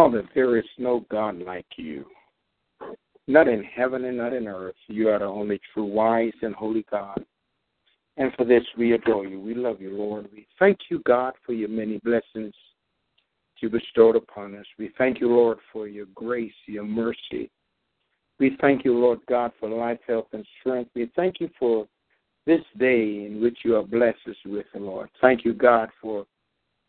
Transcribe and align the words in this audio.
Father, 0.00 0.26
there 0.34 0.56
is 0.56 0.64
no 0.78 1.04
God 1.10 1.42
like 1.42 1.66
you. 1.76 2.06
Not 3.28 3.48
in 3.48 3.62
heaven 3.62 4.06
and 4.06 4.16
not 4.16 4.32
in 4.32 4.48
earth. 4.48 4.74
You 4.88 5.10
are 5.10 5.18
the 5.18 5.26
only 5.26 5.60
true, 5.74 5.84
wise, 5.84 6.32
and 6.40 6.54
holy 6.54 6.86
God. 6.90 7.22
And 8.16 8.32
for 8.34 8.46
this, 8.46 8.62
we 8.78 8.92
adore 8.92 9.26
you. 9.26 9.38
We 9.38 9.54
love 9.54 9.78
you, 9.78 9.90
Lord. 9.90 10.30
We 10.32 10.46
thank 10.58 10.78
you, 10.88 11.02
God, 11.04 11.34
for 11.44 11.52
your 11.52 11.68
many 11.68 11.98
blessings 11.98 12.54
you 13.60 13.68
bestowed 13.68 14.16
upon 14.16 14.56
us. 14.56 14.64
We 14.78 14.90
thank 14.96 15.20
you, 15.20 15.28
Lord, 15.28 15.58
for 15.70 15.86
your 15.86 16.06
grace, 16.14 16.50
your 16.64 16.84
mercy. 16.84 17.50
We 18.38 18.56
thank 18.58 18.86
you, 18.86 18.94
Lord 18.94 19.18
God, 19.28 19.52
for 19.60 19.68
life, 19.68 20.00
health, 20.08 20.28
and 20.32 20.46
strength. 20.60 20.92
We 20.94 21.12
thank 21.14 21.40
you 21.40 21.50
for 21.58 21.86
this 22.46 22.62
day 22.78 23.26
in 23.26 23.42
which 23.42 23.58
you 23.66 23.72
have 23.72 23.90
blessed 23.90 24.26
us 24.26 24.36
with, 24.46 24.64
Lord. 24.74 25.10
Thank 25.20 25.44
you, 25.44 25.52
God, 25.52 25.90
for 26.00 26.24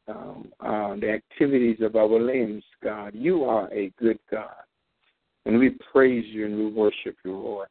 um, 0.07 0.51
uh, 0.59 0.95
the 0.95 1.11
activities 1.11 1.77
of 1.81 1.95
our 1.95 2.19
limbs, 2.19 2.63
God. 2.83 3.13
You 3.13 3.43
are 3.43 3.71
a 3.73 3.91
good 3.99 4.19
God. 4.29 4.49
And 5.45 5.57
we 5.57 5.75
praise 5.91 6.25
you 6.27 6.45
and 6.45 6.57
we 6.57 6.67
worship 6.67 7.15
you, 7.25 7.35
Lord. 7.35 7.67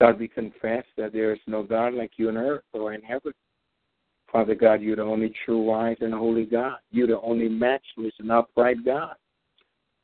God, 0.00 0.18
we 0.18 0.28
confess 0.28 0.84
that 0.96 1.12
there 1.12 1.32
is 1.32 1.40
no 1.46 1.62
God 1.62 1.94
like 1.94 2.12
you 2.16 2.28
on 2.28 2.36
earth 2.36 2.64
or 2.72 2.94
in 2.94 3.02
heaven. 3.02 3.32
Father 4.30 4.54
God, 4.54 4.80
you're 4.82 4.96
the 4.96 5.02
only 5.02 5.32
true, 5.44 5.62
wise, 5.62 5.96
and 6.00 6.12
holy 6.12 6.44
God. 6.44 6.78
You're 6.90 7.06
the 7.06 7.20
only 7.20 7.48
matchless 7.48 8.12
and 8.18 8.32
upright 8.32 8.84
God. 8.84 9.14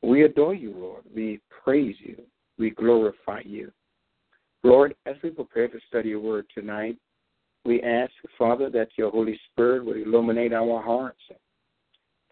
We 0.01 0.23
adore 0.23 0.55
you, 0.55 0.73
Lord. 0.75 1.03
We 1.13 1.39
praise 1.63 1.95
you. 1.99 2.17
We 2.57 2.69
glorify 2.69 3.41
you. 3.45 3.71
Lord, 4.63 4.95
as 5.05 5.15
we 5.23 5.31
prepare 5.31 5.67
to 5.67 5.79
study 5.87 6.09
your 6.09 6.19
word 6.19 6.45
tonight, 6.53 6.97
we 7.65 7.81
ask, 7.81 8.11
Father, 8.37 8.69
that 8.69 8.89
your 8.97 9.11
Holy 9.11 9.39
Spirit 9.51 9.85
will 9.85 9.95
illuminate 9.95 10.53
our 10.53 10.81
hearts. 10.81 11.19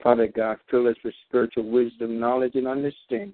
Father 0.01 0.27
God, 0.27 0.57
fill 0.71 0.87
us 0.87 0.95
with 1.03 1.13
spiritual 1.27 1.69
wisdom, 1.69 2.19
knowledge, 2.19 2.55
and 2.55 2.67
understanding. 2.67 3.33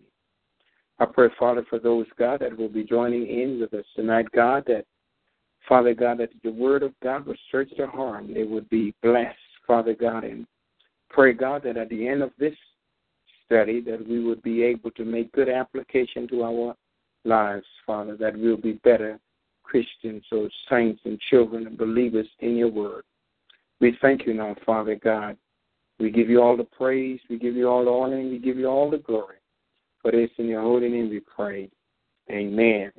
I 0.99 1.05
pray, 1.05 1.29
Father, 1.37 1.65
for 1.69 1.79
those, 1.79 2.07
God, 2.17 2.39
that 2.39 2.57
will 2.57 2.69
be 2.69 2.83
joining 2.83 3.27
in 3.27 3.59
with 3.59 3.73
us 3.73 3.85
tonight, 3.95 4.27
God, 4.33 4.63
that, 4.67 4.85
Father 5.67 5.93
God, 5.93 6.19
that 6.19 6.29
the 6.43 6.51
word 6.51 6.83
of 6.83 6.93
God 7.03 7.25
will 7.25 7.35
search 7.51 7.69
their 7.77 7.89
heart 7.89 8.23
and 8.23 8.35
they 8.35 8.43
would 8.43 8.69
be 8.69 8.93
blessed, 9.03 9.37
Father 9.67 9.93
God, 9.93 10.23
and 10.23 10.45
pray, 11.09 11.33
God, 11.33 11.63
that 11.63 11.77
at 11.77 11.89
the 11.89 12.07
end 12.07 12.23
of 12.23 12.31
this 12.39 12.55
study 13.45 13.81
that 13.81 14.07
we 14.07 14.23
would 14.23 14.41
be 14.41 14.63
able 14.63 14.91
to 14.91 15.05
make 15.05 15.31
good 15.33 15.49
application 15.49 16.27
to 16.29 16.43
our 16.43 16.75
lives, 17.25 17.65
Father, 17.85 18.15
that 18.17 18.37
we'll 18.37 18.57
be 18.57 18.73
better 18.83 19.19
Christians 19.65 20.23
or 20.31 20.47
saints 20.69 21.01
and 21.05 21.19
children 21.29 21.67
and 21.67 21.77
believers 21.77 22.27
in 22.39 22.55
your 22.55 22.69
word. 22.69 23.03
We 23.81 23.97
thank 24.01 24.25
you 24.25 24.33
now, 24.33 24.55
Father 24.65 24.95
God. 24.95 25.37
We 25.99 26.11
give 26.11 26.29
you 26.29 26.41
all 26.41 26.55
the 26.55 26.63
praise, 26.65 27.19
we 27.29 27.39
give 27.39 27.55
you 27.55 27.67
all 27.69 27.85
the 27.85 27.91
honor, 27.91 28.19
and 28.19 28.31
we 28.31 28.39
give 28.39 28.57
you 28.57 28.67
all 28.67 28.89
the 28.89 28.97
glory. 28.97 29.37
For 30.01 30.11
this 30.11 30.29
in 30.37 30.47
your 30.47 30.61
holy 30.61 30.89
name 30.89 31.09
we 31.09 31.19
pray. 31.19 31.69
Amen. 32.29 32.91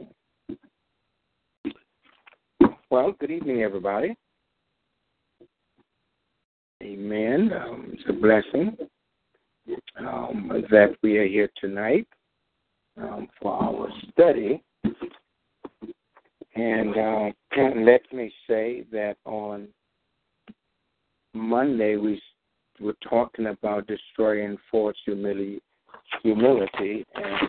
Well, 2.91 3.12
good 3.19 3.31
evening, 3.31 3.62
everybody. 3.62 4.16
Amen. 6.83 7.50
Um, 7.53 7.93
it's 7.93 8.03
a 8.09 8.12
blessing 8.12 8.77
um, 9.98 10.65
that 10.71 10.97
we 11.03 11.19
are 11.19 11.27
here 11.27 11.50
tonight 11.60 12.06
um, 13.00 13.28
for 13.41 13.53
our 13.53 13.88
study 14.10 14.62
and 16.56 16.97
uh, 16.97 17.31
let 17.77 18.00
me 18.12 18.33
say 18.49 18.84
that 18.91 19.17
on 19.27 19.69
Monday 21.34 21.97
we 21.97 22.21
were 22.81 22.97
talking 23.09 23.47
about 23.47 23.87
destroying 23.87 24.56
false 24.71 24.97
humility, 25.05 25.61
humility, 26.22 27.05
and 27.15 27.49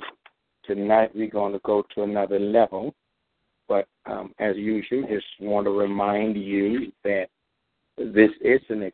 tonight 0.65 1.11
we're 1.15 1.29
going 1.29 1.53
to 1.53 1.61
go 1.63 1.85
to 1.95 2.03
another 2.03 2.37
level. 2.37 2.93
But 3.69 3.87
um, 4.05 4.33
as 4.39 4.57
usual, 4.57 5.03
just 5.09 5.25
want 5.39 5.65
to 5.65 5.71
remind 5.71 6.35
you 6.37 6.91
that 7.03 7.27
this 7.97 8.31
is 8.41 8.61
an 8.69 8.91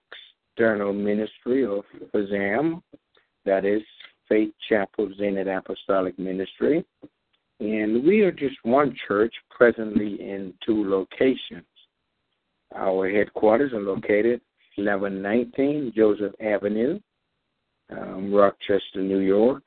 external 0.55 0.93
ministry 0.93 1.65
of 1.65 1.83
FAZAM, 2.13 2.81
that 3.45 3.65
is 3.65 3.81
Faith 4.29 4.53
Chapel 4.69 5.11
Zenith 5.17 5.47
Apostolic 5.47 6.17
Ministry. 6.17 6.85
And 7.59 8.03
we 8.03 8.21
are 8.21 8.31
just 8.31 8.55
one 8.63 8.95
church 9.07 9.33
presently 9.49 10.19
in 10.21 10.53
two 10.65 10.89
locations. 10.89 11.65
Our 12.75 13.09
headquarters 13.09 13.73
are 13.73 13.81
located 13.81 14.41
1119 14.75 15.93
Joseph 15.95 16.33
Avenue, 16.41 16.99
um, 17.91 18.33
Rochester, 18.33 19.01
New 19.01 19.19
York. 19.19 19.63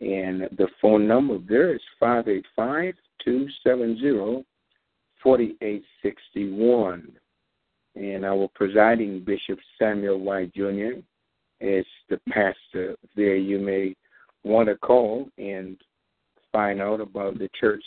And 0.00 0.42
the 0.58 0.66
phone 0.80 1.06
number 1.06 1.38
there 1.48 1.72
is 1.72 1.80
585 2.00 2.94
270 3.24 4.44
4861. 5.22 7.12
And 7.94 8.24
our 8.24 8.48
presiding 8.54 9.22
Bishop 9.24 9.58
Samuel 9.78 10.18
White 10.18 10.52
Jr. 10.54 10.98
is 11.60 11.86
the 12.08 12.18
pastor 12.30 12.96
there. 13.14 13.36
You 13.36 13.60
may 13.60 13.94
want 14.42 14.68
to 14.68 14.76
call 14.76 15.28
and 15.38 15.76
find 16.52 16.80
out 16.80 17.00
about 17.00 17.38
the 17.38 17.48
church 17.58 17.82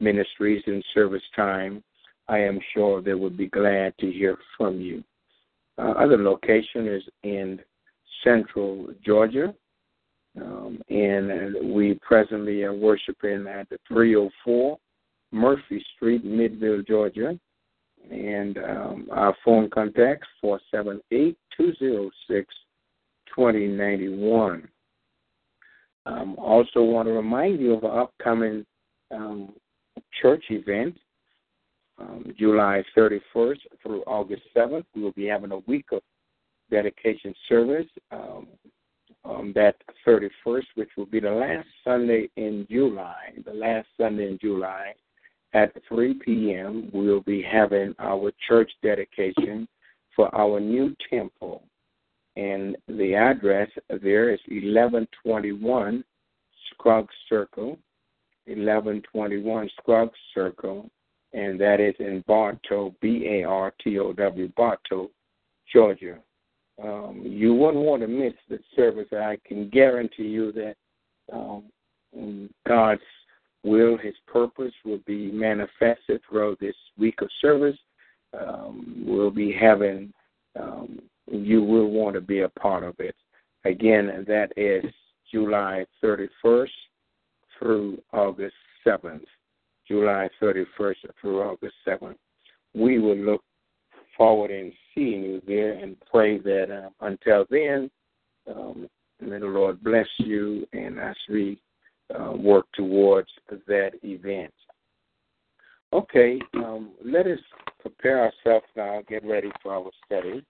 ministries 0.00 0.62
and 0.66 0.84
service 0.92 1.22
time, 1.34 1.82
I 2.28 2.38
am 2.38 2.58
sure 2.74 3.00
they 3.00 3.14
would 3.14 3.36
be 3.36 3.48
glad 3.48 3.94
to 3.98 4.10
hear 4.10 4.36
from 4.56 4.80
you. 4.80 5.02
Uh, 5.78 5.92
other 5.92 6.18
location 6.18 6.86
is 6.86 7.02
in 7.22 7.60
central 8.24 8.88
Georgia, 9.04 9.54
um, 10.40 10.80
and 10.88 11.74
we 11.74 11.98
presently 12.06 12.62
are 12.62 12.74
worshiping 12.74 13.46
at 13.46 13.68
the 13.68 13.78
304 13.88 14.78
Murphy 15.32 15.84
Street, 15.96 16.24
Midville, 16.24 16.86
Georgia. 16.86 17.38
And 18.10 18.58
um, 18.58 19.08
our 19.12 19.34
phone 19.44 19.70
contact 19.70 20.24
478 20.40 21.36
206 21.56 22.54
2091. 23.34 24.68
Um, 26.06 26.36
also, 26.38 26.82
want 26.82 27.08
to 27.08 27.12
remind 27.12 27.60
you 27.60 27.74
of 27.74 27.84
an 27.84 27.90
upcoming 27.90 28.66
um, 29.10 29.52
church 30.20 30.44
event, 30.50 30.96
um, 31.98 32.32
July 32.38 32.82
31st 32.96 33.58
through 33.82 34.02
August 34.06 34.42
7th. 34.56 34.84
We 34.94 35.02
will 35.02 35.12
be 35.12 35.26
having 35.26 35.52
a 35.52 35.58
week 35.58 35.86
of 35.92 36.02
dedication 36.70 37.34
service. 37.48 37.86
Um, 38.10 38.48
on 39.24 39.52
that 39.54 39.76
31st, 40.06 40.64
which 40.74 40.90
will 40.96 41.06
be 41.06 41.20
the 41.20 41.30
last 41.30 41.68
Sunday 41.84 42.28
in 42.36 42.66
July, 42.70 43.32
the 43.44 43.52
last 43.52 43.86
Sunday 43.96 44.28
in 44.28 44.38
July 44.40 44.92
at 45.54 45.72
3 45.88 46.14
p.m., 46.14 46.90
we'll 46.92 47.20
be 47.20 47.42
having 47.42 47.94
our 47.98 48.32
church 48.48 48.70
dedication 48.82 49.68
for 50.16 50.34
our 50.34 50.58
new 50.58 50.94
temple 51.08 51.62
and 52.36 52.76
the 52.88 53.14
address 53.14 53.68
there 54.02 54.30
is 54.30 54.40
1121 54.48 56.04
Scruggs 56.70 57.14
Circle, 57.28 57.78
1121 58.46 59.70
Scruggs 59.78 60.18
Circle, 60.34 60.90
and 61.32 61.60
that 61.60 61.80
is 61.80 61.94
in 61.98 62.24
Bartow, 62.26 62.94
B 63.00 63.26
A 63.28 63.44
R 63.44 63.72
T 63.82 63.98
O 63.98 64.12
W, 64.12 64.48
Bartow, 64.56 65.10
Georgia. 65.72 66.18
um, 66.82 67.22
you 67.24 67.54
wouldn't 67.54 67.84
want 67.84 68.02
to 68.02 68.08
miss 68.08 68.34
the 68.48 68.58
service. 68.74 69.08
I 69.12 69.38
can 69.46 69.68
guarantee 69.68 70.24
you 70.24 70.52
that 70.52 70.74
um, 71.32 71.64
God's 72.66 73.00
will, 73.62 73.96
His 73.96 74.14
purpose 74.26 74.72
will 74.84 75.00
be 75.06 75.30
manifested 75.30 76.20
throughout 76.28 76.58
this 76.60 76.74
week 76.98 77.22
of 77.22 77.28
service. 77.40 77.78
Um, 78.38 79.04
we'll 79.06 79.30
be 79.30 79.52
having, 79.52 80.12
um, 80.58 81.00
you 81.30 81.62
will 81.62 81.90
want 81.90 82.14
to 82.14 82.20
be 82.20 82.40
a 82.40 82.48
part 82.48 82.82
of 82.82 82.94
it. 82.98 83.14
Again, 83.64 84.24
that 84.26 84.52
is 84.56 84.84
July 85.30 85.86
31st 86.02 86.68
through 87.58 88.02
August 88.12 88.54
7th. 88.86 89.24
July 89.86 90.28
31st 90.40 90.94
through 91.20 91.42
August 91.42 91.74
7th. 91.86 92.16
We 92.74 92.98
will 92.98 93.16
look 93.16 93.42
forward 94.16 94.50
in 94.50 94.72
seeing 94.94 95.22
you 95.22 95.42
there 95.46 95.72
and 95.72 95.96
pray 96.10 96.38
that 96.38 96.70
uh, 96.70 96.90
until 97.06 97.46
then, 97.50 97.90
um, 98.48 98.88
may 99.20 99.38
the 99.38 99.46
Lord 99.46 99.82
bless 99.82 100.06
you 100.18 100.66
and 100.72 100.98
as 100.98 101.16
we 101.28 101.60
uh, 102.18 102.32
work 102.32 102.66
towards 102.74 103.28
that 103.66 103.92
event. 104.02 104.52
Okay, 105.92 106.40
um, 106.54 106.92
let 107.04 107.26
us 107.26 107.38
prepare 107.80 108.20
ourselves 108.24 108.66
now, 108.76 109.02
get 109.08 109.24
ready 109.24 109.50
for 109.62 109.74
our 109.74 109.90
study. 110.06 110.44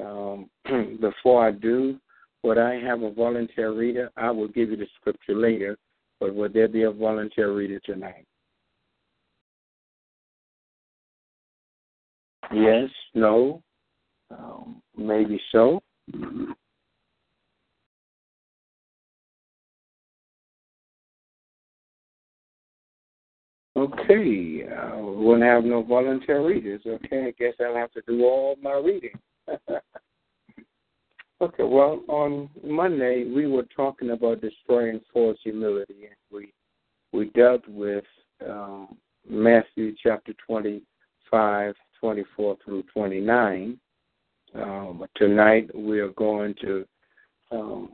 Um, 0.00 0.50
before 1.00 1.46
I 1.46 1.52
do, 1.52 1.98
would 2.42 2.58
I 2.58 2.74
have 2.80 3.02
a 3.02 3.10
volunteer 3.10 3.72
reader? 3.72 4.10
I 4.16 4.30
will 4.30 4.48
give 4.48 4.70
you 4.70 4.76
the 4.76 4.86
scripture 5.00 5.34
later, 5.34 5.78
but 6.20 6.34
would 6.34 6.52
there 6.52 6.68
be 6.68 6.82
a 6.82 6.90
volunteer 6.90 7.52
reader 7.52 7.80
tonight? 7.80 8.26
Yes, 12.52 12.90
no, 13.14 13.62
um, 14.30 14.82
maybe 14.96 15.40
so. 15.50 15.80
Okay, 23.76 24.62
uh, 24.68 24.98
we 24.98 25.16
won't 25.26 25.42
have 25.42 25.64
no 25.64 25.82
volunteer 25.82 26.46
readers. 26.46 26.82
Okay, 26.86 27.26
I 27.26 27.34
guess 27.36 27.54
I'll 27.60 27.74
have 27.74 27.90
to 27.92 28.02
do 28.06 28.22
all 28.24 28.56
my 28.62 28.74
reading. 28.74 29.18
okay, 31.40 31.62
well, 31.62 32.02
on 32.08 32.48
Monday 32.62 33.24
we 33.24 33.46
were 33.46 33.66
talking 33.76 34.10
about 34.10 34.40
destroying 34.40 35.00
false 35.12 35.38
humility, 35.42 36.06
and 36.06 36.16
we 36.30 36.52
we 37.12 37.30
dealt 37.30 37.66
with 37.68 38.04
um, 38.46 38.96
Matthew 39.28 39.94
chapter 40.02 40.32
twenty-five, 40.46 41.74
twenty-four 42.00 42.56
through 42.64 42.84
twenty-nine. 42.92 43.78
Um, 44.54 44.98
but 45.00 45.10
tonight 45.16 45.68
we 45.74 45.98
are 46.00 46.10
going 46.10 46.54
to 46.60 46.86
um, 47.50 47.90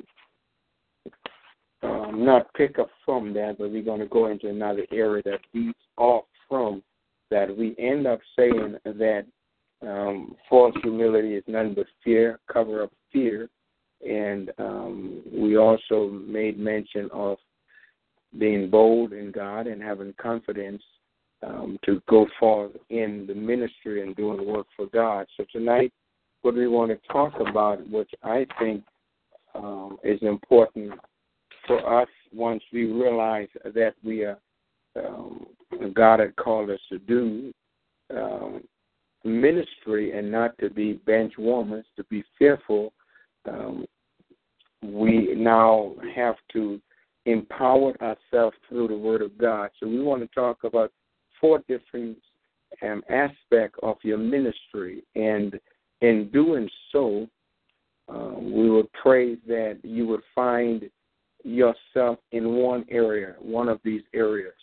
um, 1.82 2.24
not 2.24 2.52
pick 2.54 2.78
up 2.78 2.90
from 3.04 3.32
that, 3.34 3.56
but 3.58 3.70
we're 3.70 3.82
going 3.82 4.00
to 4.00 4.06
go 4.06 4.26
into 4.26 4.48
another 4.48 4.86
area 4.92 5.22
that 5.24 5.40
leads 5.54 5.74
off 5.96 6.24
from 6.48 6.82
that. 7.30 7.54
We 7.56 7.74
end 7.78 8.06
up 8.06 8.20
saying 8.36 8.76
that 8.84 9.24
um, 9.82 10.36
false 10.48 10.74
humility 10.82 11.34
is 11.34 11.44
nothing 11.46 11.74
but 11.74 11.86
fear, 12.04 12.38
cover 12.52 12.82
up 12.82 12.92
fear, 13.12 13.48
and 14.06 14.50
um, 14.58 15.22
we 15.32 15.56
also 15.56 16.10
made 16.26 16.58
mention 16.58 17.08
of 17.12 17.38
being 18.38 18.70
bold 18.70 19.12
in 19.12 19.30
God 19.32 19.66
and 19.66 19.82
having 19.82 20.14
confidence 20.20 20.82
um, 21.42 21.78
to 21.84 22.02
go 22.08 22.26
forth 22.38 22.72
in 22.90 23.24
the 23.26 23.34
ministry 23.34 24.02
and 24.02 24.14
doing 24.14 24.46
work 24.46 24.66
for 24.76 24.86
God. 24.86 25.26
So 25.36 25.44
tonight, 25.50 25.92
what 26.42 26.54
we 26.54 26.68
want 26.68 26.90
to 26.90 27.12
talk 27.12 27.32
about, 27.40 27.86
which 27.90 28.10
I 28.22 28.46
think 28.58 28.84
um, 29.54 29.98
is 30.04 30.18
important 30.22 30.92
for 31.66 32.02
us 32.02 32.08
once 32.32 32.62
we 32.72 32.84
realize 32.84 33.48
that 33.64 33.94
we 34.04 34.24
are 34.24 34.38
um, 34.96 35.46
God 35.94 36.20
had 36.20 36.34
called 36.36 36.70
us 36.70 36.80
to 36.90 36.98
do 36.98 37.52
um, 38.14 38.62
ministry 39.24 40.16
and 40.16 40.30
not 40.30 40.56
to 40.58 40.70
be 40.70 40.94
bench 40.94 41.34
warmers, 41.38 41.84
to 41.96 42.04
be 42.04 42.24
fearful. 42.38 42.92
Um, 43.48 43.86
we 44.82 45.34
now 45.34 45.94
have 46.14 46.36
to 46.52 46.80
empower 47.26 47.94
ourselves 48.02 48.56
through 48.68 48.88
the 48.88 48.96
Word 48.96 49.22
of 49.22 49.36
God. 49.36 49.70
So 49.78 49.86
we 49.86 50.02
want 50.02 50.22
to 50.22 50.28
talk 50.28 50.64
about 50.64 50.90
four 51.40 51.62
different 51.68 52.16
um, 52.82 53.02
aspects 53.10 53.78
of 53.82 53.96
your 54.02 54.18
ministry, 54.18 55.02
and 55.14 55.58
in 56.00 56.30
doing 56.32 56.68
so, 56.92 57.28
uh, 58.08 58.34
we 58.38 58.70
would 58.70 58.90
pray 58.92 59.34
that 59.46 59.78
you 59.82 60.06
would 60.06 60.22
find 60.34 60.88
yourself 61.44 62.18
in 62.32 62.54
one 62.54 62.84
area, 62.90 63.34
one 63.38 63.68
of 63.68 63.80
these 63.84 64.02
areas. 64.14 64.54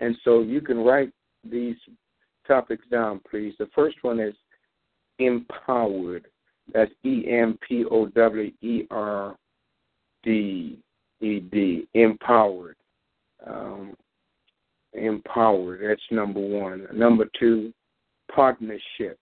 And 0.00 0.16
so 0.24 0.42
you 0.42 0.60
can 0.60 0.78
write 0.78 1.10
these 1.44 1.76
topics 2.46 2.84
down, 2.90 3.20
please. 3.30 3.54
The 3.58 3.68
first 3.74 3.96
one 4.02 4.20
is 4.20 4.34
empowered. 5.18 6.26
That's 6.72 6.90
E 7.04 7.24
M 7.28 7.58
P 7.66 7.84
O 7.90 8.06
W 8.06 8.52
E 8.62 8.82
R 8.90 9.36
D 10.22 10.78
E 11.20 11.40
D. 11.40 11.88
Empowered. 11.94 12.76
Um, 13.46 13.94
empowered. 14.94 15.80
That's 15.88 16.02
number 16.10 16.40
one. 16.40 16.86
Number 16.92 17.26
two, 17.38 17.72
partnership. 18.34 19.18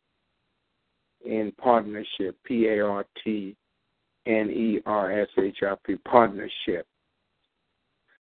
In 1.25 1.53
partnership, 1.59 2.37
P 2.45 2.67
A 2.69 2.81
R 2.81 3.05
T 3.23 3.57
N 4.27 4.51
E 4.51 4.81
R 4.87 5.23
S 5.23 5.29
H 5.39 5.59
I 5.63 5.75
P, 5.87 5.97
partnership. 6.09 6.87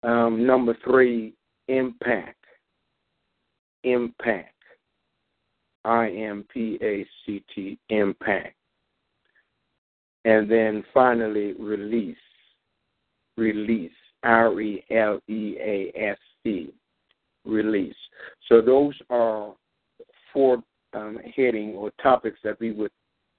Um, 0.03 0.47
number 0.47 0.77
three, 0.85 1.35
impact. 1.69 2.45
Impact. 3.85 4.54
I 5.85 6.11
M 6.11 6.45
P 6.53 6.79
A 6.83 7.07
C 7.25 7.43
T, 7.55 7.79
impact. 7.89 8.55
And 10.25 10.51
then 10.51 10.85
finally, 10.93 11.55
release. 11.59 12.17
Release. 13.37 13.93
R 14.23 14.59
E 14.61 14.85
L 14.91 15.21
E 15.29 15.57
A 15.61 15.93
S 15.95 16.19
E. 16.45 16.69
Release. 17.45 17.97
So 18.49 18.63
those 18.63 18.95
are 19.11 19.53
four 20.33 20.63
um, 20.95 21.19
heading 21.37 21.75
or 21.75 21.91
topics 22.03 22.39
that 22.45 22.59
we 22.59 22.73
would 22.73 22.91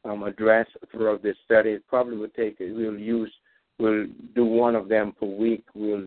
um, 0.03 0.23
address 0.23 0.67
throughout 0.91 1.23
this 1.23 1.37
study. 1.45 1.71
It 1.71 1.87
probably 1.87 2.17
would 2.17 2.35
take, 2.35 2.57
we'll 2.59 2.99
use, 2.99 3.33
we'll 3.79 4.05
do 4.35 4.45
one 4.45 4.75
of 4.75 4.87
them 4.87 5.13
per 5.19 5.25
week. 5.25 5.65
We'll 5.73 6.05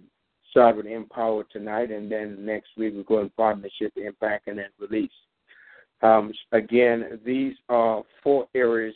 start 0.50 0.76
with 0.76 0.86
Empower 0.86 1.44
tonight, 1.44 1.90
and 1.90 2.10
then 2.10 2.44
next 2.44 2.68
week 2.76 2.94
we'll 2.94 3.02
go 3.04 3.20
in 3.20 3.30
partnership, 3.30 3.92
Impact, 3.96 4.46
and 4.46 4.58
then 4.58 4.68
Release. 4.78 5.10
Um, 6.02 6.32
again, 6.52 7.20
these 7.24 7.54
are 7.68 8.02
four 8.22 8.46
areas 8.54 8.94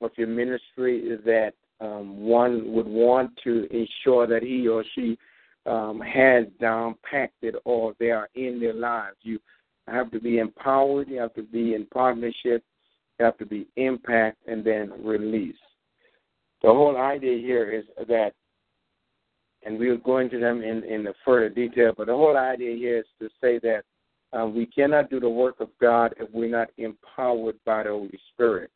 of 0.00 0.10
your 0.16 0.28
ministry 0.28 1.18
that 1.24 1.52
um, 1.80 2.20
one 2.20 2.72
would 2.72 2.86
want 2.86 3.30
to 3.44 3.66
ensure 3.70 4.26
that 4.26 4.42
he 4.42 4.68
or 4.68 4.84
she 4.94 5.18
um, 5.66 6.00
has 6.00 6.46
down 6.60 6.94
packed 7.08 7.44
or 7.64 7.94
they 7.98 8.10
are 8.10 8.28
in 8.34 8.60
their 8.60 8.74
lives. 8.74 9.16
You 9.22 9.38
have 9.86 10.10
to 10.12 10.20
be 10.20 10.38
empowered, 10.38 11.08
you 11.08 11.18
have 11.20 11.34
to 11.34 11.42
be 11.42 11.74
in 11.74 11.86
partnership, 11.86 12.62
you 13.18 13.24
have 13.24 13.38
to 13.38 13.46
be 13.46 13.66
impact 13.76 14.38
and 14.46 14.64
then 14.64 14.92
release. 15.04 15.56
The 16.62 16.68
whole 16.68 16.96
idea 16.96 17.38
here 17.38 17.70
is 17.70 17.84
that, 18.08 18.32
and 19.64 19.78
we'll 19.78 19.98
go 19.98 20.18
into 20.18 20.38
them 20.38 20.62
in, 20.62 20.84
in 20.84 21.04
the 21.04 21.14
further 21.24 21.48
detail, 21.48 21.92
but 21.96 22.06
the 22.06 22.14
whole 22.14 22.36
idea 22.36 22.76
here 22.76 22.98
is 22.98 23.06
to 23.20 23.28
say 23.40 23.58
that 23.60 23.82
uh, 24.32 24.46
we 24.46 24.66
cannot 24.66 25.10
do 25.10 25.20
the 25.20 25.28
work 25.28 25.60
of 25.60 25.68
God 25.80 26.14
if 26.18 26.28
we're 26.32 26.50
not 26.50 26.68
empowered 26.76 27.56
by 27.64 27.84
the 27.84 27.90
Holy 27.90 28.18
Spirit. 28.32 28.70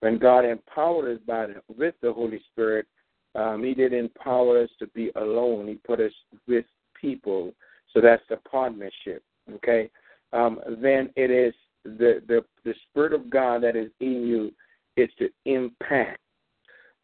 When 0.00 0.18
God 0.18 0.44
empowered 0.44 1.16
us 1.16 1.22
by 1.26 1.46
the, 1.46 1.54
with 1.74 1.94
the 2.02 2.12
Holy 2.12 2.40
Spirit, 2.52 2.86
um, 3.34 3.64
He 3.64 3.74
didn't 3.74 3.98
empower 3.98 4.62
us 4.62 4.70
to 4.78 4.86
be 4.88 5.10
alone. 5.16 5.68
He 5.68 5.74
put 5.74 6.00
us 6.00 6.12
with 6.46 6.66
people. 7.00 7.52
So 7.92 8.00
that's 8.00 8.22
the 8.28 8.36
partnership. 8.36 9.22
Okay. 9.54 9.90
Um, 10.32 10.60
then 10.82 11.10
it 11.16 11.30
is 11.30 11.54
the, 11.84 12.22
the, 12.26 12.44
the 12.64 12.74
Spirit 12.90 13.12
of 13.12 13.30
God 13.30 13.62
that 13.62 13.76
is 13.76 13.90
in 14.00 14.26
you 14.26 14.52
is 14.96 15.10
to 15.18 15.28
impact 15.44 16.18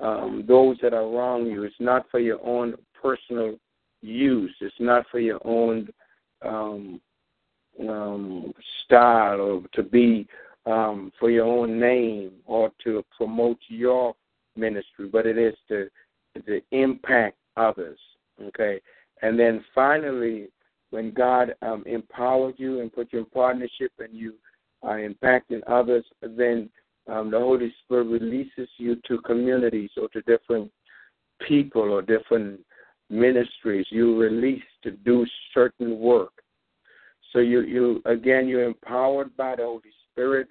um, 0.00 0.44
those 0.46 0.76
that 0.82 0.94
are 0.94 1.04
around 1.04 1.46
you. 1.46 1.64
It's 1.64 1.74
not 1.78 2.06
for 2.10 2.20
your 2.20 2.44
own 2.44 2.74
personal 3.00 3.56
use. 4.02 4.54
It's 4.60 4.74
not 4.78 5.04
for 5.10 5.20
your 5.20 5.40
own 5.46 5.88
um, 6.42 7.00
um, 7.88 8.52
style 8.84 9.40
or 9.40 9.62
to 9.72 9.82
be 9.82 10.26
um, 10.66 11.12
for 11.18 11.30
your 11.30 11.46
own 11.46 11.78
name 11.80 12.32
or 12.46 12.70
to 12.84 13.04
promote 13.16 13.58
your 13.68 14.14
ministry, 14.56 15.08
but 15.08 15.26
it 15.26 15.38
is 15.38 15.54
to 15.68 15.88
to 16.46 16.60
impact 16.70 17.36
others. 17.56 17.98
Okay, 18.42 18.80
and 19.22 19.38
then 19.38 19.64
finally, 19.74 20.48
when 20.90 21.12
God 21.12 21.54
um, 21.62 21.82
empowered 21.86 22.54
you 22.58 22.80
and 22.80 22.92
put 22.92 23.12
you 23.12 23.20
in 23.20 23.24
partnership 23.26 23.92
and 23.98 24.12
you 24.12 24.34
are 24.82 24.98
impacting 24.98 25.60
others, 25.66 26.04
then 26.22 26.70
um, 27.06 27.30
the 27.30 27.38
Holy 27.38 27.72
Spirit 27.84 28.04
releases 28.04 28.68
you 28.76 28.96
to 29.06 29.18
communities 29.22 29.90
or 30.00 30.08
to 30.08 30.22
different 30.22 30.70
people 31.46 31.82
or 31.82 32.02
different 32.02 32.60
ministries. 33.08 33.86
You 33.90 34.18
release 34.18 34.62
to 34.82 34.92
do 34.92 35.26
certain 35.52 35.98
work. 35.98 36.32
So 37.32 37.38
you 37.38 37.60
you 37.62 38.02
again 38.06 38.48
you're 38.48 38.64
empowered 38.64 39.36
by 39.36 39.56
the 39.56 39.62
Holy 39.62 39.82
Spirit, 40.10 40.48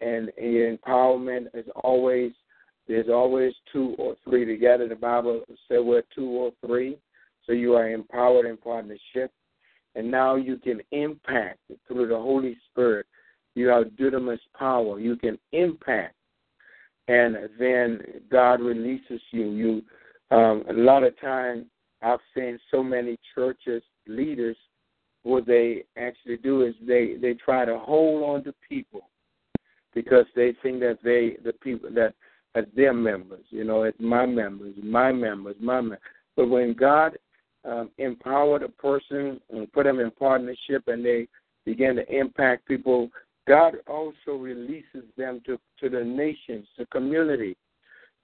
and 0.00 0.30
your 0.36 0.76
empowerment 0.76 1.46
is 1.54 1.66
always 1.84 2.32
there's 2.88 3.08
always 3.08 3.52
two 3.72 3.94
or 3.98 4.16
three 4.24 4.44
together. 4.44 4.88
The 4.88 4.96
Bible 4.96 5.42
said 5.68 5.78
we're 5.80 6.02
two 6.14 6.28
or 6.28 6.52
three, 6.64 6.98
so 7.44 7.52
you 7.52 7.74
are 7.74 7.88
empowered 7.90 8.46
in 8.46 8.56
partnership, 8.56 9.32
and 9.94 10.10
now 10.10 10.36
you 10.36 10.56
can 10.56 10.80
impact 10.92 11.58
through 11.88 12.08
the 12.08 12.16
Holy 12.16 12.56
Spirit. 12.70 13.06
You 13.54 13.68
have 13.68 13.86
dunamis 13.98 14.38
power. 14.58 15.00
You 15.00 15.16
can 15.16 15.38
impact, 15.52 16.14
and 17.08 17.36
then 17.58 18.00
God 18.30 18.60
releases 18.60 19.20
you. 19.30 19.50
You 19.50 20.36
um, 20.36 20.64
a 20.68 20.72
lot 20.72 21.04
of 21.04 21.18
times 21.20 21.66
I've 22.02 22.18
seen 22.34 22.58
so 22.70 22.82
many 22.82 23.16
churches 23.34 23.82
leaders 24.08 24.56
what 25.26 25.46
they 25.46 25.84
actually 25.96 26.36
do 26.38 26.62
is 26.62 26.74
they 26.86 27.16
they 27.20 27.34
try 27.34 27.64
to 27.64 27.78
hold 27.78 28.22
on 28.22 28.44
to 28.44 28.54
people 28.68 29.08
because 29.94 30.26
they 30.34 30.54
think 30.62 30.80
that 30.80 30.98
they 31.02 31.36
the 31.44 31.52
people 31.54 31.90
that 31.92 32.14
are 32.54 32.64
their 32.74 32.92
members 32.92 33.44
you 33.50 33.64
know 33.64 33.82
it's 33.82 33.98
my 34.00 34.24
members 34.26 34.74
my 34.82 35.12
members 35.12 35.56
my 35.60 35.80
members 35.80 35.98
but 36.36 36.48
when 36.48 36.72
god 36.74 37.16
um, 37.64 37.90
empowered 37.98 38.62
a 38.62 38.68
person 38.68 39.40
and 39.50 39.72
put 39.72 39.84
them 39.84 39.98
in 39.98 40.10
partnership 40.12 40.84
and 40.86 41.04
they 41.04 41.26
begin 41.64 41.96
to 41.96 42.08
impact 42.14 42.66
people 42.66 43.08
god 43.48 43.74
also 43.86 44.38
releases 44.38 45.04
them 45.16 45.40
to 45.44 45.58
to 45.80 45.88
the 45.88 46.04
nations 46.04 46.66
to 46.78 46.86
community 46.86 47.56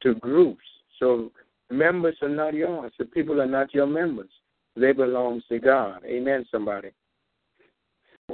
to 0.02 0.14
groups. 0.16 0.64
So 0.98 1.30
members 1.70 2.16
are 2.22 2.28
not 2.28 2.54
yours. 2.54 2.92
The 2.98 3.06
people 3.06 3.40
are 3.40 3.46
not 3.46 3.72
your 3.72 3.86
members 3.86 4.30
they 4.76 4.92
belong 4.92 5.42
to 5.48 5.58
God. 5.58 6.02
Amen, 6.04 6.46
somebody. 6.50 6.90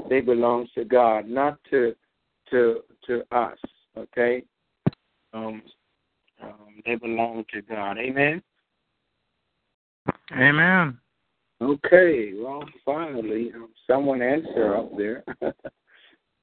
They 0.09 0.21
belong 0.21 0.69
to 0.75 0.85
God, 0.85 1.29
not 1.29 1.59
to 1.71 1.95
to 2.51 2.81
to 3.07 3.23
us. 3.33 3.59
Okay? 3.97 4.45
Um, 5.33 5.63
um 6.43 6.83
they 6.87 6.95
belong 6.95 7.45
to 7.53 7.63
God. 7.63 7.99
Amen. 7.99 8.43
Amen. 10.33 10.99
Okay, 11.61 12.33
well, 12.37 12.63
finally, 12.85 13.51
um, 13.55 13.71
someone 13.87 14.23
answer 14.23 14.77
up 14.77 14.97
there. 14.97 15.25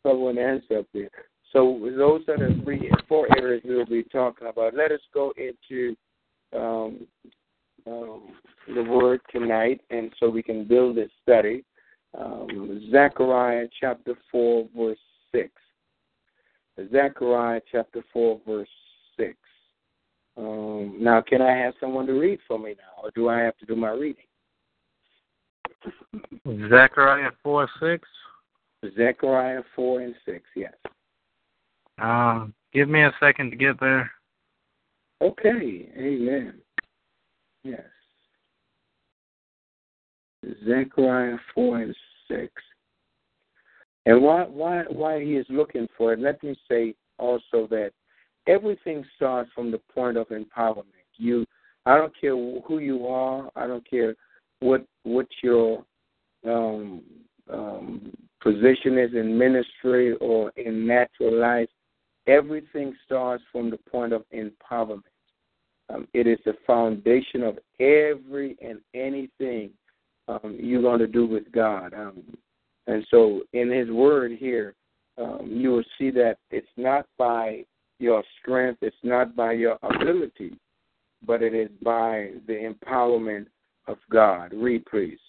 someone 0.05 0.37
answer 0.37 0.79
up 0.79 0.87
there. 0.93 1.09
So 1.53 1.79
those 1.97 2.21
are 2.27 2.37
the 2.37 2.59
three, 2.63 2.91
four 3.07 3.27
areas 3.37 3.61
we'll 3.63 3.85
be 3.85 4.03
talking 4.03 4.47
about. 4.47 4.75
Let 4.75 4.91
us 4.91 4.99
go 5.13 5.33
into 5.37 5.95
um, 6.53 7.07
um, 7.87 8.23
the 8.73 8.83
word 8.83 9.21
tonight, 9.31 9.81
and 9.89 10.11
so 10.19 10.29
we 10.29 10.41
can 10.41 10.65
build 10.65 10.97
this 10.97 11.11
study. 11.23 11.63
Um, 12.17 12.87
Zechariah 12.91 13.67
chapter 13.79 14.15
4, 14.31 14.67
verse 14.75 14.97
6. 15.31 15.49
Zechariah 16.91 17.61
chapter 17.71 18.03
4, 18.11 18.41
verse 18.47 18.67
6. 19.17 19.33
Um, 20.37 20.97
now, 20.99 21.21
can 21.21 21.41
I 21.41 21.55
have 21.57 21.73
someone 21.79 22.05
to 22.07 22.13
read 22.13 22.39
for 22.47 22.59
me 22.59 22.75
now, 22.77 23.03
or 23.03 23.11
do 23.15 23.29
I 23.29 23.39
have 23.39 23.57
to 23.57 23.65
do 23.65 23.75
my 23.75 23.91
reading? 23.91 24.25
Zechariah 26.69 27.31
4, 27.43 27.69
6? 27.81 28.07
Zechariah 28.97 29.63
4 29.75 30.01
and 30.01 30.15
6, 30.25 30.43
yes. 30.55 30.73
Um, 31.97 32.53
give 32.73 32.89
me 32.89 33.03
a 33.03 33.11
second 33.19 33.51
to 33.51 33.55
get 33.55 33.79
there. 33.79 34.11
Okay, 35.21 35.89
amen. 35.97 36.55
Yes. 37.65 37.81
Zechariah 40.67 41.37
4 41.55 41.81
and 41.81 41.95
6. 42.27 42.51
And 44.05 44.21
why, 44.21 44.43
why, 44.43 44.83
why 44.89 45.23
he 45.23 45.31
is 45.35 45.47
looking 45.49 45.87
for 45.97 46.13
it, 46.13 46.19
let 46.19 46.41
me 46.43 46.55
say 46.69 46.93
also 47.17 47.67
that 47.71 47.91
everything 48.45 49.03
starts 49.15 49.49
from 49.55 49.71
the 49.71 49.79
point 49.91 50.15
of 50.15 50.27
empowerment. 50.27 50.85
You, 51.17 51.43
I 51.87 51.97
don't 51.97 52.13
care 52.21 52.35
who 52.35 52.77
you 52.77 53.07
are. 53.07 53.49
I 53.55 53.65
don't 53.65 53.87
care 53.89 54.15
what 54.59 54.85
what 55.03 55.27
your 55.43 55.83
um, 56.47 57.01
um, 57.51 58.13
position 58.41 58.99
is 58.99 59.11
in 59.13 59.37
ministry 59.37 60.15
or 60.17 60.51
in 60.55 60.85
natural 60.85 61.39
life. 61.39 61.69
Everything 62.27 62.93
starts 63.05 63.43
from 63.51 63.71
the 63.71 63.77
point 63.77 64.13
of 64.13 64.23
empowerment. 64.33 65.01
Um, 65.89 66.07
it 66.13 66.27
is 66.27 66.39
the 66.45 66.55
foundation 66.65 67.43
of 67.43 67.59
every 67.79 68.57
and 68.61 68.79
anything 68.93 69.69
um, 70.27 70.57
you're 70.59 70.81
going 70.81 70.99
to 70.99 71.07
do 71.07 71.27
with 71.27 71.51
God. 71.51 71.93
Um, 71.93 72.23
and 72.87 73.05
so, 73.11 73.41
in 73.53 73.71
His 73.71 73.89
Word 73.89 74.31
here, 74.37 74.75
um, 75.17 75.49
you 75.51 75.69
will 75.69 75.83
see 75.97 76.11
that 76.11 76.37
it's 76.51 76.67
not 76.77 77.05
by 77.17 77.65
your 77.99 78.23
strength, 78.41 78.79
it's 78.81 78.95
not 79.03 79.35
by 79.35 79.53
your 79.53 79.77
ability, 79.83 80.57
but 81.25 81.41
it 81.41 81.53
is 81.53 81.69
by 81.81 82.31
the 82.47 82.53
empowerment 82.53 83.47
of 83.87 83.97
God. 84.09 84.51
Read, 84.53 84.85
please. 84.85 85.19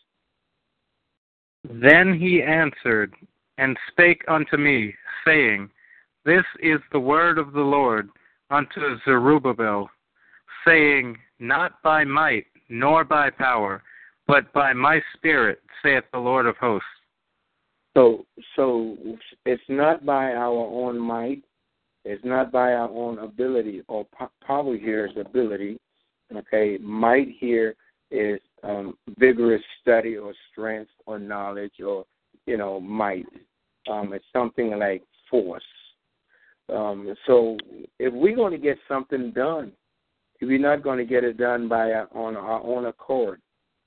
Then 1.68 2.18
he 2.18 2.42
answered 2.42 3.14
and 3.58 3.76
spake 3.90 4.22
unto 4.28 4.56
me, 4.56 4.94
saying, 5.25 5.70
This 6.25 6.44
is 6.62 6.80
the 6.92 7.00
word 7.00 7.38
of 7.38 7.52
the 7.52 7.60
Lord 7.60 8.08
unto 8.50 8.98
Zerubbabel, 9.04 9.88
saying, 10.66 11.16
Not 11.38 11.82
by 11.82 12.04
might 12.04 12.46
nor 12.68 13.04
by 13.04 13.30
power, 13.30 13.82
but 14.26 14.52
by 14.52 14.73
my 14.73 15.00
spirit, 15.14 15.61
saith 15.82 16.04
the 16.12 16.18
Lord 16.18 16.46
of 16.46 16.56
hosts. 16.56 16.87
So, 17.96 18.26
so 18.56 18.96
it's 19.46 19.62
not 19.68 20.04
by 20.04 20.32
our 20.32 20.50
own 20.52 20.99
might, 20.99 21.42
it's 22.04 22.25
not 22.25 22.52
by 22.52 22.73
our 22.75 22.90
own 22.90 23.18
ability, 23.18 23.82
or 23.88 24.06
power 24.46 24.76
here 24.76 25.06
is 25.06 25.16
ability. 25.16 25.78
Okay, 26.35 26.76
might 26.78 27.28
here 27.38 27.75
is 28.11 28.40
um, 28.62 28.96
vigorous 29.18 29.62
study 29.80 30.16
or 30.16 30.35
strength 30.50 30.90
or 31.06 31.18
knowledge 31.18 31.80
or 31.85 32.04
you 32.46 32.56
know 32.56 32.80
might. 32.80 33.26
Um, 33.90 34.12
it's 34.12 34.25
something 34.32 34.76
like 34.78 35.02
force. 35.30 35.62
Um, 36.68 37.14
so 37.26 37.56
if 38.00 38.12
we're 38.12 38.35
going 38.35 38.52
to 38.52 38.58
get 38.58 38.78
something 38.88 39.30
done, 39.30 39.73
we're 40.40 40.58
not 40.58 40.82
going 40.82 40.98
to 40.98 41.04
get 41.04 41.24
it 41.24 41.38
done 41.38 41.68
by 41.68 41.92
our, 41.92 42.08
on 42.14 42.36
our 42.36 42.62
own 42.62 42.86
accord, 42.86 43.40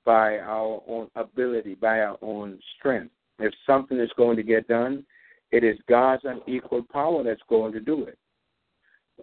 by 0.04 0.38
our 0.38 0.82
own 0.86 1.08
ability, 1.16 1.74
by 1.74 2.00
our 2.00 2.18
own 2.22 2.58
strength. 2.78 3.12
If 3.38 3.52
something 3.66 3.98
is 3.98 4.10
going 4.16 4.36
to 4.36 4.42
get 4.42 4.68
done, 4.68 5.04
it 5.50 5.64
is 5.64 5.78
God's 5.88 6.22
unequal 6.24 6.84
power 6.92 7.22
that's 7.22 7.40
going 7.48 7.72
to 7.72 7.80
do 7.80 8.04
it. 8.04 8.18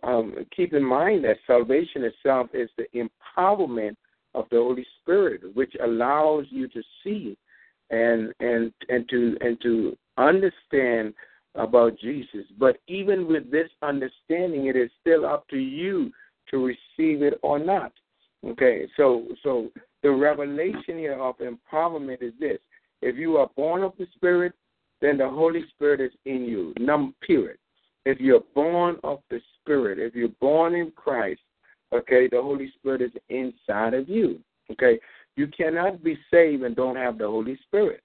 Um, 0.03 0.35
keep 0.55 0.73
in 0.73 0.83
mind 0.83 1.23
that 1.23 1.37
salvation 1.47 2.03
itself 2.03 2.49
is 2.53 2.69
the 2.77 2.85
empowerment 2.93 3.95
of 4.35 4.45
the 4.51 4.57
Holy 4.57 4.85
Spirit, 5.01 5.41
which 5.55 5.73
allows 5.83 6.45
you 6.49 6.67
to 6.67 6.81
see 7.03 7.37
and 7.89 8.33
and 8.39 8.71
and 8.89 9.07
to 9.09 9.37
and 9.41 9.59
to 9.61 9.97
understand 10.17 11.13
about 11.55 11.97
Jesus. 11.99 12.45
But 12.59 12.77
even 12.87 13.27
with 13.27 13.49
this 13.49 13.69
understanding, 13.81 14.67
it 14.67 14.75
is 14.75 14.91
still 15.01 15.25
up 15.25 15.47
to 15.49 15.57
you 15.57 16.11
to 16.49 16.65
receive 16.65 17.21
it 17.21 17.39
or 17.41 17.59
not. 17.59 17.91
Okay, 18.45 18.87
so 18.95 19.25
so 19.43 19.69
the 20.03 20.11
revelation 20.11 20.97
here 20.97 21.19
of 21.19 21.35
empowerment 21.39 22.21
is 22.21 22.33
this: 22.39 22.59
if 23.01 23.15
you 23.15 23.37
are 23.37 23.49
born 23.55 23.83
of 23.83 23.93
the 23.97 24.07
Spirit, 24.15 24.53
then 25.01 25.17
the 25.17 25.29
Holy 25.29 25.63
Spirit 25.69 26.01
is 26.01 26.11
in 26.25 26.45
you. 26.45 26.73
Number 26.79 27.13
period. 27.25 27.57
If 28.05 28.19
you're 28.19 28.43
born 28.55 28.97
of 29.03 29.19
the 29.29 29.41
Spirit, 29.59 29.99
if 29.99 30.15
you're 30.15 30.29
born 30.39 30.75
in 30.75 30.91
Christ, 30.91 31.41
okay, 31.93 32.27
the 32.31 32.41
Holy 32.41 32.71
Spirit 32.77 33.01
is 33.01 33.11
inside 33.29 33.93
of 33.93 34.07
you. 34.07 34.39
Okay, 34.71 34.99
you 35.35 35.47
cannot 35.47 36.03
be 36.03 36.17
saved 36.31 36.63
and 36.63 36.75
don't 36.75 36.95
have 36.95 37.17
the 37.17 37.27
Holy 37.27 37.57
Spirit. 37.67 38.01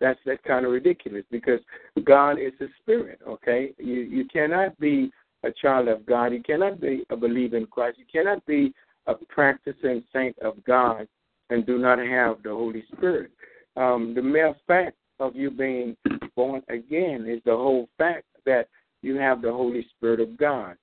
That's 0.00 0.20
that 0.24 0.42
kind 0.44 0.64
of 0.64 0.72
ridiculous 0.72 1.24
because 1.30 1.60
God 2.04 2.38
is 2.38 2.52
a 2.60 2.66
spirit. 2.80 3.20
Okay, 3.26 3.72
you 3.78 4.02
you 4.02 4.24
cannot 4.26 4.78
be 4.80 5.12
a 5.42 5.50
child 5.50 5.88
of 5.88 6.06
God. 6.06 6.32
You 6.32 6.42
cannot 6.42 6.80
be 6.80 7.04
a 7.10 7.16
believer 7.16 7.56
in 7.56 7.66
Christ. 7.66 7.98
You 7.98 8.04
cannot 8.10 8.44
be 8.46 8.72
a 9.06 9.14
practicing 9.28 10.02
saint 10.12 10.38
of 10.40 10.62
God 10.64 11.08
and 11.50 11.66
do 11.66 11.78
not 11.78 11.98
have 11.98 12.42
the 12.42 12.50
Holy 12.50 12.84
Spirit. 12.92 13.30
Um, 13.76 14.14
the 14.14 14.22
mere 14.22 14.54
fact 14.66 14.96
of 15.18 15.36
you 15.36 15.50
being 15.50 15.96
born 16.36 16.62
again 16.68 17.26
is 17.28 17.40
the 17.44 17.56
whole 17.56 17.88
fact 17.98 18.24
that 18.46 18.68
you 19.02 19.16
have 19.16 19.42
the 19.42 19.52
Holy 19.52 19.86
Spirit 19.96 20.20
of 20.20 20.36
God. 20.36 20.76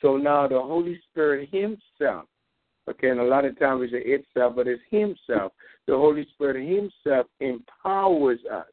So 0.00 0.16
now 0.16 0.46
the 0.46 0.60
Holy 0.60 1.00
Spirit 1.10 1.48
Himself, 1.50 2.26
okay, 2.88 3.10
and 3.10 3.20
a 3.20 3.24
lot 3.24 3.44
of 3.44 3.58
times 3.58 3.80
we 3.80 3.90
say 3.90 4.02
itself, 4.04 4.54
but 4.56 4.68
it's 4.68 4.82
Himself. 4.90 5.52
The 5.86 5.96
Holy 5.96 6.26
Spirit 6.34 6.66
Himself 6.66 7.26
empowers 7.40 8.40
us. 8.50 8.66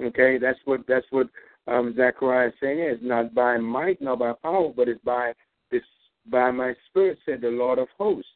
Okay, 0.00 0.38
that's 0.38 0.58
what 0.64 0.80
that's 0.88 1.06
what 1.10 1.28
um, 1.66 1.94
Zechariah 1.96 2.52
saying 2.60 2.78
it's 2.78 3.02
not 3.02 3.34
by 3.34 3.56
might 3.56 4.00
nor 4.00 4.16
by 4.16 4.32
power, 4.42 4.72
but 4.74 4.88
it's 4.88 5.02
by 5.04 5.32
this 5.70 5.82
by 6.30 6.50
my 6.50 6.74
spirit, 6.88 7.18
said 7.24 7.40
the 7.40 7.48
Lord 7.48 7.78
of 7.78 7.88
hosts. 7.96 8.30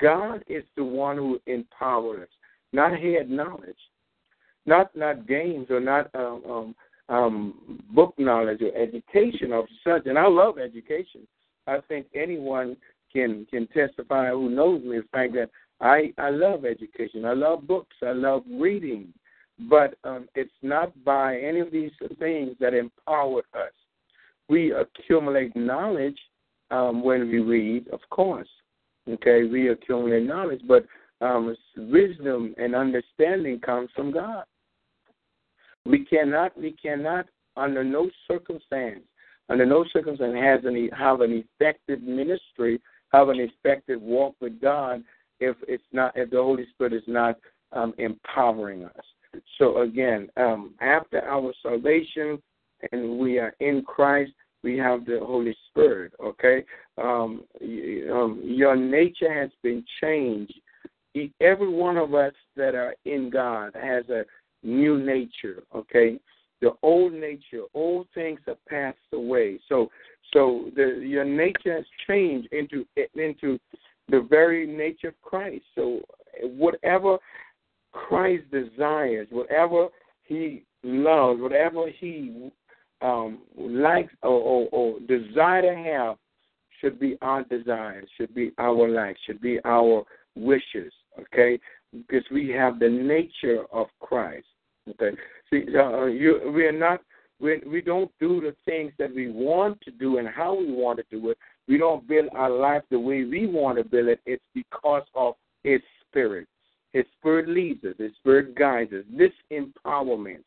God 0.00 0.44
is 0.48 0.64
the 0.76 0.84
one 0.84 1.16
who 1.16 1.40
empowers 1.46 2.28
not 2.72 2.98
head 2.98 3.30
knowledge, 3.30 3.76
not 4.66 4.94
not 4.94 5.26
games 5.26 5.66
or 5.70 5.80
not 5.80 6.10
um, 6.14 6.42
um, 6.48 6.74
um, 7.08 7.80
book 7.90 8.14
knowledge 8.18 8.60
or 8.62 8.74
education 8.76 9.52
of 9.52 9.64
such. 9.84 10.06
And 10.06 10.18
I 10.18 10.26
love 10.26 10.58
education. 10.58 11.26
I 11.66 11.78
think 11.88 12.06
anyone 12.14 12.76
can 13.12 13.46
can 13.50 13.66
testify 13.68 14.30
who 14.30 14.50
knows 14.50 14.82
me 14.82 14.98
the 14.98 15.04
fact 15.10 15.34
that 15.34 15.50
I 15.80 16.12
I 16.18 16.30
love 16.30 16.64
education. 16.64 17.24
I 17.24 17.32
love 17.32 17.66
books. 17.66 17.96
I 18.02 18.12
love 18.12 18.42
reading. 18.50 19.12
But 19.68 19.94
um, 20.04 20.28
it's 20.34 20.50
not 20.62 20.92
by 21.04 21.38
any 21.38 21.60
of 21.60 21.72
these 21.72 21.90
things 22.18 22.56
that 22.60 22.74
empower 22.74 23.40
us. 23.54 23.72
We 24.48 24.72
accumulate 24.72 25.54
knowledge 25.56 26.18
um, 26.70 27.02
when 27.02 27.28
we 27.28 27.40
read, 27.40 27.88
of 27.88 28.00
course. 28.10 28.48
Okay, 29.08 29.44
we 29.44 29.70
accumulate 29.70 30.24
knowledge, 30.24 30.60
but 30.68 30.84
um, 31.20 31.56
wisdom 31.76 32.54
and 32.58 32.74
understanding 32.74 33.58
comes 33.60 33.90
from 33.96 34.12
God. 34.12 34.44
We 35.84 36.04
cannot, 36.04 36.56
we 36.56 36.72
cannot, 36.72 37.26
under 37.56 37.82
no 37.82 38.10
circumstance, 38.28 39.00
under 39.48 39.64
no 39.64 39.84
circumstance, 39.92 40.36
has 40.36 40.60
any 40.66 40.90
have 40.96 41.22
an 41.22 41.44
effective 41.58 42.02
ministry, 42.02 42.80
have 43.12 43.30
an 43.30 43.40
effective 43.40 44.00
walk 44.00 44.34
with 44.40 44.60
God 44.60 45.02
if 45.40 45.56
it's 45.66 45.82
not 45.92 46.12
if 46.16 46.30
the 46.30 46.36
Holy 46.36 46.66
Spirit 46.70 46.92
is 46.92 47.02
not 47.06 47.38
um, 47.72 47.94
empowering 47.98 48.84
us. 48.84 49.04
So 49.58 49.82
again, 49.82 50.28
um, 50.36 50.74
after 50.80 51.22
our 51.24 51.52
salvation 51.62 52.40
and 52.92 53.18
we 53.18 53.38
are 53.38 53.54
in 53.60 53.82
Christ, 53.82 54.32
we 54.62 54.76
have 54.78 55.04
the 55.04 55.20
Holy 55.20 55.56
Spirit. 55.68 56.12
Okay, 56.22 56.64
um, 56.96 57.44
um, 58.12 58.40
your 58.42 58.76
nature 58.76 59.32
has 59.32 59.50
been 59.62 59.84
changed. 60.00 60.54
Every 61.40 61.68
one 61.68 61.96
of 61.96 62.14
us 62.14 62.34
that 62.56 62.74
are 62.74 62.94
in 63.04 63.30
God 63.30 63.72
has 63.74 64.08
a 64.08 64.24
new 64.62 64.98
nature. 64.98 65.62
Okay, 65.74 66.18
the 66.60 66.72
old 66.82 67.12
nature, 67.12 67.62
old 67.74 68.08
things 68.14 68.40
have 68.46 68.64
passed 68.66 68.98
away. 69.12 69.58
So, 69.68 69.90
so 70.32 70.70
the 70.74 71.00
your 71.04 71.24
nature 71.24 71.76
has 71.76 71.84
changed 72.06 72.48
into 72.52 72.84
into 73.14 73.58
the 74.08 74.26
very 74.28 74.66
nature 74.66 75.08
of 75.08 75.20
Christ. 75.22 75.64
So, 75.74 76.00
whatever 76.42 77.18
Christ 77.92 78.44
desires, 78.50 79.28
whatever 79.30 79.88
He 80.24 80.64
loves, 80.82 81.40
whatever 81.40 81.90
He 81.98 82.50
um, 83.02 83.38
likes 83.56 84.12
or, 84.22 84.30
or, 84.30 84.68
or 84.72 85.00
desire 85.00 85.62
to 85.62 85.90
have, 85.90 86.16
should 86.80 87.00
be 87.00 87.16
our 87.22 87.44
desires, 87.44 88.08
should 88.16 88.34
be 88.34 88.52
our 88.58 88.88
likes, 88.88 89.18
should 89.26 89.40
be 89.40 89.58
our 89.64 90.04
wishes. 90.36 90.92
Okay, 91.18 91.58
because 91.92 92.24
we 92.30 92.48
have 92.50 92.78
the 92.78 92.88
nature 92.88 93.64
of 93.72 93.88
Christ. 94.00 94.46
Okay, 94.90 95.16
see, 95.50 95.64
uh, 95.76 96.06
you, 96.06 96.52
we 96.54 96.64
are 96.66 96.72
not. 96.72 97.00
We, 97.40 97.60
we 97.70 97.82
don't 97.82 98.10
do 98.18 98.40
the 98.40 98.54
things 98.64 98.92
that 98.98 99.14
we 99.14 99.30
want 99.30 99.80
to 99.82 99.92
do 99.92 100.18
and 100.18 100.26
how 100.26 100.54
we 100.54 100.72
want 100.72 100.98
to 100.98 101.04
do 101.08 101.30
it. 101.30 101.38
We 101.68 101.78
don't 101.78 102.06
build 102.08 102.30
our 102.34 102.50
life 102.50 102.82
the 102.90 102.98
way 102.98 103.22
we 103.24 103.46
want 103.46 103.78
to 103.78 103.84
build 103.84 104.08
it. 104.08 104.20
It's 104.26 104.42
because 104.54 105.04
of 105.14 105.34
His 105.62 105.80
Spirit. 106.08 106.48
His 106.92 107.04
Spirit 107.18 107.48
leads 107.48 107.84
us. 107.84 107.94
His 107.98 108.12
Spirit 108.16 108.54
guides 108.54 108.92
us. 108.92 109.04
This 109.10 109.32
empowerment. 109.52 110.44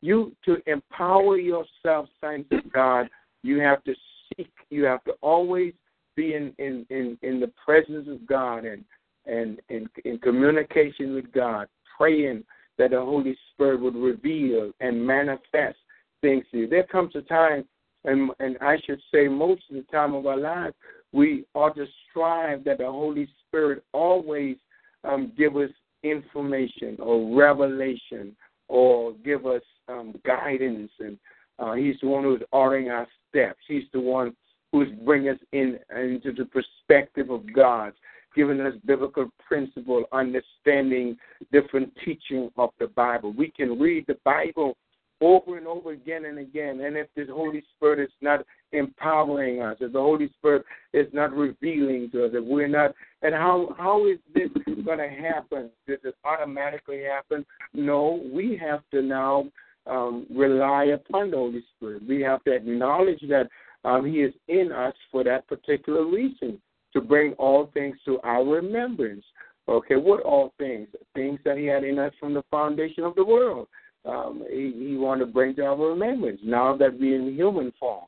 You 0.00 0.34
to 0.44 0.56
empower 0.66 1.38
yourself, 1.38 2.08
saints 2.20 2.48
of 2.52 2.72
God. 2.72 3.08
You 3.42 3.60
have 3.60 3.84
to 3.84 3.94
seek. 4.36 4.50
You 4.70 4.84
have 4.84 5.04
to 5.04 5.12
always 5.20 5.74
be 6.16 6.34
in 6.34 6.54
in 6.58 6.86
in, 6.90 7.18
in 7.22 7.40
the 7.40 7.52
presence 7.64 8.08
of 8.08 8.26
God 8.26 8.64
and 8.64 8.84
and 9.26 9.60
in, 9.68 9.88
in 10.04 10.18
communication 10.18 11.14
with 11.14 11.30
God, 11.32 11.68
praying 11.96 12.44
that 12.78 12.90
the 12.90 13.00
Holy 13.00 13.36
Spirit 13.52 13.80
would 13.80 13.94
reveal 13.94 14.72
and 14.80 15.06
manifest 15.06 15.78
things 16.20 16.44
to 16.50 16.58
you. 16.58 16.68
There 16.68 16.84
comes 16.84 17.14
a 17.14 17.22
time, 17.22 17.64
and, 18.04 18.30
and 18.40 18.56
I 18.60 18.78
should 18.84 19.00
say 19.12 19.28
most 19.28 19.62
of 19.70 19.76
the 19.76 19.84
time 19.92 20.14
of 20.14 20.26
our 20.26 20.38
lives, 20.38 20.74
we 21.12 21.44
ought 21.54 21.76
to 21.76 21.86
strive 22.10 22.64
that 22.64 22.78
the 22.78 22.86
Holy 22.86 23.28
Spirit 23.46 23.84
always 23.92 24.56
um, 25.04 25.32
give 25.36 25.56
us 25.56 25.70
information 26.02 26.96
or 26.98 27.36
revelation 27.36 28.36
or 28.68 29.12
give 29.24 29.46
us 29.46 29.62
um, 29.88 30.14
guidance. 30.24 30.90
And 30.98 31.18
uh, 31.58 31.74
He's 31.74 31.96
the 32.00 32.08
one 32.08 32.24
who's 32.24 32.42
ordering 32.52 32.90
our 32.90 33.06
steps. 33.28 33.60
He's 33.68 33.84
the 33.92 34.00
one 34.00 34.34
who's 34.72 34.88
bringing 35.04 35.30
us 35.30 35.38
in 35.52 35.78
into 35.94 36.32
the 36.32 36.46
perspective 36.46 37.30
of 37.30 37.52
God 37.52 37.92
giving 38.34 38.60
us 38.60 38.74
biblical 38.86 39.28
principle, 39.46 40.04
understanding 40.12 41.16
different 41.52 41.92
teaching 42.04 42.50
of 42.56 42.70
the 42.78 42.86
Bible. 42.88 43.32
We 43.32 43.50
can 43.50 43.78
read 43.78 44.04
the 44.06 44.18
Bible 44.24 44.76
over 45.22 45.56
and 45.56 45.66
over 45.66 45.92
again 45.92 46.24
and 46.24 46.38
again. 46.38 46.80
And 46.80 46.96
if 46.96 47.06
the 47.16 47.24
Holy 47.32 47.62
Spirit 47.76 48.00
is 48.00 48.12
not 48.20 48.44
empowering 48.72 49.62
us, 49.62 49.76
if 49.80 49.92
the 49.92 50.00
Holy 50.00 50.28
Spirit 50.38 50.64
is 50.92 51.06
not 51.12 51.32
revealing 51.32 52.10
to 52.10 52.24
us, 52.24 52.32
if 52.34 52.44
we're 52.44 52.68
not, 52.68 52.92
and 53.22 53.34
how 53.34 53.74
how 53.78 54.06
is 54.06 54.18
this 54.34 54.48
going 54.84 54.98
to 54.98 55.08
happen? 55.08 55.70
Does 55.86 55.98
it 56.04 56.16
automatically 56.24 57.02
happen? 57.02 57.46
No, 57.72 58.20
we 58.32 58.60
have 58.60 58.80
to 58.90 59.00
now 59.00 59.44
um, 59.86 60.26
rely 60.34 60.86
upon 60.86 61.30
the 61.30 61.36
Holy 61.36 61.64
Spirit. 61.76 62.02
We 62.06 62.20
have 62.22 62.42
to 62.44 62.52
acknowledge 62.52 63.20
that 63.28 63.48
um, 63.84 64.04
He 64.04 64.22
is 64.22 64.34
in 64.48 64.72
us 64.72 64.94
for 65.12 65.22
that 65.24 65.46
particular 65.46 66.04
reason 66.04 66.60
to 66.94 67.00
bring 67.00 67.32
all 67.34 67.70
things 67.72 67.96
to 68.06 68.18
our 68.24 68.44
remembrance. 68.44 69.24
Okay, 69.68 69.94
what 69.94 70.20
all 70.24 70.52
things? 70.58 70.88
Things 71.14 71.38
that 71.44 71.56
He 71.56 71.66
had 71.66 71.84
in 71.84 72.00
us 72.00 72.12
from 72.18 72.34
the 72.34 72.42
foundation 72.50 73.04
of 73.04 73.14
the 73.14 73.24
world. 73.24 73.68
Um, 74.04 74.44
he, 74.50 74.72
he 74.76 74.96
wanted 74.96 75.26
to 75.26 75.32
bring 75.32 75.54
to 75.56 75.64
our 75.64 75.76
remembrance 75.76 76.40
now 76.42 76.76
that 76.76 76.98
we're 76.98 77.20
in 77.20 77.34
human 77.34 77.72
form. 77.78 78.06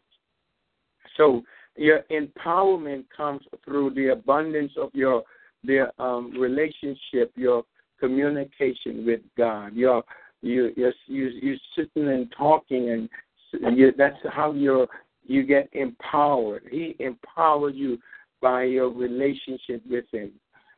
So 1.16 1.42
your 1.76 2.00
empowerment 2.11 3.04
comes 3.16 3.42
through 3.64 3.94
the 3.94 4.09
abundance 4.09 4.72
of 4.76 4.90
your 4.92 5.22
the 5.64 5.90
um, 6.02 6.33
relationship, 6.38 7.33
your 7.37 7.64
communication 7.98 9.07
with 9.07 9.20
God. 9.37 9.74
Your 9.74 10.02
you 10.42 10.72
you 10.76 10.92
you 11.07 11.26
you 11.28 11.57
sitting 11.74 12.09
and 12.09 12.33
talking, 12.37 12.90
and 12.90 13.78
you, 13.78 13.92
that's 13.96 14.16
how 14.30 14.52
you 14.52 14.87
you 15.24 15.42
get 15.42 15.68
empowered. 15.72 16.64
He 16.70 16.96
empowered 16.98 17.74
you 17.74 17.98
by 18.42 18.64
your 18.64 18.90
relationship 18.90 19.83
with 19.88 20.04
Him. 20.12 20.33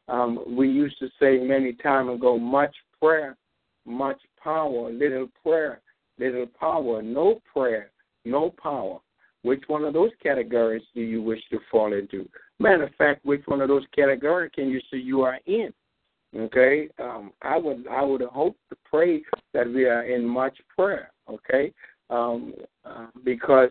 Um, 0.09 0.57
we 0.57 0.68
used 0.68 0.98
to 1.00 1.09
say 1.20 1.38
many 1.38 1.72
time 1.72 2.09
ago, 2.09 2.38
much 2.38 2.74
prayer, 3.02 3.37
much 3.87 4.20
power, 4.42 4.90
little 4.90 5.29
prayer, 5.42 5.81
little 6.18 6.46
power, 6.59 7.03
no 7.03 7.40
prayer, 7.53 7.90
no 8.25 8.51
power. 8.62 8.99
Which 9.42 9.62
one 9.68 9.85
of 9.85 9.94
those 9.94 10.11
categories 10.22 10.83
do 10.94 11.01
you 11.01 11.22
wish 11.22 11.40
to 11.51 11.61
fall 11.70 11.92
into? 11.92 12.29
Matter 12.59 12.85
of 12.85 12.94
fact, 12.96 13.25
which 13.25 13.42
one 13.46 13.61
of 13.61 13.68
those 13.68 13.85
categories 13.94 14.51
can 14.55 14.68
you 14.68 14.81
say 14.90 14.99
you 14.99 15.22
are 15.22 15.38
in? 15.46 15.72
Okay, 16.37 16.88
um, 16.99 17.33
I 17.42 17.57
would 17.57 17.87
I 17.88 18.03
would 18.03 18.22
hope 18.22 18.57
to 18.70 18.77
pray 18.85 19.22
that 19.55 19.66
we 19.66 19.85
are 19.87 20.03
in 20.03 20.27
much 20.27 20.59
prayer. 20.77 21.12
Okay, 21.31 21.72
um, 22.11 22.53
uh, 22.85 23.07
because 23.25 23.70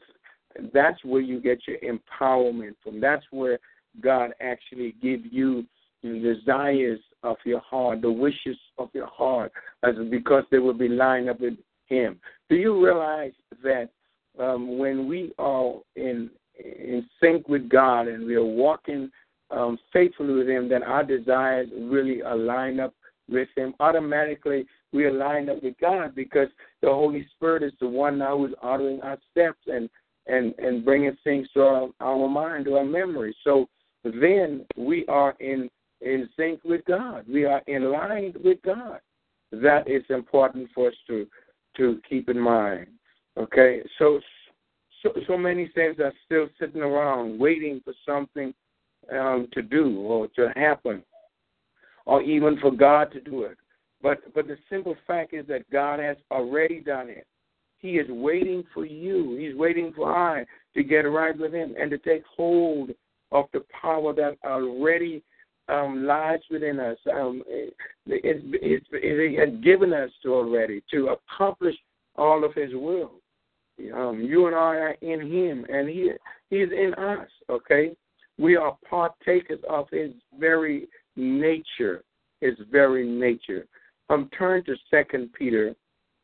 that's 0.74 1.04
where 1.04 1.22
you 1.22 1.42
get 1.42 1.60
your 1.68 1.78
empowerment 1.80 2.76
from. 2.82 3.02
That's 3.02 3.26
where 3.32 3.60
God 4.02 4.32
actually 4.40 4.96
give 5.02 5.26
you 5.26 5.66
the 6.14 6.36
desires 6.36 7.00
of 7.24 7.38
your 7.46 7.60
heart, 7.60 8.02
the 8.02 8.12
wishes 8.12 8.58
of 8.78 8.90
your 8.94 9.08
heart, 9.08 9.52
as 9.84 9.96
because 10.10 10.44
they 10.52 10.60
will 10.60 10.74
be 10.74 10.90
lined 10.90 11.30
up 11.30 11.40
with 11.40 11.56
Him. 11.88 12.20
Do 12.50 12.56
you 12.56 12.84
realize 12.84 13.34
that 13.64 13.90
um, 14.40 14.78
when 14.78 15.08
we 15.08 15.34
are 15.38 15.74
in 15.96 16.30
in 16.58 17.06
sync 17.22 17.50
with 17.50 17.68
God 17.68 18.08
and 18.08 18.26
we 18.26 18.36
are 18.36 18.44
walking 18.44 19.12
um, 19.52 19.78
faithfully 19.92 20.34
with 20.34 20.48
Him, 20.48 20.70
then 20.70 20.84
our 20.84 21.04
desires 21.04 21.68
really 21.78 22.22
align 22.22 22.80
up 22.80 22.94
with 23.30 23.50
Him. 23.56 23.74
Automatically, 23.80 24.66
we 24.94 25.08
align 25.08 25.50
up 25.50 25.62
with 25.62 25.76
God 25.80 26.16
because 26.16 26.48
the 26.82 26.88
Holy 26.88 27.28
Spirit 27.36 27.64
is 27.64 27.74
the 27.82 27.88
one 27.88 28.18
now 28.20 28.38
who's 28.38 28.54
ordering 28.62 29.02
our 29.02 29.18
steps 29.32 29.60
and 29.68 29.90
and 30.28 30.54
and 30.58 30.86
bringing 30.86 31.18
things 31.24 31.48
to 31.54 31.62
our, 31.62 31.90
our 32.00 32.28
mind, 32.28 32.66
to 32.66 32.76
our 32.76 32.86
memory. 32.86 33.36
So 33.44 33.68
then 34.04 34.66
we 34.78 35.06
are 35.08 35.36
in 35.40 35.70
in 36.02 36.30
sync 36.38 36.64
with 36.64 36.84
God. 36.86 37.26
We 37.28 37.46
are 37.46 37.62
in 37.68 37.92
line 37.92 38.34
with 38.44 38.62
God. 38.64 39.00
That 39.52 39.90
is 39.90 40.04
important 40.10 40.70
for 40.74 40.90
us 40.90 40.96
to 41.08 41.28
to 41.78 42.00
keep 42.08 42.30
in 42.30 42.40
mind. 42.40 42.88
Okay, 43.38 43.82
so 44.00 44.20
so, 45.04 45.14
so 45.28 45.38
many 45.38 45.70
things 45.76 45.98
are 46.00 46.14
still 46.26 46.48
sitting 46.60 46.82
around 46.82 47.40
waiting 47.40 47.82
for 47.84 47.94
something 48.06 48.54
um, 49.12 49.48
to 49.54 49.62
do 49.62 50.00
or 50.00 50.28
to 50.30 50.52
happen, 50.56 51.04
or 52.06 52.22
even 52.22 52.58
for 52.60 52.72
God 52.72 53.12
to 53.12 53.22
do 53.22 53.44
it. 53.44 53.58
But 54.02 54.34
but 54.34 54.48
the 54.48 54.58
simple 54.70 54.96
fact 55.06 55.34
is 55.34 55.46
that 55.48 55.70
God 55.70 56.00
has 56.00 56.18
already 56.32 56.80
done 56.80 57.10
it. 57.10 57.28
He 57.80 57.98
is 57.98 58.08
waiting 58.10 58.64
for 58.74 58.86
you. 58.86 59.38
He's 59.38 59.56
waiting 59.56 59.94
for 59.96 60.12
I 60.12 60.46
to 60.76 60.84
get 60.84 61.02
right 61.02 61.38
with 61.38 61.54
Him 61.54 61.76
and 61.80 61.92
to 61.92 61.98
take 61.98 62.24
hold 62.36 62.92
of 63.32 63.46
the 63.54 63.64
power 63.82 64.14
that 64.14 64.38
already 64.46 65.24
um, 65.68 66.06
lies 66.06 66.40
within 66.50 66.80
us. 66.80 66.98
Um, 67.12 67.44
it, 67.48 67.74
it, 68.08 68.44
it, 68.62 68.84
it 68.92 69.40
has 69.40 69.64
given 69.64 69.94
us 69.94 70.10
to 70.24 70.34
already 70.34 70.84
to 70.92 71.16
accomplish 71.16 71.76
all 72.16 72.44
of 72.44 72.54
His 72.54 72.72
will. 72.74 73.12
Um, 73.94 74.22
you 74.22 74.48
and 74.48 74.56
I 74.56 74.60
are 74.60 74.96
in 75.02 75.22
Him, 75.22 75.66
and 75.70 75.90
He 75.90 76.12
He's 76.50 76.70
in 76.72 76.94
us. 76.94 77.28
Okay, 77.50 77.96
we 78.38 78.56
are 78.56 78.78
partakers 78.90 79.60
of 79.70 79.88
His 79.92 80.12
very 80.40 80.88
nature. 81.16 82.04
His 82.42 82.56
very 82.72 83.08
nature. 83.08 83.66
Um, 84.10 84.30
turn 84.38 84.64
to 84.66 84.76
Second 84.92 85.34
Peter 85.34 85.76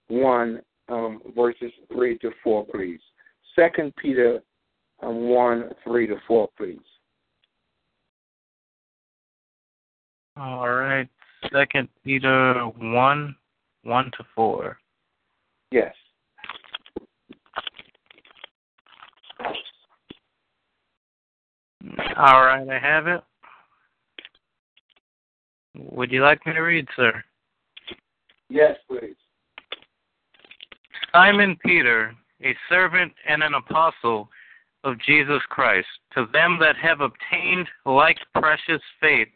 one 0.08 0.62
um, 0.90 1.22
verses 1.36 1.72
three 1.92 2.18
to 2.20 2.32
four, 2.44 2.66
please. 2.66 3.00
Second 3.56 3.94
Peter 3.96 4.42
um, 5.02 5.30
one 5.30 5.72
three 5.84 6.06
to 6.08 6.18
four, 6.28 6.50
please. 6.58 6.80
All 10.42 10.72
right. 10.72 11.08
Second 11.54 11.88
Peter 12.04 12.64
one, 12.80 13.36
one 13.84 14.06
to 14.18 14.24
four. 14.34 14.80
Yes. 15.70 15.94
All 22.18 22.44
right, 22.44 22.68
I 22.68 22.80
have 22.80 23.06
it. 23.06 23.22
Would 25.78 26.12
you 26.12 26.24
like 26.24 26.44
me 26.48 26.54
to 26.54 26.62
read, 26.62 26.88
sir? 26.96 27.24
Yes, 28.50 28.78
please. 28.90 29.16
Simon 31.14 31.56
Peter, 31.64 32.16
a 32.44 32.56
servant 32.68 33.14
and 33.28 33.44
an 33.44 33.54
apostle 33.54 34.28
of 34.84 35.00
Jesus 35.06 35.42
Christ, 35.50 35.88
to 36.16 36.26
them 36.34 36.58
that 36.60 36.76
have 36.78 37.02
obtained 37.02 37.68
like 37.86 38.18
precious 38.34 38.82
faith 39.00 39.28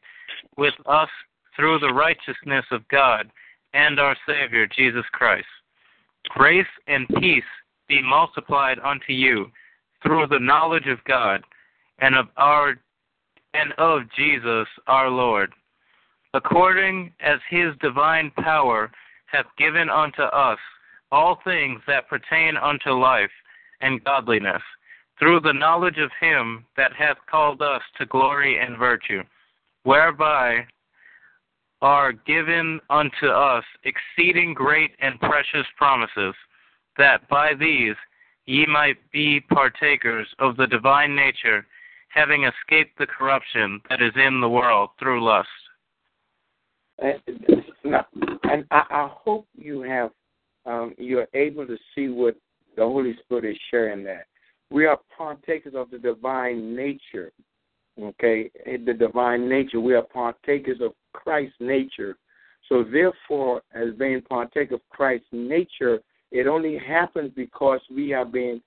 with 0.57 0.73
us 0.85 1.09
through 1.55 1.79
the 1.79 1.93
righteousness 1.93 2.65
of 2.71 2.87
God 2.89 3.29
and 3.73 3.99
our 3.99 4.15
Savior 4.27 4.67
Jesus 4.67 5.05
Christ. 5.11 5.47
Grace 6.29 6.65
and 6.87 7.07
peace 7.19 7.43
be 7.87 8.01
multiplied 8.01 8.79
unto 8.79 9.13
you 9.13 9.51
through 10.01 10.27
the 10.27 10.39
knowledge 10.39 10.87
of 10.87 11.03
God 11.05 11.43
and 11.99 12.15
of 12.15 12.27
our 12.37 12.75
and 13.53 13.71
of 13.77 14.01
Jesus 14.17 14.67
our 14.87 15.09
Lord, 15.09 15.53
according 16.33 17.13
as 17.21 17.39
his 17.49 17.73
divine 17.81 18.31
power 18.31 18.91
hath 19.27 19.45
given 19.57 19.89
unto 19.89 20.23
us 20.23 20.59
all 21.11 21.39
things 21.43 21.79
that 21.87 22.09
pertain 22.09 22.57
unto 22.57 22.91
life 22.91 23.31
and 23.81 24.03
godliness, 24.03 24.61
through 25.17 25.39
the 25.39 25.53
knowledge 25.53 25.97
of 25.97 26.11
him 26.19 26.65
that 26.75 26.91
hath 26.93 27.17
called 27.29 27.61
us 27.61 27.81
to 27.97 28.05
glory 28.07 28.59
and 28.59 28.77
virtue, 28.77 29.23
whereby 29.85 30.65
are 31.81 32.11
given 32.11 32.79
unto 32.89 33.27
us 33.27 33.63
exceeding 33.83 34.53
great 34.53 34.91
and 34.99 35.19
precious 35.19 35.65
promises, 35.77 36.33
that 36.97 37.27
by 37.29 37.53
these 37.53 37.95
ye 38.45 38.65
might 38.65 38.97
be 39.11 39.39
partakers 39.39 40.27
of 40.39 40.57
the 40.57 40.67
divine 40.67 41.15
nature, 41.15 41.65
having 42.09 42.45
escaped 42.45 42.97
the 42.97 43.05
corruption 43.05 43.79
that 43.89 44.01
is 44.01 44.13
in 44.15 44.41
the 44.41 44.49
world 44.49 44.89
through 44.99 45.23
lust. 45.23 45.47
And, 46.99 47.19
and 48.43 48.65
I, 48.71 48.83
I 48.89 49.09
hope 49.11 49.47
you 49.55 49.81
have 49.81 50.11
um, 50.65 50.95
you're 50.97 51.27
able 51.33 51.67
to 51.67 51.77
see 51.93 52.07
what 52.07 52.35
the 52.75 52.83
Holy 52.83 53.15
Spirit 53.23 53.45
is 53.45 53.57
sharing 53.69 54.03
that. 54.05 54.25
We 54.71 54.85
are 54.85 54.99
partakers 55.15 55.73
of 55.75 55.91
the 55.91 55.99
divine 55.99 56.75
nature. 56.75 57.31
Okay, 58.01 58.51
the 58.65 58.93
divine 58.93 59.47
nature. 59.47 59.79
We 59.79 59.93
are 59.93 60.01
partakers 60.01 60.81
of 60.81 60.93
Christ's 61.13 61.55
nature. 61.59 62.17
So 62.67 62.83
therefore, 62.83 63.61
as 63.73 63.93
being 63.97 64.21
partake 64.21 64.71
of 64.71 64.81
Christ's 64.89 65.27
nature, 65.31 65.99
it 66.31 66.47
only 66.47 66.77
happens 66.77 67.31
because 67.35 67.79
we 67.89 68.09
have 68.09 68.31
been 68.31 68.61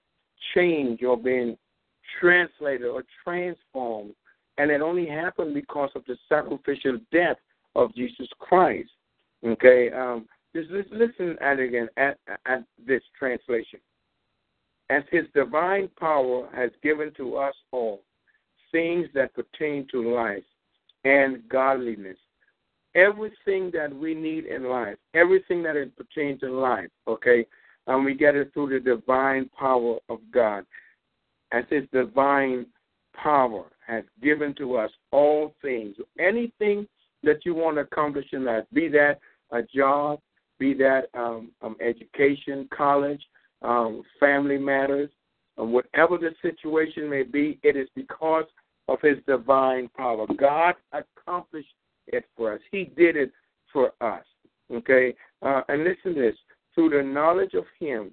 changed 0.54 1.04
or 1.04 1.16
been 1.16 1.58
translated 2.20 2.86
or 2.86 3.04
transformed. 3.22 4.14
And 4.56 4.70
it 4.70 4.80
only 4.80 5.06
happened 5.06 5.52
because 5.52 5.90
of 5.94 6.04
the 6.06 6.16
sacrificial 6.28 6.98
death 7.12 7.36
of 7.74 7.94
Jesus 7.94 8.28
Christ. 8.38 8.90
Okay, 9.44 9.90
um, 9.92 10.26
just 10.54 10.70
listen 10.70 11.36
at 11.40 11.60
again 11.60 11.88
at, 11.96 12.18
at 12.46 12.64
this 12.86 13.02
translation. 13.18 13.78
As 14.90 15.02
his 15.12 15.24
divine 15.34 15.90
power 16.00 16.48
has 16.54 16.70
given 16.82 17.12
to 17.18 17.36
us 17.36 17.54
all 17.72 18.02
things 18.72 19.07
that 19.14 19.35
pertain 19.35 19.87
to 19.90 20.14
life 20.14 20.44
and 21.04 21.48
godliness. 21.48 22.16
Everything 22.94 23.70
that 23.72 23.94
we 23.94 24.14
need 24.14 24.46
in 24.46 24.64
life, 24.64 24.96
everything 25.14 25.62
that 25.62 25.76
pertains 25.96 26.40
to 26.40 26.50
life, 26.50 26.88
okay, 27.07 27.46
and 27.87 28.04
we 28.04 28.14
get 28.14 28.35
it 28.35 28.52
through 28.52 28.70
the 28.70 28.81
divine 28.81 29.48
power 29.59 29.98
of 30.09 30.20
God. 30.33 30.64
As 31.52 31.64
his 31.70 31.85
divine 31.92 32.66
power 33.14 33.64
has 33.87 34.04
given 34.22 34.54
to 34.57 34.76
us 34.76 34.90
all 35.12 35.54
things, 35.62 35.96
anything 36.18 36.87
that 37.22 37.44
you 37.44 37.54
want 37.54 37.76
to 37.76 37.83
accomplish 37.83 38.26
in 38.33 38.44
life, 38.44 38.64
be 38.72 38.88
that 38.88 39.18
a 39.50 39.62
job, 39.62 40.20
be 40.59 40.74
that 40.74 41.09
um, 41.14 41.50
um, 41.62 41.76
education, 41.81 42.68
college, 42.76 43.22
um, 43.62 44.02
family 44.20 44.59
matters, 44.59 45.11
um, 45.57 45.72
whatever 45.72 46.18
the 46.18 46.31
situation 46.42 47.09
may 47.09 47.22
be, 47.22 47.59
it 47.62 47.76
is 47.76 47.88
because 47.94 48.44
of 48.88 49.01
His 49.03 49.18
divine 49.27 49.88
power. 49.96 50.27
God 50.37 50.74
accomplished 50.92 51.74
it 52.07 52.24
for 52.37 52.55
us. 52.55 52.61
He 52.72 52.85
did 52.85 53.16
it 53.16 53.33
for 53.72 53.92
us. 54.01 54.24
Okay, 54.72 55.14
uh, 55.42 55.62
and 55.68 55.85
listen 55.85 56.14
to 56.14 56.20
this: 56.20 56.37
through 56.74 56.90
the 56.90 57.03
knowledge 57.03 57.55
of 57.55 57.64
Him 57.79 58.11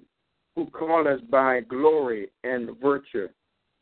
who 0.54 0.66
called 0.66 1.06
us 1.06 1.20
by 1.30 1.60
glory 1.60 2.28
and 2.44 2.70
virtue, 2.80 3.28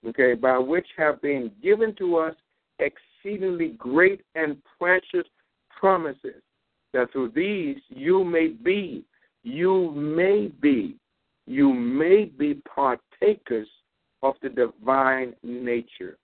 okay, 0.06 0.34
by 0.34 0.58
which 0.58 0.86
have 0.96 1.22
been 1.22 1.50
given 1.62 1.94
to 1.96 2.16
us 2.16 2.34
exceedingly 2.80 3.68
great 3.78 4.22
and 4.34 4.56
precious 4.78 5.26
promises 5.70 6.42
that 6.92 7.10
through 7.12 7.30
these 7.34 7.76
you 7.88 8.24
may 8.24 8.48
be, 8.48 9.04
you 9.42 9.92
may 9.92 10.48
be, 10.60 10.96
you 11.46 11.72
may 11.72 12.24
be 12.24 12.60
partakers 12.74 13.68
of 14.22 14.34
the 14.42 14.48
divine 14.48 15.34
nature. 15.42 16.16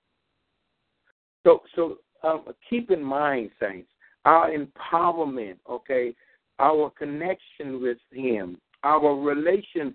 So, 1.45 1.63
so 1.75 1.99
um, 2.23 2.45
keep 2.69 2.91
in 2.91 3.03
mind, 3.03 3.51
saints, 3.61 3.89
our 4.25 4.51
empowerment, 4.51 5.57
okay, 5.69 6.15
our 6.59 6.91
connection 6.91 7.81
with 7.81 7.99
Him, 8.13 8.59
our 8.85 9.15
relationship 9.15 9.95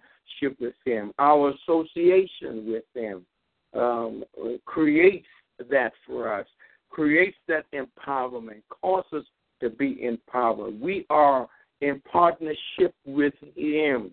with 0.59 0.73
Him, 0.85 1.11
our 1.19 1.53
association 1.53 2.65
with 2.67 2.83
Him 2.93 3.25
um, 3.73 4.23
creates 4.65 5.27
that 5.69 5.93
for 6.05 6.33
us, 6.33 6.47
creates 6.89 7.37
that 7.47 7.65
empowerment, 7.73 8.61
causes 8.69 9.05
us 9.13 9.23
to 9.61 9.69
be 9.69 10.03
empowered. 10.03 10.79
We 10.79 11.05
are 11.09 11.47
in 11.81 12.01
partnership 12.11 12.93
with 13.05 13.33
Him. 13.55 14.11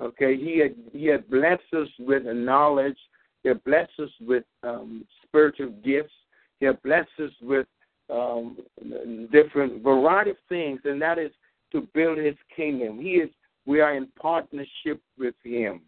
Okay, 0.00 0.36
He 0.36 0.58
had 0.58 0.74
He 0.92 1.06
had 1.06 1.28
blessed 1.30 1.62
us 1.74 1.88
with 1.98 2.24
knowledge. 2.24 2.98
He 3.44 3.52
blessed 3.64 3.98
us 3.98 4.10
with 4.20 4.44
um, 4.62 5.04
spiritual 5.24 5.70
gifts. 5.84 6.12
He 6.60 6.66
had 6.66 6.78
us 6.84 7.30
with 7.40 7.66
um, 8.10 8.56
different 9.30 9.82
variety 9.82 10.30
of 10.30 10.36
things, 10.48 10.80
and 10.84 11.00
that 11.02 11.18
is 11.18 11.30
to 11.72 11.86
build 11.94 12.18
His 12.18 12.36
kingdom. 12.54 13.00
He 13.00 13.12
is. 13.12 13.30
We 13.66 13.80
are 13.80 13.94
in 13.94 14.08
partnership 14.18 15.00
with 15.18 15.34
Him. 15.44 15.82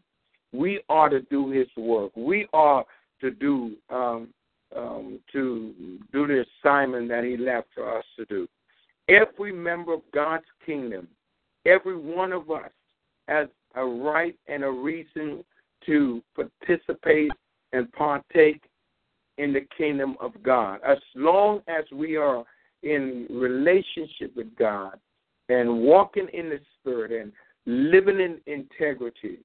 We 0.52 0.82
are 0.88 1.08
to 1.08 1.22
do 1.22 1.50
His 1.50 1.68
work. 1.76 2.12
We 2.14 2.46
are 2.52 2.84
to 3.20 3.30
do 3.30 3.72
um, 3.88 4.28
um, 4.76 5.18
to 5.32 5.98
do 6.12 6.26
the 6.26 6.44
assignment 6.62 7.08
that 7.08 7.24
He 7.24 7.36
left 7.36 7.68
for 7.74 7.98
us 7.98 8.04
to 8.16 8.24
do. 8.26 8.46
Every 9.08 9.52
member 9.52 9.94
of 9.94 10.02
God's 10.12 10.44
kingdom, 10.64 11.08
every 11.66 11.96
one 11.96 12.32
of 12.32 12.50
us 12.50 12.70
has 13.26 13.48
a 13.74 13.84
right 13.84 14.36
and 14.46 14.62
a 14.62 14.70
reason 14.70 15.44
to 15.86 16.22
participate 16.36 17.32
and 17.72 17.90
partake 17.92 18.62
in 19.40 19.52
the 19.52 19.66
kingdom 19.76 20.16
of 20.20 20.32
God. 20.42 20.80
As 20.86 20.98
long 21.14 21.62
as 21.66 21.84
we 21.92 22.16
are 22.16 22.44
in 22.82 23.26
relationship 23.30 24.36
with 24.36 24.54
God 24.56 24.98
and 25.48 25.80
walking 25.80 26.28
in 26.32 26.50
the 26.50 26.60
Spirit 26.78 27.10
and 27.10 27.32
living 27.66 28.20
in 28.20 28.38
integrity, 28.46 29.38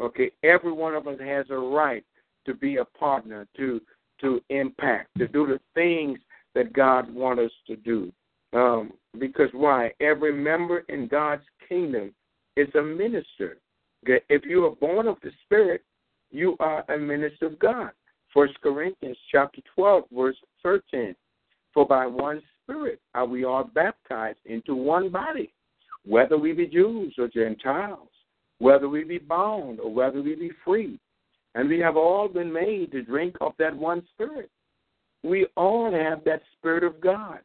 okay, 0.00 0.30
every 0.44 0.72
one 0.72 0.94
of 0.94 1.08
us 1.08 1.18
has 1.20 1.46
a 1.50 1.56
right 1.56 2.04
to 2.46 2.54
be 2.54 2.76
a 2.76 2.84
partner, 2.84 3.46
to 3.56 3.80
to 4.20 4.40
impact, 4.50 5.08
to 5.16 5.26
do 5.26 5.46
the 5.46 5.58
things 5.74 6.18
that 6.54 6.72
God 6.74 7.12
wants 7.12 7.42
us 7.42 7.50
to 7.66 7.76
do. 7.76 8.12
Um, 8.52 8.92
because 9.18 9.48
why? 9.52 9.92
Every 10.00 10.32
member 10.32 10.80
in 10.90 11.08
God's 11.08 11.44
kingdom 11.66 12.12
is 12.56 12.68
a 12.74 12.82
minister. 12.82 13.56
Okay? 14.04 14.22
If 14.28 14.44
you 14.44 14.66
are 14.66 14.76
born 14.76 15.08
of 15.08 15.16
the 15.22 15.30
Spirit, 15.44 15.82
you 16.30 16.54
are 16.60 16.84
a 16.90 16.98
minister 16.98 17.46
of 17.46 17.58
God. 17.58 17.92
First 18.32 18.60
Corinthians 18.60 19.16
chapter 19.30 19.60
12, 19.74 20.04
verse 20.12 20.36
13. 20.62 21.14
For 21.74 21.86
by 21.86 22.06
one 22.06 22.42
Spirit 22.62 23.00
are 23.14 23.26
we 23.26 23.44
all 23.44 23.64
baptized 23.64 24.38
into 24.44 24.74
one 24.74 25.10
body, 25.10 25.52
whether 26.04 26.38
we 26.38 26.52
be 26.52 26.66
Jews 26.66 27.14
or 27.18 27.28
Gentiles, 27.28 28.08
whether 28.58 28.88
we 28.88 29.04
be 29.04 29.18
bound 29.18 29.80
or 29.80 29.92
whether 29.92 30.22
we 30.22 30.34
be 30.34 30.50
free. 30.64 30.98
And 31.54 31.68
we 31.68 31.80
have 31.80 31.96
all 31.96 32.28
been 32.28 32.52
made 32.52 32.92
to 32.92 33.02
drink 33.02 33.36
of 33.40 33.52
that 33.58 33.76
one 33.76 34.02
Spirit. 34.14 34.50
We 35.24 35.46
all 35.56 35.92
have 35.92 36.24
that 36.24 36.42
Spirit 36.58 36.84
of 36.84 37.00
God. 37.00 37.40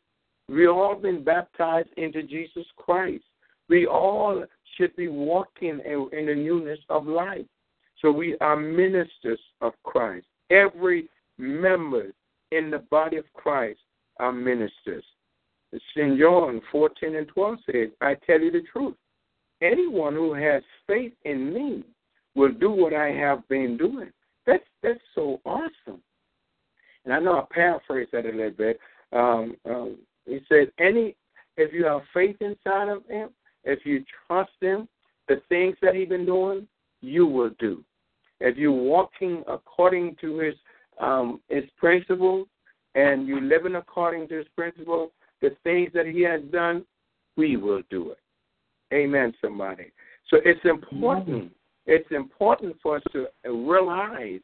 We 0.48 0.68
all 0.68 0.96
been 0.96 1.24
baptized 1.24 1.90
into 1.98 2.22
Jesus 2.22 2.66
Christ. 2.78 3.24
We 3.68 3.88
all 3.88 4.46
should 4.78 4.96
be 4.96 5.08
walking 5.08 5.80
in, 5.84 6.10
in 6.12 6.28
the 6.28 6.36
newness 6.36 6.80
of 6.90 7.08
life. 7.08 7.46
So 8.02 8.12
we 8.12 8.38
are 8.42 8.56
ministers 8.56 9.40
of 9.62 9.74
Christ. 9.84 10.28
Every 10.50 11.10
member 11.38 12.12
in 12.52 12.70
the 12.72 12.80
body 12.80 13.18
of 13.18 13.26
Christ 13.34 13.80
are 14.20 14.32
ministers. 14.32 15.04
St. 15.96 16.18
John 16.20 16.62
14 16.72 17.16
and 17.16 17.28
12 17.28 17.58
says, 17.66 17.88
I 18.02 18.16
tell 18.26 18.40
you 18.40 18.52
the 18.52 18.64
truth. 18.72 18.96
Anyone 19.62 20.14
who 20.14 20.34
has 20.34 20.64
faith 20.88 21.14
in 21.24 21.54
me 21.54 21.84
will 22.36 22.52
do 22.52 22.70
what 22.70 22.94
I 22.94 23.08
have 23.08 23.48
been 23.48 23.78
doing. 23.78 24.12
That's 24.46 24.64
that's 24.84 25.00
so 25.16 25.42
awesome. 25.46 26.02
And 27.04 27.14
I 27.14 27.20
know 27.20 27.40
I 27.40 27.54
paraphrase 27.54 28.08
that 28.12 28.26
a 28.26 28.30
little 28.30 28.52
bit. 28.52 28.80
Um, 29.12 29.56
um, 29.66 29.98
he 30.26 30.40
said, 30.50 30.72
"Any 30.78 31.16
if 31.58 31.74
you 31.74 31.86
have 31.86 32.02
faith 32.14 32.36
inside 32.42 32.90
of 32.90 33.06
him, 33.08 33.30
if 33.64 33.86
you 33.86 34.04
trust 34.28 34.52
him, 34.60 34.88
the 35.28 35.42
things 35.50 35.76
that 35.82 35.96
he's 35.96 36.10
been 36.10 36.26
doing, 36.26 36.68
you 37.02 37.26
will 37.26 37.52
do. 37.60 37.84
If 38.40 38.58
you're 38.58 38.72
walking 38.72 39.44
according 39.48 40.18
to 40.22 40.40
his 40.40 40.56
um, 41.00 41.42
his 41.50 41.64
principles 41.78 42.48
and 42.96 43.28
you're 43.28 43.42
living 43.42 43.76
according 43.76 44.28
to 44.30 44.38
his 44.38 44.48
principles, 44.56 45.12
the 45.42 45.56
things 45.64 45.92
that 45.94 46.06
he 46.06 46.22
has 46.22 46.42
done, 46.52 46.86
we 47.36 47.58
will 47.58 47.82
do 47.90 48.12
it. 48.12 48.20
Amen, 48.94 49.34
somebody. 49.42 49.92
So 50.30 50.38
it's 50.46 50.64
important. 50.64 51.52
It's 51.86 52.10
important 52.12 52.76
for 52.82 52.98
us 52.98 53.04
to 53.12 53.28
realize 53.46 54.40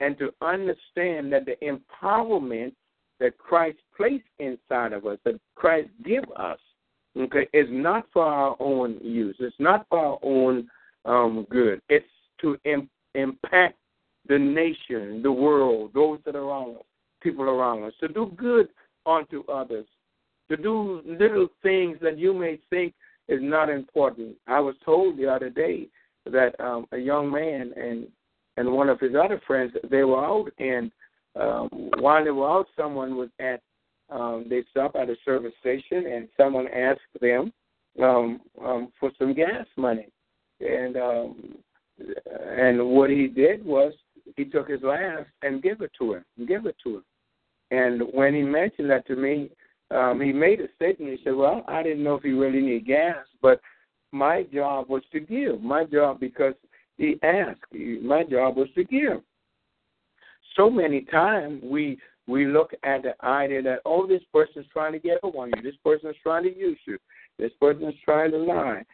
and 0.00 0.16
to 0.18 0.32
understand 0.40 1.32
that 1.32 1.44
the 1.46 1.56
empowerment 1.62 2.72
that 3.20 3.36
Christ 3.36 3.78
placed 3.96 4.24
inside 4.38 4.92
of 4.92 5.06
us, 5.06 5.18
that 5.24 5.40
Christ 5.54 5.88
give 6.04 6.24
us, 6.36 6.58
okay, 7.16 7.48
is 7.52 7.66
not 7.68 8.06
for 8.12 8.24
our 8.24 8.56
own 8.60 8.98
use. 9.02 9.36
It's 9.40 9.56
not 9.58 9.86
for 9.88 9.98
our 9.98 10.18
own 10.22 10.68
um, 11.04 11.46
good. 11.50 11.82
It's 11.88 12.06
to 12.42 12.56
Im- 12.64 12.88
impact 13.20 13.76
the 14.28 14.38
nation, 14.38 15.22
the 15.22 15.32
world, 15.32 15.90
those 15.94 16.18
that 16.24 16.36
are 16.36 16.42
around 16.42 16.76
us, 16.76 16.82
people 17.22 17.44
around 17.44 17.84
us, 17.84 17.92
to 18.00 18.08
do 18.08 18.32
good 18.36 18.68
unto 19.06 19.44
others, 19.46 19.86
to 20.50 20.56
do 20.56 21.02
little 21.06 21.48
things 21.62 21.96
that 22.02 22.18
you 22.18 22.34
may 22.34 22.58
think 22.70 22.94
is 23.28 23.40
not 23.42 23.68
important. 23.68 24.36
I 24.46 24.60
was 24.60 24.74
told 24.84 25.16
the 25.16 25.26
other 25.26 25.50
day 25.50 25.88
that 26.26 26.58
um, 26.60 26.86
a 26.92 26.98
young 26.98 27.30
man 27.30 27.72
and 27.76 28.06
and 28.56 28.72
one 28.72 28.88
of 28.88 28.98
his 28.98 29.12
other 29.14 29.40
friends 29.46 29.72
they 29.88 30.02
were 30.02 30.24
out 30.24 30.50
and 30.58 30.90
um, 31.38 31.90
while 31.98 32.24
they 32.24 32.30
were 32.30 32.50
out, 32.50 32.66
someone 32.76 33.16
was 33.16 33.28
at 33.38 33.60
um, 34.10 34.46
they 34.48 34.64
stopped 34.70 34.96
at 34.96 35.10
a 35.10 35.16
service 35.24 35.52
station 35.60 36.06
and 36.06 36.28
someone 36.36 36.66
asked 36.68 37.00
them 37.20 37.52
um, 38.02 38.40
um, 38.64 38.92
for 38.98 39.10
some 39.18 39.34
gas 39.34 39.66
money, 39.76 40.08
and 40.60 40.96
um, 40.96 41.54
and 41.98 42.90
what 42.90 43.10
he 43.10 43.26
did 43.26 43.64
was 43.64 43.92
he 44.36 44.44
took 44.44 44.68
his 44.68 44.82
last 44.82 45.26
and 45.42 45.62
give 45.62 45.80
it 45.80 45.90
to 45.98 46.14
him, 46.14 46.24
give 46.46 46.66
it 46.66 46.76
to 46.84 46.96
him. 46.96 47.04
And 47.70 48.02
when 48.12 48.34
he 48.34 48.42
mentioned 48.42 48.90
that 48.90 49.06
to 49.08 49.16
me, 49.16 49.50
um, 49.90 50.20
he 50.20 50.32
made 50.32 50.60
a 50.60 50.68
statement. 50.76 51.18
He 51.18 51.24
said, 51.24 51.34
"Well, 51.34 51.64
I 51.66 51.82
didn't 51.82 52.04
know 52.04 52.14
if 52.14 52.22
he 52.22 52.32
really 52.32 52.60
needed 52.60 52.86
gas, 52.86 53.26
but 53.40 53.60
my 54.12 54.42
job 54.44 54.88
was 54.88 55.02
to 55.12 55.20
give. 55.20 55.62
My 55.62 55.84
job 55.84 56.20
because 56.20 56.54
he 56.96 57.18
asked. 57.22 57.72
My 57.72 58.24
job 58.24 58.56
was 58.56 58.68
to 58.74 58.84
give." 58.84 59.22
So 60.56 60.70
many 60.70 61.02
times 61.02 61.62
we 61.62 61.98
we 62.26 62.46
look 62.46 62.72
at 62.84 63.02
the 63.02 63.14
idea 63.24 63.62
that 63.62 63.80
oh, 63.86 64.06
this 64.06 64.22
person's 64.32 64.66
trying 64.72 64.92
to 64.92 64.98
get 64.98 65.18
over 65.22 65.38
on 65.38 65.50
you. 65.56 65.62
This 65.62 65.78
person's 65.82 66.16
trying 66.22 66.44
to 66.44 66.56
use 66.56 66.78
you. 66.86 66.98
This 67.38 67.52
person's 67.60 67.94
trying 68.04 68.32
to 68.32 68.38
lie. 68.38 68.84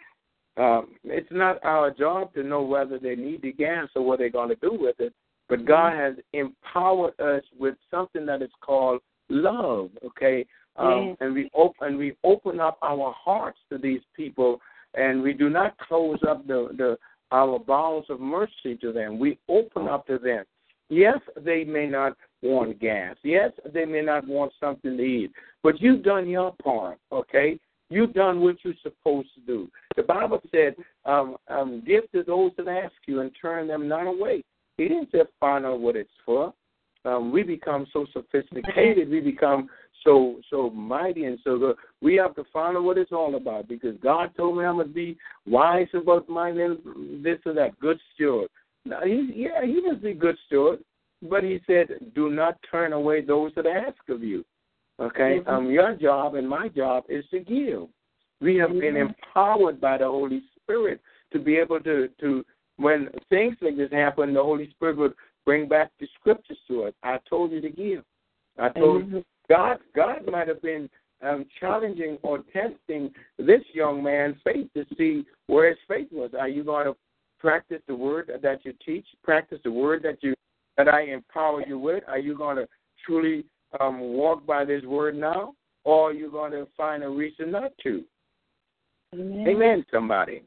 Um, 0.57 0.95
it's 1.05 1.31
not 1.33 1.63
our 1.65 1.91
job 1.91 2.33
to 2.35 2.43
know 2.43 2.63
whether 2.63 2.99
they 2.99 3.17
need 3.17 3.43
the 3.43 3.53
gas 3.53 3.89
or 3.97 4.03
what 4.03 4.21
they're 4.21 4.31
going 4.31 4.51
to 4.51 4.57
do 4.57 4.77
with 4.79 5.01
it. 5.01 5.13
But 5.49 5.67
God 5.67 5.95
has 5.95 6.15
empowered 6.33 7.19
us 7.21 7.43
with 7.59 7.75
something 7.91 8.25
that 8.27 8.41
is 8.41 8.51
called 8.61 9.01
love. 9.29 9.91
Okay, 10.05 10.47
um, 10.77 11.17
and 11.21 11.35
we 11.35 11.51
open 11.55 11.89
and 11.89 11.99
we 11.99 12.17
open 12.25 12.61
up 12.61 12.79
our 12.83 13.13
hearts 13.17 13.59
to 13.71 13.79
these 13.79 14.01
people, 14.17 14.61
and 14.95 15.23
we 15.23 15.33
do 15.33 15.51
not 15.51 15.77
close 15.79 16.19
up 16.27 16.47
the 16.47 16.69
the 16.79 16.97
our 17.31 17.59
bowels 17.59 18.07
of 18.09 18.21
mercy 18.21 18.77
to 18.81 18.93
them. 18.93 19.19
We 19.19 19.39
open 19.49 19.89
up 19.89 20.07
to 20.07 20.19
them. 20.19 20.45
Yes, 20.89 21.19
they 21.45 21.65
may 21.65 21.87
not 21.87 22.17
want 22.43 22.79
gas. 22.79 23.17
Yes, 23.23 23.51
they 23.73 23.85
may 23.85 24.03
not 24.03 24.27
want 24.27 24.53
something 24.61 24.97
to 24.97 25.03
eat. 25.03 25.33
But 25.63 25.81
you've 25.81 26.03
done 26.03 26.29
your 26.29 26.55
part, 26.63 26.99
okay? 27.11 27.59
You've 27.91 28.15
done 28.15 28.41
what 28.41 28.57
you're 28.63 28.75
supposed 28.83 29.29
to 29.35 29.41
do. 29.47 29.71
The 29.97 30.03
Bible 30.03 30.41
said, 30.51 30.75
um, 31.05 31.37
um, 31.49 31.83
give 31.87 32.11
to 32.13 32.23
those 32.23 32.53
that 32.57 32.69
ask 32.69 32.95
you 33.07 33.21
and 33.21 33.31
turn 33.41 33.69
them 33.69 33.89
not 33.89 34.07
away. 34.07 34.43
He 34.77 34.89
didn't 34.89 35.11
say 35.13 35.21
find 35.39 35.65
out 35.67 35.81
what 35.81 35.97
it's 35.97 36.11
for. 36.25 36.53
Um, 37.05 37.31
we 37.31 37.43
become 37.43 37.87
so 37.93 38.07
sophisticated, 38.13 39.11
we 39.11 39.21
become 39.21 39.69
so 40.03 40.37
so 40.51 40.71
mighty 40.71 41.25
and 41.25 41.39
so 41.45 41.59
good. 41.59 41.77
We 42.01 42.15
have 42.17 42.35
to 42.37 42.45
find 42.53 42.77
out 42.77 42.85
what 42.85 42.99
it's 42.99 43.13
all 43.13 43.35
about 43.37 43.69
because 43.69 43.97
God 44.03 44.31
told 44.37 44.57
me 44.57 44.65
I'm 44.65 44.77
gonna 44.77 44.89
be 44.89 45.17
wise 45.47 45.89
about 45.95 46.29
my 46.29 46.53
this 46.53 47.39
or 47.45 47.53
that, 47.55 47.79
good 47.81 47.99
steward. 48.15 48.49
Now, 48.87 49.01
he, 49.03 49.33
yeah, 49.35 49.65
he 49.65 49.81
must 49.81 50.03
be 50.03 50.13
good 50.13 50.37
steward, 50.47 50.81
but 51.23 51.43
he 51.43 51.61
said, 51.67 51.89
do 52.15 52.31
not 52.31 52.59
turn 52.71 52.93
away 52.93 53.23
those 53.23 53.53
that 53.57 53.67
ask 53.67 53.97
of 54.09 54.23
you. 54.23 54.45
Okay, 55.01 55.41
mm-hmm. 55.41 55.49
um, 55.49 55.71
your 55.71 55.95
job 55.95 56.35
and 56.37 56.49
my 56.49 56.69
job 56.69 57.05
is 57.09 57.25
to 57.31 57.41
give. 57.41 57.89
We 58.41 58.57
have 58.57 58.71
mm-hmm. 58.71 58.81
been 58.81 58.97
empowered 58.97 59.81
by 59.81 59.99
the 59.99 60.07
Holy 60.07 60.43
Spirit 60.63 61.01
to 61.33 61.39
be 61.39 61.57
able 61.57 61.81
to 61.81 62.09
to 62.21 62.45
when 62.77 63.09
things 63.29 63.57
like 63.61 63.77
this 63.77 63.93
happen, 63.93 64.35
the 64.35 64.43
Holy 64.43 64.71
Spirit 64.71 64.97
would 64.97 65.15
bring 65.45 65.69
back 65.69 65.91
the 66.01 66.09
scriptures 66.19 66.59
to 66.69 66.85
us. 66.85 66.93
I 67.03 67.19
told 67.29 67.53
you 67.53 67.61
to 67.61 67.71
give. 67.71 68.03
I 68.59 68.69
told 68.69 69.05
mm-hmm. 69.05 69.19
God. 69.49 69.79
God 69.95 70.27
might 70.31 70.49
have 70.49 70.63
been 70.63 70.89
um, 71.23 71.47
challenging 71.61 72.19
or 72.23 72.39
testing 72.53 73.11
this 73.39 73.63
young 73.73 74.03
man's 74.03 74.37
faith 74.45 74.69
to 74.75 74.85
see 74.97 75.25
where 75.47 75.69
his 75.69 75.79
faith 75.89 76.09
was. 76.13 76.31
Are 76.39 76.49
you 76.49 76.65
going 76.65 76.87
to 76.87 76.97
practice 77.39 77.81
the 77.87 77.95
word 77.95 78.31
that 78.43 78.65
you 78.65 78.75
teach? 78.85 79.07
Practice 79.23 79.59
the 79.65 79.73
word 79.73 80.03
that 80.05 80.23
you 80.23 80.35
that 80.77 80.89
I 80.89 81.03
empower 81.03 81.65
you 81.67 81.79
with? 81.79 82.03
Are 82.09 82.19
you 82.19 82.37
going 82.37 82.57
to 82.57 82.69
truly 83.05 83.45
um, 83.81 84.01
walk 84.01 84.47
by 84.47 84.65
this 84.65 84.85
word 84.85 85.17
now, 85.17 85.55
or 85.85 86.13
you're 86.13 86.31
going 86.31 86.53
to 86.53 86.67
find 86.77 87.03
a 87.03 87.09
reason 87.09 87.51
not 87.51 87.73
to? 87.83 88.05
Amen. 89.15 89.47
Amen. 89.49 89.87
Somebody. 89.93 90.43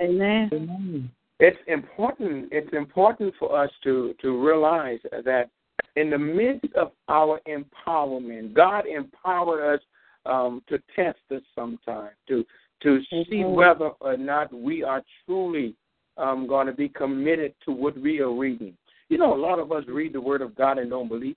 Amen. 0.00 0.50
Amen. 0.52 1.10
It's 1.40 1.58
important. 1.66 2.48
It's 2.52 2.72
important 2.72 3.34
for 3.38 3.58
us 3.58 3.70
to 3.84 4.14
to 4.22 4.40
realize 4.44 5.00
that 5.24 5.50
in 5.96 6.10
the 6.10 6.18
midst 6.18 6.72
of 6.74 6.92
our 7.08 7.40
empowerment, 7.48 8.54
God 8.54 8.84
empowered 8.86 9.74
us 9.74 9.80
um, 10.24 10.62
to 10.68 10.80
test 10.94 11.18
us 11.34 11.42
sometimes 11.54 12.14
to 12.28 12.44
to 12.82 13.00
see 13.10 13.44
whether 13.44 13.90
or 14.00 14.16
not 14.16 14.52
we 14.52 14.82
are 14.82 15.02
truly 15.24 15.74
um, 16.16 16.46
going 16.46 16.66
to 16.66 16.72
be 16.72 16.88
committed 16.88 17.54
to 17.64 17.72
what 17.72 17.96
we 17.98 18.20
are 18.20 18.32
reading. 18.32 18.76
You 19.08 19.18
know, 19.18 19.34
a 19.34 19.38
lot 19.38 19.58
of 19.58 19.72
us 19.72 19.84
read 19.86 20.12
the 20.12 20.20
Word 20.20 20.42
of 20.42 20.54
God 20.54 20.78
and 20.78 20.90
don't 20.90 21.08
believe. 21.08 21.36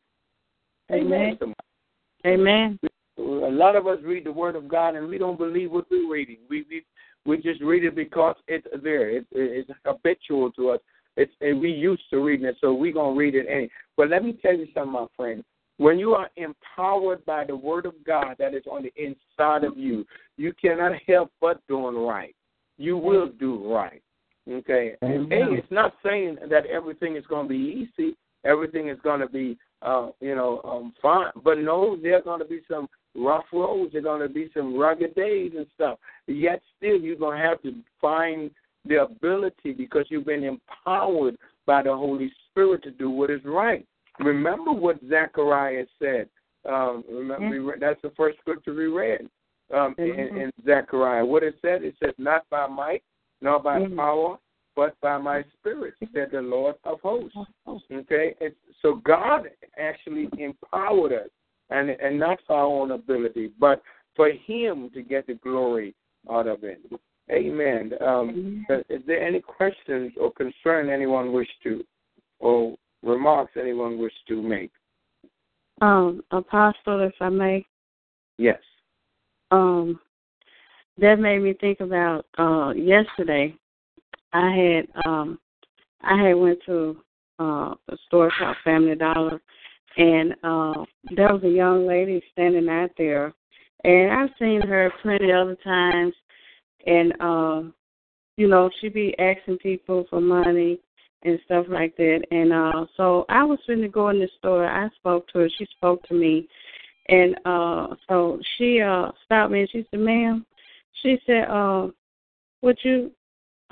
Amen. 0.91 1.37
Amen. 2.25 2.79
A 3.17 3.21
lot 3.21 3.75
of 3.75 3.87
us 3.87 3.99
read 4.03 4.25
the 4.25 4.31
Word 4.31 4.55
of 4.55 4.67
God 4.67 4.95
and 4.95 5.07
we 5.07 5.17
don't 5.17 5.37
believe 5.37 5.71
what 5.71 5.85
we're 5.89 6.11
reading. 6.11 6.37
We 6.49 6.65
we, 6.69 6.85
we 7.25 7.37
just 7.37 7.61
read 7.61 7.83
it 7.83 7.95
because 7.95 8.35
it's 8.47 8.67
there. 8.83 9.09
It's, 9.09 9.27
it's 9.31 9.69
habitual 9.85 10.51
to 10.53 10.71
us. 10.71 10.79
It's 11.17 11.31
and 11.41 11.61
we 11.61 11.71
used 11.71 12.03
to 12.09 12.19
reading 12.23 12.45
it, 12.45 12.57
so 12.59 12.73
we're 12.73 12.93
gonna 12.93 13.15
read 13.15 13.35
it 13.35 13.47
anyway. 13.49 13.69
But 13.95 14.09
let 14.09 14.23
me 14.23 14.37
tell 14.41 14.53
you 14.53 14.67
something, 14.73 14.91
my 14.91 15.05
friend. 15.15 15.43
When 15.77 15.99
you 15.99 16.13
are 16.13 16.29
empowered 16.37 17.25
by 17.25 17.45
the 17.45 17.55
Word 17.55 17.85
of 17.85 17.93
God 18.05 18.35
that 18.39 18.53
is 18.53 18.63
on 18.69 18.83
the 18.83 18.93
inside 18.95 19.63
of 19.63 19.77
you, 19.77 20.05
you 20.37 20.53
cannot 20.53 20.93
help 21.05 21.31
but 21.41 21.59
doing 21.67 21.95
right. 21.95 22.35
You 22.77 22.97
will 22.97 23.27
do 23.27 23.73
right. 23.73 24.01
Okay. 24.49 24.95
Amen. 25.03 25.27
Hey, 25.29 25.43
it's 25.57 25.71
not 25.71 25.93
saying 26.03 26.37
that 26.49 26.65
everything 26.67 27.15
is 27.15 27.25
going 27.27 27.47
to 27.47 27.49
be 27.49 27.87
easy. 27.97 28.15
Everything 28.45 28.89
is 28.89 28.99
going 29.03 29.19
to 29.19 29.27
be, 29.27 29.57
uh, 29.85 30.09
you 30.19 30.35
know, 30.35 30.61
um, 30.63 30.93
fine. 31.01 31.31
But 31.43 31.59
no, 31.59 31.95
there 32.01 32.17
are 32.17 32.21
going 32.21 32.39
to 32.39 32.45
be 32.45 32.61
some 32.69 32.87
rough 33.15 33.45
roads. 33.53 33.93
There 33.93 34.01
are 34.01 34.03
going 34.03 34.27
to 34.27 34.33
be 34.33 34.49
some 34.53 34.77
rugged 34.77 35.15
days 35.15 35.51
and 35.55 35.67
stuff. 35.75 35.99
Yet 36.27 36.61
still, 36.77 36.99
you're 36.99 37.15
going 37.15 37.37
to 37.37 37.43
have 37.43 37.61
to 37.61 37.73
find 38.01 38.51
the 38.85 39.03
ability 39.03 39.73
because 39.73 40.05
you've 40.09 40.25
been 40.25 40.43
empowered 40.43 41.37
by 41.65 41.83
the 41.83 41.95
Holy 41.95 42.31
Spirit 42.49 42.83
to 42.83 42.91
do 42.91 43.09
what 43.09 43.29
is 43.29 43.41
right. 43.45 43.85
Remember 44.19 44.71
what 44.71 44.97
Zechariah 45.09 45.85
said. 45.99 46.29
Um, 46.67 47.03
remember, 47.09 47.49
we 47.49 47.59
read, 47.59 47.79
that's 47.79 48.01
the 48.01 48.11
first 48.17 48.39
scripture 48.39 48.73
we 48.73 48.87
read 48.87 49.29
um, 49.73 49.93
in, 49.97 50.05
in 50.05 50.51
Zechariah. 50.65 51.25
What 51.25 51.43
it 51.43 51.55
said, 51.61 51.83
it 51.83 51.95
says, 52.01 52.13
"Not 52.17 52.43
by 52.49 52.67
might, 52.67 53.03
nor 53.41 53.59
by 53.59 53.79
Mhm. 53.79 53.95
power, 53.95 54.39
but 54.75 54.99
by 55.01 55.17
my 55.17 55.43
Spirit," 55.59 55.95
said 56.13 56.29
the 56.31 56.41
Lord 56.41 56.75
of 56.83 56.99
hosts. 57.01 57.37
Okay, 57.67 58.35
it's, 58.39 58.55
so 58.81 58.95
God 58.95 59.49
actually 59.77 60.29
empowered 60.37 61.13
us, 61.13 61.29
and 61.69 61.89
and 61.89 62.19
not 62.19 62.39
for 62.45 62.55
our 62.55 62.65
own 62.65 62.91
ability, 62.91 63.51
but 63.59 63.81
for 64.15 64.29
Him 64.29 64.89
to 64.93 65.01
get 65.01 65.27
the 65.27 65.35
glory 65.35 65.95
out 66.29 66.47
of 66.47 66.63
it. 66.63 66.81
Amen. 67.31 67.91
Um, 68.05 68.65
is 68.89 69.01
there 69.07 69.21
any 69.25 69.41
questions 69.41 70.13
or 70.19 70.31
concern 70.31 70.89
anyone 70.89 71.33
wish 71.33 71.49
to, 71.63 71.83
or 72.39 72.75
remarks 73.01 73.53
anyone 73.59 73.97
wish 73.97 74.13
to 74.27 74.41
make? 74.41 74.71
Um, 75.81 76.23
Apostle, 76.31 77.01
if 77.01 77.13
I 77.19 77.29
may, 77.29 77.65
Yes. 78.37 78.61
um, 79.51 79.99
that 80.97 81.19
made 81.19 81.39
me 81.39 81.53
think 81.53 81.79
about 81.79 82.25
uh 82.37 82.73
yesterday. 82.75 83.55
I 84.33 84.51
had 84.51 84.87
um, 85.05 85.39
I 86.01 86.27
had 86.27 86.33
went 86.33 86.59
to 86.65 86.97
uh 87.39 87.73
a 87.89 87.97
store 88.07 88.31
called 88.37 88.57
Family 88.63 88.95
Dollar, 88.95 89.41
and 89.97 90.33
uh 90.43 90.85
there 91.15 91.33
was 91.33 91.43
a 91.43 91.49
young 91.49 91.87
lady 91.87 92.21
standing 92.31 92.69
out 92.69 92.91
there, 92.97 93.33
and 93.83 94.11
I've 94.11 94.29
seen 94.39 94.61
her 94.61 94.91
plenty 95.01 95.31
of 95.31 95.37
other 95.37 95.57
times, 95.63 96.13
and 96.85 97.13
uh, 97.19 97.61
you 98.37 98.47
know 98.47 98.69
she 98.79 98.89
be 98.89 99.15
asking 99.19 99.57
people 99.57 100.05
for 100.09 100.21
money 100.21 100.79
and 101.23 101.39
stuff 101.45 101.65
like 101.69 101.95
that. 101.97 102.21
And 102.31 102.53
uh 102.53 102.85
so 102.95 103.25
I 103.29 103.43
was 103.43 103.59
finna 103.67 103.91
go 103.91 104.09
in 104.09 104.19
the 104.19 104.29
store. 104.37 104.65
I 104.65 104.87
spoke 104.95 105.27
to 105.29 105.39
her. 105.39 105.49
She 105.57 105.65
spoke 105.75 106.03
to 106.03 106.13
me. 106.13 106.47
And 107.09 107.35
uh 107.45 107.95
so 108.07 108.39
she 108.57 108.81
uh 108.81 109.11
stopped 109.25 109.51
me 109.51 109.61
and 109.61 109.69
she 109.71 109.85
said, 109.91 109.99
Ma'am, 109.99 110.45
she 111.01 111.17
said, 111.25 111.45
uh, 111.49 111.87
would 112.61 112.77
you 112.83 113.11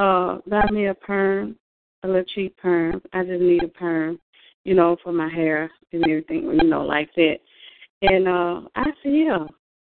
uh 0.04 0.40
buy 0.48 0.70
me 0.72 0.88
a 0.88 0.94
perm, 0.94 1.56
a 2.04 2.08
little 2.08 2.24
cheap 2.36 2.58
perm. 2.58 3.02
I 3.14 3.24
just 3.24 3.42
need 3.42 3.64
a 3.64 3.68
perm, 3.68 4.20
you 4.66 4.74
know, 4.74 4.98
for 5.04 5.14
my 5.14 5.30
hair 5.30 5.72
and 5.92 6.04
everything, 6.04 6.44
you 6.62 6.68
know, 6.68 6.84
like 6.84 7.10
that. 7.16 7.38
And 8.02 8.28
uh 8.28 8.62
I 8.76 8.86
said, 9.02 9.14
Yeah. 9.14 9.46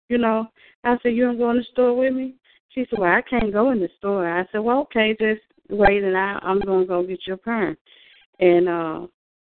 You 0.09 0.17
know, 0.17 0.47
I 0.83 0.97
said, 1.01 1.15
You 1.15 1.27
wanna 1.27 1.37
go 1.37 1.51
in 1.51 1.57
the 1.57 1.63
store 1.71 1.95
with 1.95 2.13
me? 2.13 2.35
She 2.69 2.85
said, 2.89 2.99
Well, 2.99 3.11
I 3.11 3.21
can't 3.21 3.53
go 3.53 3.71
in 3.71 3.79
the 3.79 3.89
store. 3.97 4.27
I 4.27 4.45
said, 4.51 4.59
Well, 4.59 4.79
okay, 4.81 5.15
just 5.19 5.41
wait 5.69 6.03
and 6.03 6.17
I 6.17 6.39
I'm 6.41 6.59
gonna 6.59 6.85
go 6.85 7.03
get 7.03 7.25
your 7.27 7.37
perm. 7.37 7.77
And 8.39 8.67
uh 8.67 9.07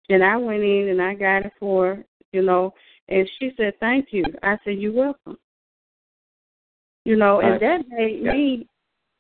and 0.09 0.23
I 0.23 0.37
went 0.37 0.63
in 0.63 0.89
and 0.91 1.03
I 1.03 1.15
got 1.15 1.47
it 1.47 1.53
for 1.59 1.97
her, 1.97 2.05
you 2.33 2.43
know, 2.43 2.75
and 3.09 3.29
she 3.39 3.53
said, 3.57 3.75
Thank 3.81 4.13
you. 4.13 4.25
I 4.43 4.59
said, 4.65 4.79
You're 4.79 4.93
welcome. 4.93 5.39
You 7.05 7.17
know, 7.17 7.41
and 7.41 7.53
Right. 7.53 7.61
that 7.61 7.89
made 7.89 8.23
Yeah. 8.23 8.33
me 8.33 8.69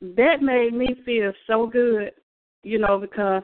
that 0.03 0.43
made 0.43 0.75
me 0.75 0.97
feel 1.05 1.33
so 1.47 1.67
good, 1.67 2.11
you 2.65 2.79
know, 2.79 2.99
because 2.99 3.43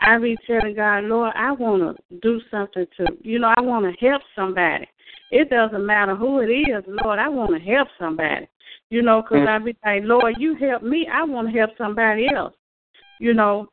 I 0.00 0.18
be 0.18 0.36
telling 0.46 0.74
God, 0.74 1.04
Lord, 1.04 1.32
I 1.36 1.52
want 1.52 1.96
to 1.96 2.18
do 2.18 2.40
something 2.50 2.86
to, 2.96 3.06
you 3.22 3.38
know, 3.38 3.54
I 3.56 3.60
want 3.60 3.86
to 3.86 4.06
help 4.06 4.22
somebody. 4.34 4.88
It 5.30 5.48
doesn't 5.48 5.86
matter 5.86 6.16
who 6.16 6.40
it 6.40 6.48
is, 6.48 6.84
Lord, 6.86 7.18
I 7.18 7.28
want 7.28 7.52
to 7.52 7.60
help 7.60 7.88
somebody, 7.98 8.48
you 8.90 9.00
know, 9.00 9.22
because 9.22 9.46
Mm. 9.46 9.48
I 9.48 9.58
be 9.58 9.76
like, 9.84 10.02
Lord, 10.04 10.34
you 10.38 10.56
help 10.56 10.82
me, 10.82 11.06
I 11.10 11.22
want 11.22 11.48
to 11.48 11.58
help 11.58 11.70
somebody 11.78 12.26
else, 12.28 12.54
you 13.20 13.32
know. 13.32 13.68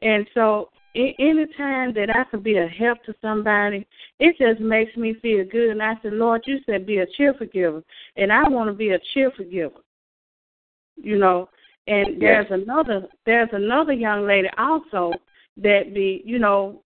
And 0.00 0.26
so, 0.32 0.70
any 0.94 1.46
time 1.56 1.92
that 1.94 2.08
I 2.14 2.22
can 2.30 2.40
be 2.40 2.56
a 2.56 2.68
help 2.68 3.02
to 3.04 3.14
somebody, 3.20 3.84
it 4.20 4.36
just 4.38 4.60
makes 4.60 4.96
me 4.96 5.14
feel 5.14 5.44
good. 5.44 5.70
And 5.70 5.82
I 5.82 5.94
said, 6.02 6.12
Lord, 6.12 6.42
you 6.46 6.60
said 6.64 6.86
be 6.86 6.98
a 6.98 7.06
cheerful 7.16 7.48
giver, 7.48 7.82
and 8.16 8.32
I 8.32 8.48
want 8.48 8.70
to 8.70 8.74
be 8.74 8.90
a 8.90 9.00
cheerful 9.12 9.44
giver, 9.44 9.80
you 10.96 11.18
know. 11.18 11.48
And 11.86 12.20
Yes. 12.20 12.46
there's 12.48 12.62
another 12.62 13.06
there's 13.26 13.50
another 13.52 13.92
young 13.92 14.26
lady 14.26 14.48
also 14.56 15.12
that 15.58 15.92
be 15.92 16.22
you 16.24 16.38
know 16.38 16.82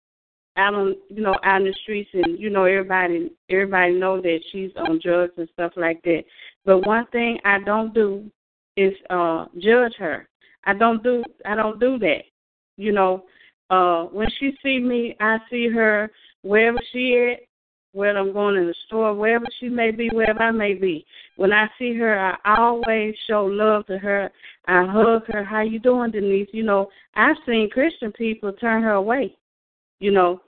out 0.58 0.74
on 0.74 0.96
you 1.10 1.22
know 1.22 1.36
out 1.44 1.62
in 1.62 1.68
the 1.68 1.74
streets 1.84 2.10
and 2.14 2.40
you 2.40 2.50
know 2.50 2.66
everybody 2.66 3.32
everybody 3.50 3.94
know 3.94 4.20
that 4.20 4.40
she's 4.52 4.72
on 4.76 5.00
drugs 5.04 5.34
and 5.38 5.48
stuff 5.54 5.72
like 5.76 6.02
that. 6.04 6.24
But 6.66 6.86
one 6.88 7.06
thing 7.12 7.40
I 7.46 7.60
don't 7.60 7.94
do 7.94 8.30
is 8.76 8.94
uh 9.10 9.46
judge 9.60 9.94
her. 10.00 10.28
I 10.66 10.74
don't 10.74 11.04
do 11.04 11.24
I 11.46 11.56
don't 11.56 11.80
do 11.80 12.00
that. 12.00 12.24
You 12.78 12.92
know, 12.92 13.26
uh 13.70 14.06
when 14.06 14.30
she 14.40 14.58
see 14.64 14.80
me 14.80 15.16
I 15.20 15.38
see 15.50 15.70
her 15.70 16.10
wherever 16.42 16.80
she 16.92 17.18
at, 17.18 17.47
whether 17.94 18.20
I'm 18.20 18.34
going 18.34 18.58
in 18.58 18.68
the 18.68 18.76
store, 18.86 19.14
wherever 19.14 19.46
she 19.60 19.70
may 19.70 19.92
be, 19.92 20.10
wherever 20.10 20.42
I 20.42 20.52
may 20.52 20.74
be. 20.74 21.06
When 21.36 21.52
I 21.52 21.68
see 21.80 21.96
her 21.96 22.20
I 22.20 22.58
always 22.58 23.16
show 23.28 23.46
love 23.46 23.86
to 23.88 23.98
her. 23.98 24.30
I 24.68 24.86
hug 24.86 25.24
her, 25.28 25.44
how 25.44 25.62
you 25.62 25.80
doing, 25.80 26.12
Denise? 26.12 26.50
You 26.52 26.64
know, 26.64 26.90
I've 27.16 27.38
seen 27.46 27.70
Christian 27.70 28.12
people 28.12 28.52
turn 28.54 28.84
her 28.84 28.92
away. 28.92 29.36
You 30.00 30.12
know, 30.12 30.42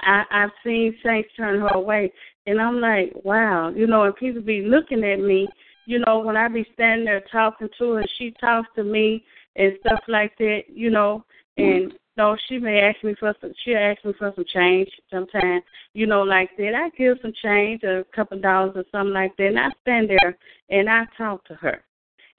I 0.00 0.24
I've 0.30 0.50
seen 0.64 0.96
saints 1.04 1.30
turn 1.36 1.60
her 1.60 1.68
away, 1.68 2.12
and 2.46 2.60
I'm 2.60 2.80
like, 2.80 3.12
wow, 3.24 3.70
you 3.74 3.86
know, 3.86 4.04
and 4.04 4.16
people 4.16 4.42
be 4.42 4.62
looking 4.62 5.04
at 5.04 5.20
me, 5.20 5.48
you 5.86 5.98
know, 6.06 6.20
when 6.20 6.36
I 6.36 6.48
be 6.48 6.66
standing 6.74 7.06
there 7.06 7.22
talking 7.32 7.68
to 7.78 7.92
her, 7.92 8.04
she 8.18 8.34
talks 8.40 8.68
to 8.76 8.84
me 8.84 9.24
and 9.56 9.72
stuff 9.80 10.00
like 10.08 10.36
that, 10.38 10.62
you 10.72 10.90
know, 10.90 11.24
and 11.56 11.92
no, 12.16 12.36
she 12.46 12.58
may 12.58 12.80
ask 12.80 13.02
me 13.02 13.14
for 13.18 13.34
some. 13.40 13.52
She'll 13.64 13.78
ask 13.78 14.04
me 14.04 14.12
for 14.18 14.32
some 14.34 14.44
change 14.52 14.90
sometimes, 15.10 15.62
you 15.94 16.06
know, 16.06 16.22
like 16.22 16.50
that. 16.58 16.74
I 16.74 16.90
give 16.96 17.18
some 17.22 17.32
change, 17.42 17.82
a 17.84 18.04
couple 18.14 18.38
dollars 18.38 18.72
or 18.76 18.84
something 18.92 19.14
like 19.14 19.36
that, 19.38 19.46
and 19.48 19.58
I 19.58 19.70
stand 19.80 20.10
there 20.10 20.36
and 20.68 20.90
I 20.90 21.04
talk 21.16 21.44
to 21.46 21.54
her, 21.54 21.82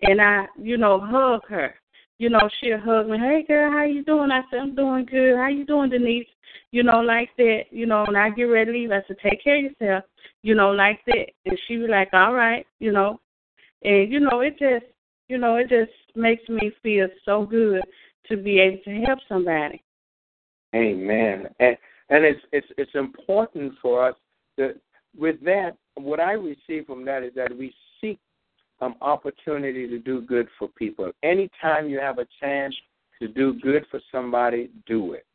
and 0.01 0.21
I, 0.21 0.45
you 0.61 0.77
know, 0.77 0.99
hug 0.99 1.41
her. 1.49 1.73
You 2.19 2.29
know, 2.29 2.47
she'll 2.61 2.79
hug 2.79 3.09
me. 3.09 3.17
Hey, 3.17 3.43
girl, 3.47 3.71
how 3.71 3.83
you 3.83 4.03
doing? 4.03 4.31
I 4.31 4.41
said, 4.49 4.59
I'm 4.59 4.75
doing 4.75 5.05
good. 5.05 5.35
How 5.35 5.47
you 5.47 5.65
doing, 5.65 5.89
Denise? 5.89 6.27
You 6.71 6.83
know, 6.83 6.99
like 6.99 7.29
that. 7.37 7.63
You 7.71 7.87
know, 7.87 8.05
and 8.05 8.15
I 8.15 8.29
get 8.29 8.43
ready 8.43 8.71
to 8.71 8.77
leave. 8.77 8.91
I 8.91 9.01
said, 9.07 9.17
take 9.21 9.43
care 9.43 9.57
of 9.57 9.63
yourself. 9.63 10.03
You 10.43 10.53
know, 10.53 10.71
like 10.71 10.99
that. 11.07 11.25
And 11.45 11.59
she 11.67 11.77
be 11.77 11.87
like, 11.87 12.09
all 12.13 12.33
right. 12.33 12.65
You 12.79 12.91
know, 12.91 13.19
and 13.83 14.11
you 14.11 14.19
know, 14.19 14.41
it 14.41 14.59
just, 14.59 14.85
you 15.27 15.39
know, 15.39 15.55
it 15.55 15.69
just 15.69 15.91
makes 16.15 16.47
me 16.47 16.71
feel 16.83 17.07
so 17.25 17.45
good 17.45 17.81
to 18.27 18.37
be 18.37 18.59
able 18.59 18.79
to 18.85 19.01
help 19.01 19.19
somebody. 19.27 19.83
Amen. 20.75 21.47
And 21.59 21.77
and 22.09 22.25
it's 22.25 22.41
it's 22.51 22.67
it's 22.77 22.95
important 22.95 23.73
for 23.81 24.07
us 24.07 24.15
that 24.57 24.75
with 25.17 25.43
that 25.43 25.75
what 25.95 26.19
I 26.19 26.33
receive 26.33 26.85
from 26.85 27.05
that 27.05 27.23
is 27.23 27.33
that 27.35 27.55
we 27.55 27.73
seek 28.01 28.19
um 28.81 28.95
opportunity 29.01 29.87
to 29.87 29.99
do 29.99 30.21
good 30.21 30.47
for 30.57 30.67
people. 30.69 31.11
Anytime 31.21 31.89
you 31.89 31.99
have 31.99 32.19
a 32.19 32.27
chance 32.39 32.75
to 33.21 33.27
do 33.27 33.53
good 33.61 33.85
for 33.91 33.99
somebody, 34.11 34.69
do 34.85 35.13
it. 35.13 35.25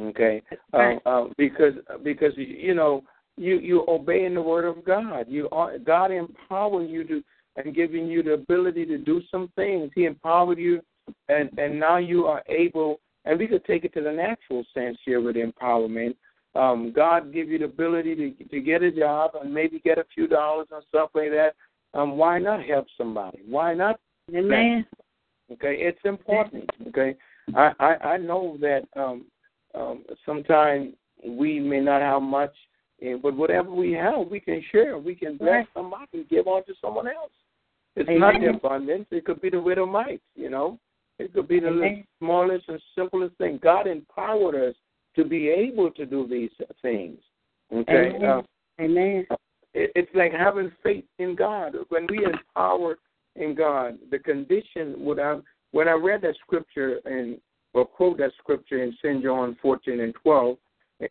Okay? 0.00 0.42
Right. 0.72 1.00
Uh, 1.06 1.08
uh, 1.08 1.28
because 1.38 1.74
because 2.02 2.32
you 2.36 2.74
know 2.74 3.04
you 3.36 3.58
you 3.58 3.84
obeying 3.88 4.34
the 4.34 4.42
word 4.42 4.64
of 4.64 4.84
God. 4.84 5.26
You 5.28 5.48
are 5.50 5.78
God 5.78 6.10
empowering 6.10 6.88
you 6.88 7.04
to 7.04 7.22
and 7.56 7.74
giving 7.74 8.06
you 8.08 8.22
the 8.22 8.32
ability 8.32 8.84
to 8.86 8.98
do 8.98 9.22
some 9.30 9.50
things. 9.54 9.90
He 9.94 10.06
empowered 10.06 10.58
you 10.58 10.80
and 11.28 11.50
and 11.58 11.78
now 11.78 11.96
you 11.96 12.26
are 12.26 12.42
able 12.48 13.00
and 13.24 13.38
we 13.38 13.46
could 13.46 13.64
take 13.64 13.84
it 13.84 13.94
to 13.94 14.02
the 14.02 14.12
natural 14.12 14.64
sense 14.74 14.98
here 15.04 15.20
with 15.20 15.36
empowerment. 15.36 16.14
Um, 16.54 16.92
God 16.94 17.32
give 17.32 17.48
you 17.48 17.58
the 17.58 17.64
ability 17.64 18.14
to 18.14 18.44
to 18.44 18.60
get 18.60 18.82
a 18.82 18.92
job 18.92 19.32
and 19.40 19.52
maybe 19.52 19.80
get 19.80 19.98
a 19.98 20.04
few 20.14 20.26
dollars 20.26 20.68
or 20.70 20.82
stuff 20.88 21.10
like 21.14 21.30
that. 21.30 21.54
Um, 21.94 22.16
why 22.16 22.38
not 22.38 22.64
help 22.64 22.86
somebody? 22.96 23.40
Why 23.46 23.74
not? 23.74 23.98
Amen. 24.34 24.86
Okay, 25.52 25.76
it's 25.78 25.98
important. 26.04 26.68
Okay, 26.88 27.16
I 27.54 27.72
I, 27.78 27.94
I 28.12 28.16
know 28.16 28.56
that 28.60 28.82
um, 28.96 29.26
um, 29.74 30.04
sometimes 30.24 30.94
we 31.26 31.58
may 31.58 31.80
not 31.80 32.00
have 32.00 32.22
much, 32.22 32.54
but 33.22 33.36
whatever 33.36 33.70
we 33.70 33.92
have, 33.92 34.28
we 34.28 34.40
can 34.40 34.62
share. 34.70 34.98
We 34.98 35.14
can 35.14 35.36
bless 35.36 35.66
somebody 35.74 36.06
and 36.14 36.28
give 36.28 36.46
on 36.46 36.64
to 36.66 36.74
someone 36.80 37.08
else. 37.08 37.32
It's 37.96 38.08
not 38.10 38.40
the 38.40 38.50
abundance. 38.50 39.06
It 39.10 39.24
could 39.24 39.40
be 39.40 39.50
the 39.50 39.60
widow 39.60 39.86
mite. 39.86 40.22
You 40.34 40.50
know, 40.50 40.78
it 41.18 41.32
could 41.32 41.48
be 41.48 41.60
the 41.60 41.68
Amen. 41.68 42.04
smallest 42.18 42.68
and 42.68 42.80
simplest 42.96 43.36
thing. 43.36 43.60
God 43.62 43.86
empowered 43.86 44.54
us 44.70 44.74
to 45.16 45.24
be 45.24 45.48
able 45.48 45.90
to 45.92 46.06
do 46.06 46.26
these 46.26 46.50
things. 46.82 47.18
Okay. 47.72 48.12
Amen. 48.16 48.24
Uh, 48.24 48.42
Amen. 48.80 49.26
it, 49.72 49.92
it's 49.94 50.10
like 50.14 50.32
having 50.32 50.72
faith 50.82 51.04
in 51.18 51.36
God. 51.36 51.76
When 51.88 52.06
we 52.10 52.24
empower 52.24 52.98
in 53.36 53.54
God, 53.54 53.98
the 54.10 54.18
condition 54.18 54.94
would 54.98 55.18
I 55.18 55.36
when 55.72 55.88
I 55.88 55.92
read 55.92 56.22
that 56.22 56.36
scripture 56.44 57.00
and 57.04 57.38
or 57.74 57.84
quote 57.84 58.18
that 58.18 58.32
scripture 58.38 58.82
in 58.82 58.96
St. 59.02 59.22
John 59.22 59.56
fourteen 59.62 60.00
and 60.00 60.14
twelve, 60.22 60.56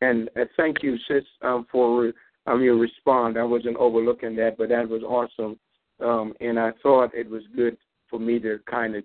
and 0.02 0.30
uh, 0.40 0.46
thank 0.58 0.84
you, 0.84 0.98
sis, 1.08 1.24
um, 1.42 1.66
for 1.72 2.14
um, 2.46 2.62
your 2.62 2.78
response. 2.78 3.38
I 3.40 3.44
wasn't 3.44 3.78
overlooking 3.78 4.36
that, 4.38 4.58
but 4.58 4.70
that 4.70 4.88
was 4.88 5.04
awesome, 5.04 5.60
um, 6.02 6.34
and 6.40 6.60
I 6.60 6.72
thought 6.82 7.14
it 7.14 7.30
was 7.30 7.44
good 7.56 7.78
for 8.10 8.20
me 8.20 8.40
to 8.40 8.60
kind 8.70 8.96
of 8.96 9.04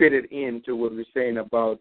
fitted 0.00 0.24
into 0.32 0.74
what 0.74 0.92
we're 0.92 1.04
saying 1.14 1.36
about 1.36 1.78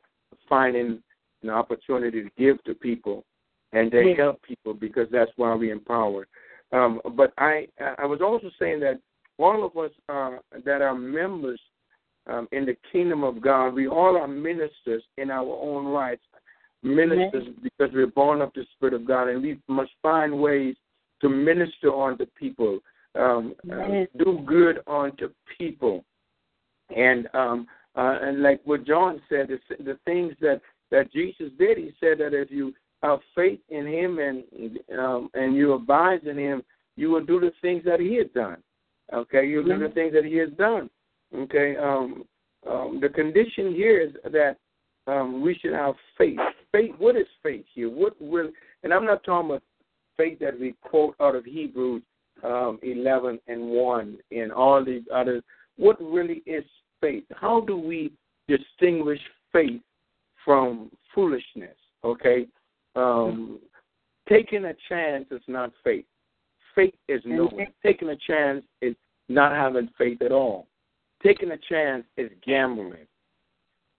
finding 0.48 1.02
an 1.42 1.50
opportunity 1.50 2.24
to 2.24 2.30
give 2.38 2.62
to 2.66 2.74
people 2.74 3.24
and 3.72 3.90
to 3.92 4.14
help 4.16 4.42
people 4.44 4.74
because 4.74 5.08
that's 5.12 5.32
why 5.38 5.56
we 5.56 5.72
empower. 5.72 6.28
Um, 6.72 7.02
but 7.16 7.34
I 7.38 7.68
I 7.98 8.06
was 8.06 8.20
also 8.22 8.52
saying 8.60 8.82
that 8.82 9.00
all 9.40 9.66
of 9.66 9.76
us 9.78 9.92
are, 10.10 10.42
that 10.66 10.82
are 10.82 10.94
members 10.94 11.60
um, 12.28 12.48
in 12.52 12.66
the 12.66 12.76
kingdom 12.92 13.24
of 13.24 13.42
God, 13.42 13.70
we 13.70 13.88
all 13.88 14.18
are 14.18 14.28
ministers 14.28 15.02
in 15.18 15.32
our 15.32 15.48
own 15.48 15.86
rights. 15.86 16.22
Ministers 16.84 17.48
because 17.64 17.94
we're 17.94 18.08
born 18.08 18.42
of 18.42 18.52
the 18.54 18.66
Spirit 18.76 18.94
of 18.94 19.06
God, 19.06 19.28
and 19.30 19.42
we 19.42 19.60
must 19.68 19.92
find 20.02 20.40
ways 20.40 20.76
to 21.22 21.28
minister 21.28 21.94
unto 21.94 22.26
people, 22.38 22.80
um, 23.16 23.54
uh, 23.72 24.06
do 24.18 24.42
good 24.46 24.80
unto 24.88 25.30
people, 25.58 26.06
and 26.96 27.28
um, 27.34 27.68
uh, 27.96 28.20
and 28.22 28.42
like 28.42 28.62
what 28.66 28.86
John 28.86 29.22
said, 29.30 29.48
the, 29.48 29.84
the 29.84 29.98
things 30.06 30.34
that 30.42 30.62
that 30.92 31.12
Jesus 31.12 31.52
did, 31.60 31.78
he 31.78 31.94
said 32.00 32.18
that 32.20 32.34
if 32.34 32.50
you 32.50 32.74
have 33.04 33.20
faith 33.36 33.60
in 33.70 33.88
Him 33.88 34.20
and 34.20 34.80
um, 34.98 35.30
and 35.34 35.56
you 35.56 35.74
abide 35.74 36.24
in 36.24 36.38
Him, 36.38 36.64
you 36.96 37.10
will 37.10 37.26
do 37.26 37.40
the 37.40 37.52
things 37.62 37.84
that 37.86 38.00
He 38.00 38.16
has 38.16 38.28
done. 38.34 38.58
Okay, 39.14 39.48
you'll 39.48 39.64
do 39.64 39.80
the 39.80 39.94
things 39.94 40.14
that 40.14 40.26
He 40.26 40.38
has 40.38 40.50
done. 40.58 40.90
Okay, 41.36 41.76
um, 41.78 42.26
um, 42.70 43.00
the 43.02 43.10
condition 43.10 43.74
here 43.74 44.02
is 44.02 44.14
that 44.32 44.58
um, 45.08 45.42
we 45.42 45.56
should 45.56 45.74
have 45.74 45.96
faith. 46.18 46.40
Faith. 46.72 46.92
What 46.98 47.16
is 47.16 47.28
faith 47.42 47.66
here? 47.74 47.90
What 47.90 48.20
will? 48.22 48.50
And 48.84 48.94
I'm 48.94 49.06
not 49.06 49.24
talking 49.24 49.50
about 49.50 49.64
faith 50.18 50.40
that 50.40 50.60
we 50.60 50.76
quote 50.82 51.16
out 51.20 51.36
of 51.36 51.46
Hebrews 51.46 52.04
um, 52.44 52.80
11 52.84 53.40
and 53.48 53.70
1 53.70 54.18
and 54.32 54.52
all 54.52 54.84
these 54.84 55.04
others. 55.14 55.44
What 55.78 56.00
really 56.02 56.44
is 56.46 56.64
faith? 57.02 57.24
How 57.36 57.62
do 57.62 57.78
we 57.78 58.12
distinguish 58.48 59.20
faith 59.52 59.82
from 60.46 60.92
foolishness? 61.14 61.76
Okay, 62.04 62.48
um, 62.96 63.60
taking 64.28 64.66
a 64.66 64.74
chance 64.88 65.26
is 65.32 65.42
not 65.48 65.72
faith. 65.84 66.06
Faith 66.76 66.96
is 67.08 67.22
knowing. 67.26 67.68
Taking 67.84 68.10
a 68.10 68.16
chance 68.16 68.64
is 68.82 68.96
not 69.28 69.52
having 69.52 69.90
faith 69.98 70.22
at 70.22 70.32
all. 70.32 70.68
Taking 71.24 71.52
a 71.52 71.58
chance 71.58 72.06
is 72.18 72.32
gambling. 72.46 73.08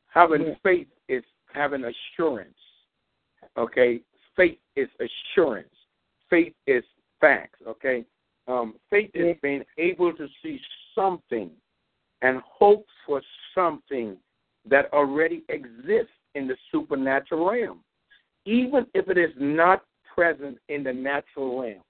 Having 0.08 0.46
yeah. 0.46 0.54
faith 0.62 0.88
is 1.08 1.22
having 1.52 1.84
assurance. 1.84 2.54
Okay? 3.56 4.00
Faith 4.36 4.58
is 4.76 4.88
assurance. 4.98 5.68
Faith 6.28 6.54
is 6.66 6.84
facts. 7.20 7.58
Okay? 7.66 8.04
Um, 8.48 8.74
faith 8.88 9.10
yeah. 9.14 9.26
is 9.26 9.36
being 9.42 9.62
able 9.78 10.12
to 10.14 10.26
see 10.42 10.58
something 10.94 11.50
and 12.22 12.40
hope 12.44 12.86
for 13.06 13.22
something 13.54 14.16
that 14.68 14.92
already 14.92 15.42
exists 15.48 16.12
in 16.34 16.46
the 16.46 16.56
supernatural 16.70 17.50
realm, 17.50 17.80
even 18.44 18.86
if 18.94 19.08
it 19.08 19.18
is 19.18 19.30
not 19.38 19.84
present 20.14 20.58
in 20.68 20.84
the 20.84 20.92
natural 20.92 21.60
realm. 21.60 21.82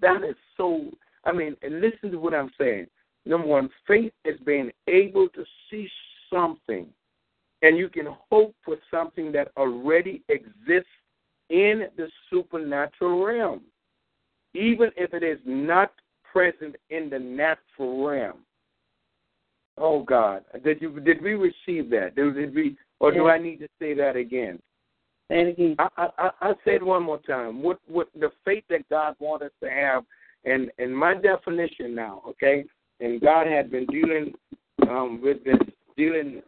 That 0.00 0.24
is 0.24 0.36
so. 0.56 0.90
I 1.24 1.32
mean, 1.32 1.56
listen 1.62 2.10
to 2.10 2.18
what 2.18 2.34
I'm 2.34 2.50
saying. 2.58 2.86
Number 3.26 3.46
one, 3.46 3.68
faith 3.86 4.12
is 4.24 4.38
being 4.44 4.70
able 4.86 5.28
to 5.30 5.44
see 5.70 5.88
something, 6.32 6.86
and 7.62 7.76
you 7.76 7.88
can 7.88 8.06
hope 8.30 8.54
for 8.64 8.76
something 8.90 9.32
that 9.32 9.50
already 9.56 10.22
exists 10.28 10.88
in 11.50 11.86
the 11.96 12.08
supernatural 12.30 13.24
realm, 13.24 13.62
even 14.54 14.90
if 14.96 15.12
it 15.14 15.22
is 15.22 15.38
not 15.44 15.92
present 16.30 16.76
in 16.90 17.10
the 17.10 17.18
natural 17.18 18.06
realm. 18.06 18.38
Oh 19.80 20.02
God, 20.02 20.44
did 20.64 20.80
you 20.80 21.00
did 21.00 21.22
we 21.22 21.34
receive 21.34 21.90
that? 21.90 22.14
Did, 22.16 22.34
did 22.34 22.54
we, 22.54 22.76
or 23.00 23.12
do 23.12 23.28
I 23.28 23.38
need 23.38 23.58
to 23.60 23.68
say 23.78 23.94
that 23.94 24.16
again? 24.16 24.58
Say 25.30 25.40
it 25.40 25.48
again. 25.48 25.76
I, 25.78 26.08
I 26.18 26.30
I 26.40 26.52
say 26.64 26.76
it 26.76 26.84
one 26.84 27.02
more 27.02 27.20
time. 27.20 27.62
What 27.62 27.78
what 27.86 28.08
the 28.18 28.30
faith 28.44 28.64
that 28.70 28.88
God 28.88 29.14
wants 29.20 29.44
us 29.44 29.52
to 29.62 29.70
have, 29.70 30.04
and 30.44 30.70
and 30.78 30.96
my 30.96 31.14
definition 31.14 31.94
now, 31.94 32.22
okay, 32.28 32.64
and 33.00 33.20
God 33.20 33.46
had 33.46 33.70
been 33.70 33.86
dealing 33.86 34.34
um, 34.88 35.20
with 35.22 35.44
this, 35.44 35.58
dealing. 35.96 36.42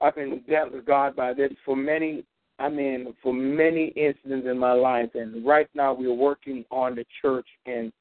I've 0.00 0.14
been 0.14 0.42
dealt 0.48 0.72
with 0.72 0.86
God 0.86 1.14
by 1.14 1.34
this 1.34 1.52
for 1.64 1.76
many. 1.76 2.24
I 2.58 2.68
mean, 2.68 3.14
for 3.22 3.32
many 3.32 3.86
incidents 3.96 4.46
in 4.46 4.58
my 4.58 4.72
life, 4.72 5.10
and 5.14 5.46
right 5.46 5.68
now 5.74 5.94
we're 5.94 6.12
working 6.12 6.64
on 6.70 6.94
the 6.94 7.04
church 7.22 7.46
and 7.66 7.92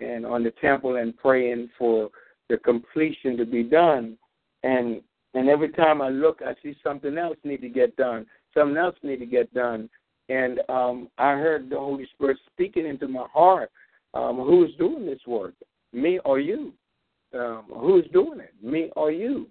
and 0.00 0.24
on 0.24 0.42
the 0.42 0.52
temple 0.60 0.96
and 0.96 1.16
praying 1.16 1.70
for 1.78 2.10
the 2.48 2.58
completion 2.58 3.36
to 3.36 3.44
be 3.44 3.62
done. 3.62 4.16
And 4.62 5.02
and 5.34 5.48
every 5.48 5.70
time 5.70 6.00
I 6.00 6.08
look, 6.08 6.40
I 6.44 6.54
see 6.62 6.76
something 6.82 7.16
else 7.18 7.36
need 7.44 7.60
to 7.60 7.68
get 7.68 7.96
done. 7.96 8.26
Something 8.54 8.76
else 8.76 8.96
need 9.02 9.18
to 9.18 9.26
get 9.26 9.52
done. 9.52 9.90
And 10.28 10.60
um, 10.68 11.08
I 11.18 11.32
heard 11.32 11.70
the 11.70 11.78
Holy 11.78 12.06
Spirit 12.14 12.38
speaking 12.52 12.86
into 12.86 13.08
my 13.08 13.26
heart. 13.32 13.70
Um, 14.14 14.36
who 14.36 14.64
is 14.64 14.70
doing 14.78 15.04
this 15.04 15.20
work, 15.26 15.52
me 15.92 16.18
or 16.24 16.40
you? 16.40 16.72
um, 17.34 17.64
who's 17.74 18.06
doing 18.12 18.40
it, 18.40 18.54
me 18.62 18.90
or 18.96 19.10
you? 19.10 19.48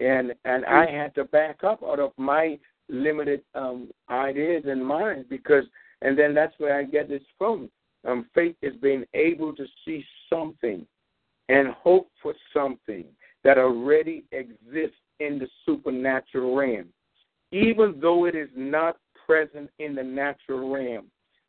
And 0.00 0.32
and 0.44 0.64
I 0.64 0.86
mm. 0.86 0.94
had 0.94 1.14
to 1.16 1.24
back 1.24 1.62
up 1.64 1.82
out 1.82 2.00
of 2.00 2.12
my 2.16 2.58
limited 2.88 3.42
um, 3.54 3.90
ideas 4.08 4.64
and 4.66 4.84
minds 4.84 5.26
because, 5.28 5.64
and 6.02 6.18
then 6.18 6.34
that's 6.34 6.54
where 6.58 6.78
I 6.78 6.84
get 6.84 7.08
this 7.08 7.22
from. 7.38 7.70
Um, 8.06 8.26
faith 8.34 8.56
is 8.62 8.74
being 8.76 9.04
able 9.14 9.54
to 9.54 9.66
see 9.84 10.04
something 10.32 10.86
and 11.50 11.68
hope 11.68 12.08
for 12.22 12.32
something 12.54 13.04
that 13.42 13.58
already 13.58 14.24
exists 14.30 14.96
in 15.18 15.38
the 15.38 15.48
supernatural 15.66 16.54
realm, 16.54 16.86
even 17.50 17.98
though 18.00 18.24
it 18.26 18.36
is 18.36 18.48
not 18.54 18.96
present 19.26 19.68
in 19.80 19.94
the 19.94 20.02
natural 20.02 20.70
realm. 20.70 21.06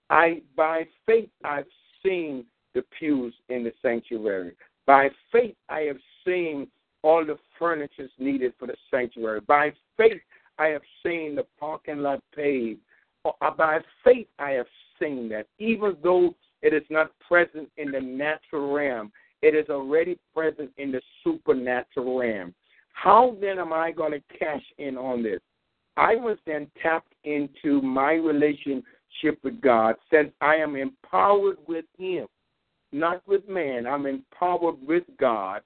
I 0.10 0.42
by 0.58 0.88
faith 1.06 1.30
I've 1.44 1.66
seen 2.04 2.46
the 2.74 2.84
pews 2.98 3.34
in 3.50 3.64
the 3.64 3.72
sanctuary. 3.82 4.54
By 4.88 5.10
faith, 5.32 5.56
I 5.70 5.82
have 5.82 6.00
seen 6.26 6.68
all 7.04 7.24
the 7.24 7.38
furniture 7.60 8.10
needed 8.18 8.54
for 8.58 8.68
the 8.68 8.76
sanctuary. 8.90 9.42
By 9.42 9.72
faith, 9.98 10.22
I 10.58 10.68
have 10.68 10.82
seen 11.06 11.36
the 11.36 11.46
parking 11.60 12.00
lot 12.00 12.22
paved. 12.36 12.80
Uh, 13.24 13.52
by 13.52 13.80
faith, 14.04 14.28
I 14.40 14.52
have 14.52 14.68
seen 15.00 15.30
that. 15.30 15.48
Even 15.60 15.96
though 16.04 16.34
it 16.62 16.74
is 16.74 16.84
not 16.90 17.12
present 17.28 17.70
in 17.78 17.92
the 17.92 18.02
natural 18.02 18.74
realm, 18.74 19.12
it 19.42 19.56
is 19.56 19.70
already 19.70 20.18
present 20.36 20.72
in 20.78 20.92
the 20.92 21.02
supernatural 21.24 22.20
realm. 22.20 22.54
How 22.94 23.36
then 23.42 23.60
am 23.60 23.74
I 23.74 23.92
going 23.92 24.12
to 24.12 24.38
cash 24.38 24.64
in 24.78 24.98
on 24.98 25.24
this? 25.24 25.40
I 25.98 26.16
was 26.16 26.38
then 26.46 26.70
tapped 26.82 27.14
into 27.24 27.82
my 27.82 28.14
relationship 28.14 29.40
with 29.44 29.60
God 29.62 29.96
since 30.12 30.32
I 30.42 30.56
am 30.56 30.76
empowered 30.76 31.58
with 31.68 31.86
Him 31.98 32.28
not 32.92 33.26
with 33.28 33.48
man. 33.48 33.88
I'm 33.88 34.06
empowered 34.06 34.76
with 34.86 35.04
God 35.20 35.62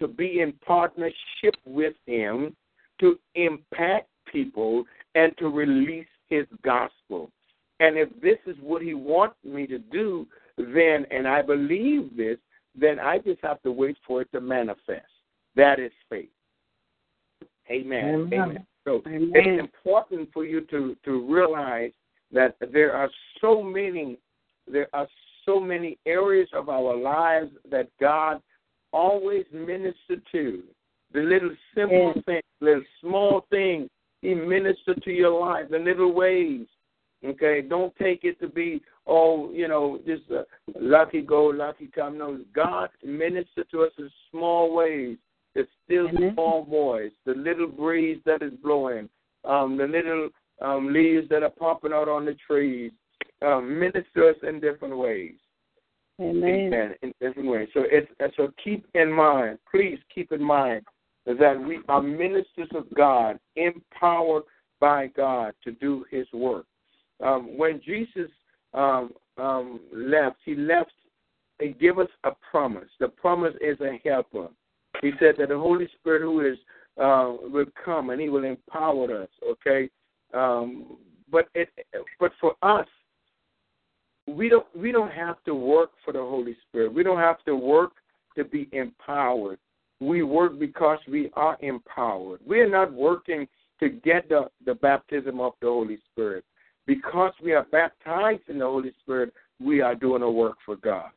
to 0.00 0.08
be 0.08 0.40
in 0.40 0.52
partnership 0.66 1.54
with 1.64 1.94
Him 2.06 2.54
to 3.00 3.18
impact 3.34 4.08
people 4.30 4.84
and 5.14 5.36
to 5.38 5.48
release 5.48 6.06
His 6.28 6.46
gospel. 6.62 7.30
And 7.80 7.96
if 7.96 8.08
this 8.20 8.38
is 8.46 8.56
what 8.60 8.82
He 8.82 8.94
wants 8.94 9.36
me 9.44 9.66
to 9.66 9.78
do, 9.78 10.26
then, 10.56 11.06
and 11.10 11.26
I 11.26 11.42
believe 11.42 12.16
this, 12.16 12.38
then 12.74 12.98
I 12.98 13.18
just 13.18 13.40
have 13.42 13.62
to 13.62 13.72
wait 13.72 13.96
for 14.06 14.22
it 14.22 14.30
to 14.32 14.40
manifest. 14.40 15.06
That 15.56 15.78
is 15.78 15.92
faith. 16.08 16.28
Amen. 17.70 18.14
Amen. 18.14 18.40
Amen. 18.40 18.66
So 18.84 19.02
Amen. 19.06 19.32
it's 19.34 19.60
important 19.60 20.28
for 20.32 20.44
you 20.44 20.62
to, 20.66 20.96
to 21.04 21.32
realize 21.32 21.92
that 22.32 22.56
there 22.72 22.94
are 22.94 23.10
so 23.40 23.62
many 23.62 24.18
there 24.66 24.88
are 24.94 25.06
so 25.44 25.60
many 25.60 25.98
areas 26.06 26.48
of 26.54 26.70
our 26.70 26.96
lives 26.96 27.50
that 27.70 27.88
God 28.00 28.40
always 28.92 29.44
ministered 29.52 30.22
to. 30.32 30.62
The 31.12 31.20
little 31.20 31.54
simple 31.74 32.12
yes. 32.16 32.24
things, 32.24 32.42
little 32.60 32.82
small 33.00 33.46
things, 33.50 33.88
He 34.22 34.34
ministered 34.34 35.02
to 35.02 35.10
your 35.10 35.38
life, 35.38 35.66
the 35.70 35.78
little 35.78 36.12
ways. 36.12 36.66
Okay, 37.24 37.62
don't 37.62 37.94
take 37.96 38.24
it 38.24 38.38
to 38.40 38.48
be 38.48 38.82
oh, 39.06 39.50
you 39.52 39.68
know, 39.68 40.00
just 40.06 40.22
a 40.30 40.44
lucky 40.78 41.22
go, 41.22 41.46
lucky 41.46 41.88
come. 41.94 42.18
No, 42.18 42.40
God 42.54 42.88
ministered 43.04 43.70
to 43.70 43.82
us 43.82 43.92
in 43.98 44.10
small 44.30 44.74
ways. 44.74 45.16
The 45.54 45.66
still 45.84 46.08
mm-hmm. 46.08 46.34
small 46.34 46.64
voice, 46.64 47.12
the 47.24 47.34
little 47.34 47.68
breeze 47.68 48.20
that 48.26 48.42
is 48.42 48.52
blowing, 48.62 49.08
um, 49.44 49.76
the 49.76 49.86
little 49.86 50.30
um, 50.60 50.92
leaves 50.92 51.28
that 51.28 51.44
are 51.44 51.50
popping 51.50 51.92
out 51.92 52.08
on 52.08 52.24
the 52.24 52.34
trees, 52.46 52.90
um, 53.40 53.78
minister 53.78 54.30
us 54.30 54.36
in 54.42 54.58
different 54.58 54.96
ways. 54.96 55.34
Amen. 56.20 56.44
Amen. 56.44 56.94
In 57.02 57.12
different 57.20 57.48
ways. 57.48 57.68
So 57.72 57.84
it's 57.84 58.10
so 58.36 58.48
keep 58.62 58.84
in 58.94 59.12
mind, 59.12 59.58
please 59.70 59.98
keep 60.12 60.32
in 60.32 60.42
mind 60.42 60.82
that 61.26 61.60
we 61.60 61.78
are 61.88 62.02
ministers 62.02 62.68
of 62.74 62.86
God, 62.94 63.38
empowered 63.56 64.42
by 64.80 65.06
God 65.08 65.54
to 65.62 65.72
do 65.72 66.04
His 66.10 66.26
work. 66.32 66.66
Um, 67.22 67.56
when 67.56 67.80
Jesus 67.84 68.30
um, 68.72 69.12
um, 69.38 69.80
left, 69.92 70.36
He 70.44 70.54
left. 70.54 70.92
He 71.60 71.68
gave 71.68 71.98
us 71.98 72.08
a 72.24 72.30
promise. 72.50 72.88
The 72.98 73.08
promise 73.08 73.54
is 73.60 73.78
a 73.80 74.00
helper. 74.04 74.48
He 75.00 75.12
said 75.20 75.36
that 75.38 75.50
the 75.50 75.58
Holy 75.58 75.88
Spirit, 76.00 76.22
who 76.22 76.40
is 76.40 76.58
uh, 77.00 77.34
will 77.42 77.66
come 77.84 78.10
and 78.10 78.20
He 78.20 78.28
will 78.28 78.44
empower 78.44 79.22
us. 79.22 79.28
Okay, 79.48 79.88
um, 80.32 80.96
but 81.30 81.48
it, 81.54 81.68
but 82.18 82.32
for 82.40 82.54
us, 82.62 82.86
we 84.26 84.48
don't 84.48 84.66
we 84.76 84.92
don't 84.92 85.12
have 85.12 85.42
to 85.44 85.54
work 85.54 85.90
for 86.04 86.12
the 86.12 86.18
Holy 86.18 86.56
Spirit. 86.68 86.92
We 86.92 87.02
don't 87.02 87.18
have 87.18 87.42
to 87.44 87.54
work 87.54 87.92
to 88.36 88.44
be 88.44 88.68
empowered. 88.72 89.58
We 90.00 90.22
work 90.22 90.58
because 90.58 90.98
we 91.08 91.30
are 91.34 91.56
empowered. 91.60 92.40
We 92.46 92.60
are 92.60 92.68
not 92.68 92.92
working 92.92 93.46
to 93.80 93.88
get 93.88 94.28
the, 94.28 94.50
the 94.64 94.74
baptism 94.74 95.40
of 95.40 95.52
the 95.60 95.68
Holy 95.68 95.98
Spirit. 96.12 96.44
Because 96.86 97.32
we 97.42 97.52
are 97.52 97.66
baptized 97.70 98.42
in 98.48 98.58
the 98.58 98.64
Holy 98.64 98.92
Spirit, 99.02 99.32
we 99.60 99.80
are 99.80 99.94
doing 99.94 100.22
a 100.22 100.30
work 100.30 100.56
for 100.64 100.76
God. 100.76 101.10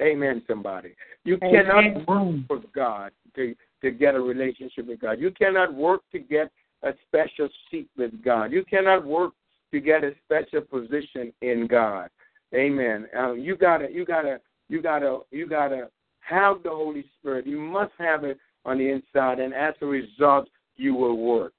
Amen, 0.00 0.42
somebody. 0.46 0.94
You 1.24 1.38
Amen. 1.42 1.64
cannot 1.64 2.08
work 2.08 2.46
for 2.48 2.60
God 2.74 3.12
to, 3.36 3.54
to 3.82 3.90
get 3.90 4.14
a 4.14 4.20
relationship 4.20 4.88
with 4.88 5.00
God. 5.00 5.20
You 5.20 5.30
cannot 5.30 5.72
work 5.72 6.02
to 6.12 6.18
get 6.18 6.50
a 6.82 6.92
special 7.06 7.48
seat 7.70 7.88
with 7.96 8.22
God. 8.22 8.52
You 8.52 8.64
cannot 8.64 9.06
work 9.06 9.32
to 9.72 9.80
get 9.80 10.04
a 10.04 10.12
special 10.24 10.60
position 10.60 11.32
in 11.42 11.66
God. 11.66 12.10
Amen. 12.54 13.06
Um, 13.16 13.38
you 13.40 13.56
gotta, 13.56 13.88
you 13.90 14.04
gotta, 14.04 14.40
you 14.68 14.82
gotta, 14.82 15.20
you 15.30 15.48
gotta 15.48 15.88
have 16.20 16.62
the 16.62 16.70
Holy 16.70 17.04
Spirit. 17.18 17.46
You 17.46 17.58
must 17.58 17.92
have 17.98 18.24
it 18.24 18.38
on 18.64 18.78
the 18.78 18.90
inside, 18.90 19.40
and 19.40 19.52
as 19.54 19.74
a 19.80 19.86
result, 19.86 20.48
you 20.76 20.94
will 20.94 21.16
work. 21.16 21.52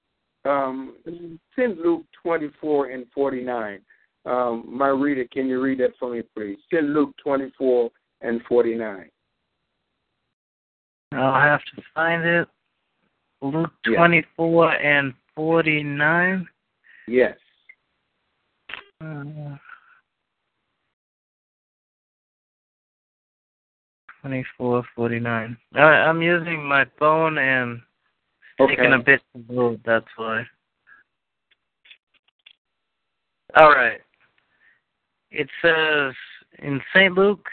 Um, 0.46 0.96
send 1.56 1.80
Luke 1.80 2.06
24 2.22 2.92
and 2.92 3.06
49. 3.14 3.80
Um, 4.26 4.64
my 4.68 4.88
reader, 4.88 5.26
can 5.32 5.48
you 5.48 5.62
read 5.62 5.80
that 5.80 5.92
for 6.00 6.12
me, 6.12 6.22
please? 6.36 6.58
Send 6.72 6.94
Luke 6.94 7.16
24 7.24 7.90
and 8.22 8.42
49. 8.48 9.10
I'll 11.14 11.42
have 11.42 11.62
to 11.76 11.82
find 11.94 12.26
it. 12.26 12.48
Luke 13.42 13.72
Yeah. 13.86 13.98
24 13.98 14.72
and 14.74 15.14
49. 15.36 16.48
Yes. 17.08 17.38
Uh, 19.02 19.58
24, 24.22 24.84
49. 24.96 25.58
I, 25.76 25.80
I'm 25.80 26.22
using 26.22 26.68
my 26.68 26.86
phone 26.98 27.38
and 27.38 27.80
Okay. 28.60 28.76
taking 28.76 28.94
a 28.94 29.00
bit 29.00 29.22
to 29.36 29.54
load, 29.54 29.82
that's 29.86 30.08
why. 30.16 30.46
All 33.56 33.70
right. 33.70 34.02
It 35.32 35.50
says 35.62 36.14
in 36.60 36.82
St. 36.94 37.14
Luke 37.14 37.46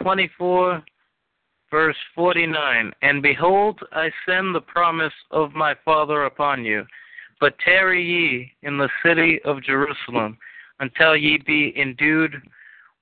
24, 0.00 0.82
verse 1.70 1.96
49 2.14 2.92
And 3.02 3.22
behold, 3.22 3.80
I 3.92 4.10
send 4.26 4.54
the 4.54 4.60
promise 4.60 5.12
of 5.30 5.52
my 5.54 5.74
Father 5.84 6.24
upon 6.24 6.64
you, 6.64 6.84
but 7.40 7.58
tarry 7.58 8.04
ye 8.04 8.52
in 8.62 8.78
the 8.78 8.88
city 9.04 9.40
of 9.44 9.62
Jerusalem 9.62 10.38
until 10.80 11.16
ye 11.16 11.38
be 11.44 11.72
endued 11.76 12.34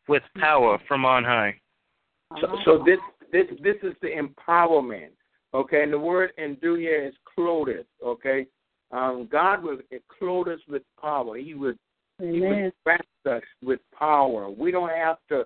with 0.08 0.22
power 0.38 0.78
from 0.88 1.04
on 1.04 1.24
high. 1.24 1.54
So, 2.40 2.58
so 2.64 2.84
this 2.84 2.98
this 3.30 3.46
this 3.62 3.76
is 3.82 3.94
the 4.00 4.08
empowerment. 4.08 5.10
Okay, 5.54 5.82
and 5.82 5.92
the 5.92 5.98
word 5.98 6.32
endue 6.38 6.74
here 6.74 7.04
is 7.06 7.14
clothed. 7.34 7.84
Okay, 8.04 8.46
um, 8.90 9.28
God 9.30 9.62
will 9.62 9.78
clothe 10.18 10.48
us 10.48 10.60
with 10.68 10.82
power. 11.00 11.36
He 11.36 11.54
would 11.54 11.78
He 12.18 12.40
would 12.40 12.72
grant 12.84 13.06
us 13.26 13.42
with 13.62 13.80
power. 13.96 14.50
We 14.50 14.70
don't 14.70 14.90
have 14.90 15.18
to 15.28 15.44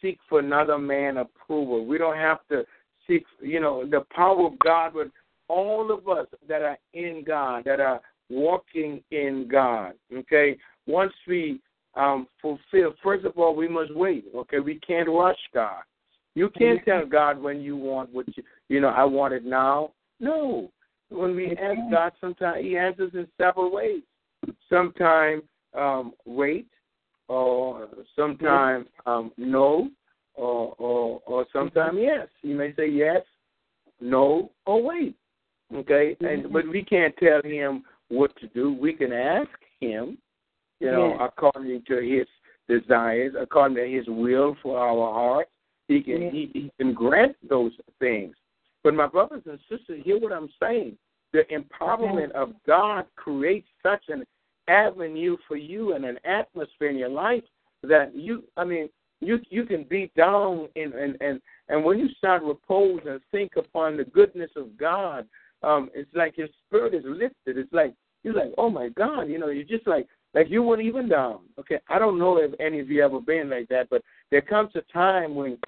seek 0.00 0.18
for 0.28 0.38
another 0.38 0.78
man 0.78 1.18
approval. 1.18 1.84
We 1.84 1.98
don't 1.98 2.16
have 2.16 2.38
to 2.50 2.64
seek. 3.06 3.24
You 3.40 3.60
know, 3.60 3.84
the 3.84 4.04
power 4.14 4.46
of 4.46 4.58
God 4.60 4.94
with 4.94 5.08
all 5.48 5.90
of 5.92 6.08
us 6.08 6.26
that 6.48 6.62
are 6.62 6.78
in 6.94 7.24
God, 7.26 7.64
that 7.64 7.80
are 7.80 8.00
walking 8.28 9.02
in 9.10 9.48
God. 9.50 9.94
Okay, 10.14 10.56
once 10.86 11.12
we 11.26 11.60
um, 11.94 12.28
fulfill, 12.40 12.94
first 13.02 13.24
of 13.24 13.36
all, 13.36 13.56
we 13.56 13.68
must 13.68 13.94
wait. 13.94 14.26
Okay, 14.34 14.60
we 14.60 14.78
can't 14.78 15.08
rush 15.08 15.38
God. 15.52 15.82
You 16.34 16.50
can't 16.50 16.84
tell 16.84 17.04
God 17.06 17.40
when 17.40 17.60
you 17.60 17.76
want 17.76 18.12
what 18.12 18.26
you, 18.36 18.42
you 18.68 18.80
know, 18.80 18.88
I 18.88 19.04
want 19.04 19.34
it 19.34 19.44
now. 19.44 19.92
No. 20.20 20.70
When 21.08 21.34
we 21.34 21.56
ask 21.56 21.78
God, 21.90 22.12
sometimes 22.20 22.58
He 22.62 22.76
answers 22.76 23.10
in 23.14 23.26
several 23.36 23.72
ways. 23.72 24.02
Sometimes 24.68 25.42
um, 25.76 26.12
wait, 26.24 26.68
or 27.28 27.88
sometimes 28.16 28.86
um, 29.06 29.32
no, 29.36 29.90
or, 30.34 30.74
or, 30.78 31.20
or 31.26 31.46
sometimes 31.52 31.98
yes. 32.00 32.28
He 32.42 32.52
may 32.54 32.74
say 32.74 32.88
yes, 32.88 33.22
no, 34.00 34.50
or 34.66 34.82
wait. 34.82 35.16
Okay? 35.74 36.16
And 36.20 36.52
But 36.52 36.68
we 36.68 36.84
can't 36.84 37.14
tell 37.16 37.42
Him 37.42 37.84
what 38.08 38.34
to 38.38 38.46
do. 38.48 38.72
We 38.72 38.92
can 38.92 39.12
ask 39.12 39.48
Him, 39.80 40.18
you 40.78 40.90
know, 40.90 41.10
Yes. 41.10 41.20
according 41.20 41.82
to 41.88 42.00
His 42.00 42.26
desires, 42.68 43.34
according 43.38 43.76
to 43.76 43.88
His 43.88 44.06
will 44.08 44.56
for 44.62 44.78
our 44.78 45.12
hearts. 45.12 45.50
He 45.90 46.00
can 46.02 46.22
Yes. 46.22 46.32
he, 46.32 46.50
he 46.54 46.72
can 46.78 46.94
grant 46.94 47.36
those 47.48 47.72
things. 47.98 48.36
But 48.84 48.94
my 48.94 49.08
brothers 49.08 49.42
and 49.46 49.58
sisters, 49.68 50.00
hear 50.04 50.20
what 50.20 50.32
I'm 50.32 50.48
saying. 50.62 50.96
The 51.32 51.42
empowerment 51.50 52.30
of 52.30 52.52
God 52.64 53.06
creates 53.16 53.66
such 53.82 54.04
an 54.08 54.24
avenue 54.68 55.36
for 55.48 55.56
you 55.56 55.94
and 55.94 56.04
an 56.04 56.18
atmosphere 56.24 56.90
in 56.90 56.96
your 56.96 57.08
life 57.08 57.42
that 57.82 58.14
you 58.14 58.44
I 58.56 58.64
mean 58.64 58.88
you 59.20 59.40
you 59.50 59.64
can 59.64 59.82
be 59.82 60.12
down 60.16 60.68
and 60.76 60.94
and 60.94 61.16
and, 61.20 61.40
and 61.68 61.84
when 61.84 61.98
you 61.98 62.08
start 62.18 62.44
repose 62.44 63.00
and 63.04 63.20
think 63.32 63.56
upon 63.56 63.96
the 63.96 64.04
goodness 64.04 64.50
of 64.54 64.76
God, 64.78 65.26
um, 65.64 65.90
it's 65.92 66.14
like 66.14 66.38
your 66.38 66.48
spirit 66.66 66.94
is 66.94 67.04
lifted. 67.04 67.58
It's 67.58 67.72
like 67.72 67.94
you're 68.22 68.34
like, 68.34 68.52
oh 68.58 68.70
my 68.70 68.90
God, 68.90 69.22
you 69.22 69.40
know, 69.40 69.48
you're 69.48 69.64
just 69.64 69.88
like 69.88 70.06
like 70.34 70.48
you 70.50 70.62
weren't 70.62 70.82
even 70.82 71.08
down. 71.08 71.40
Okay, 71.58 71.80
I 71.88 71.98
don't 71.98 72.18
know 72.18 72.36
if 72.36 72.52
any 72.60 72.78
of 72.78 72.88
you 72.90 73.04
ever 73.04 73.20
been 73.20 73.50
like 73.50 73.68
that, 73.70 73.90
but 73.90 74.02
there 74.30 74.40
comes 74.40 74.70
a 74.76 74.82
time 74.92 75.34
when 75.34 75.58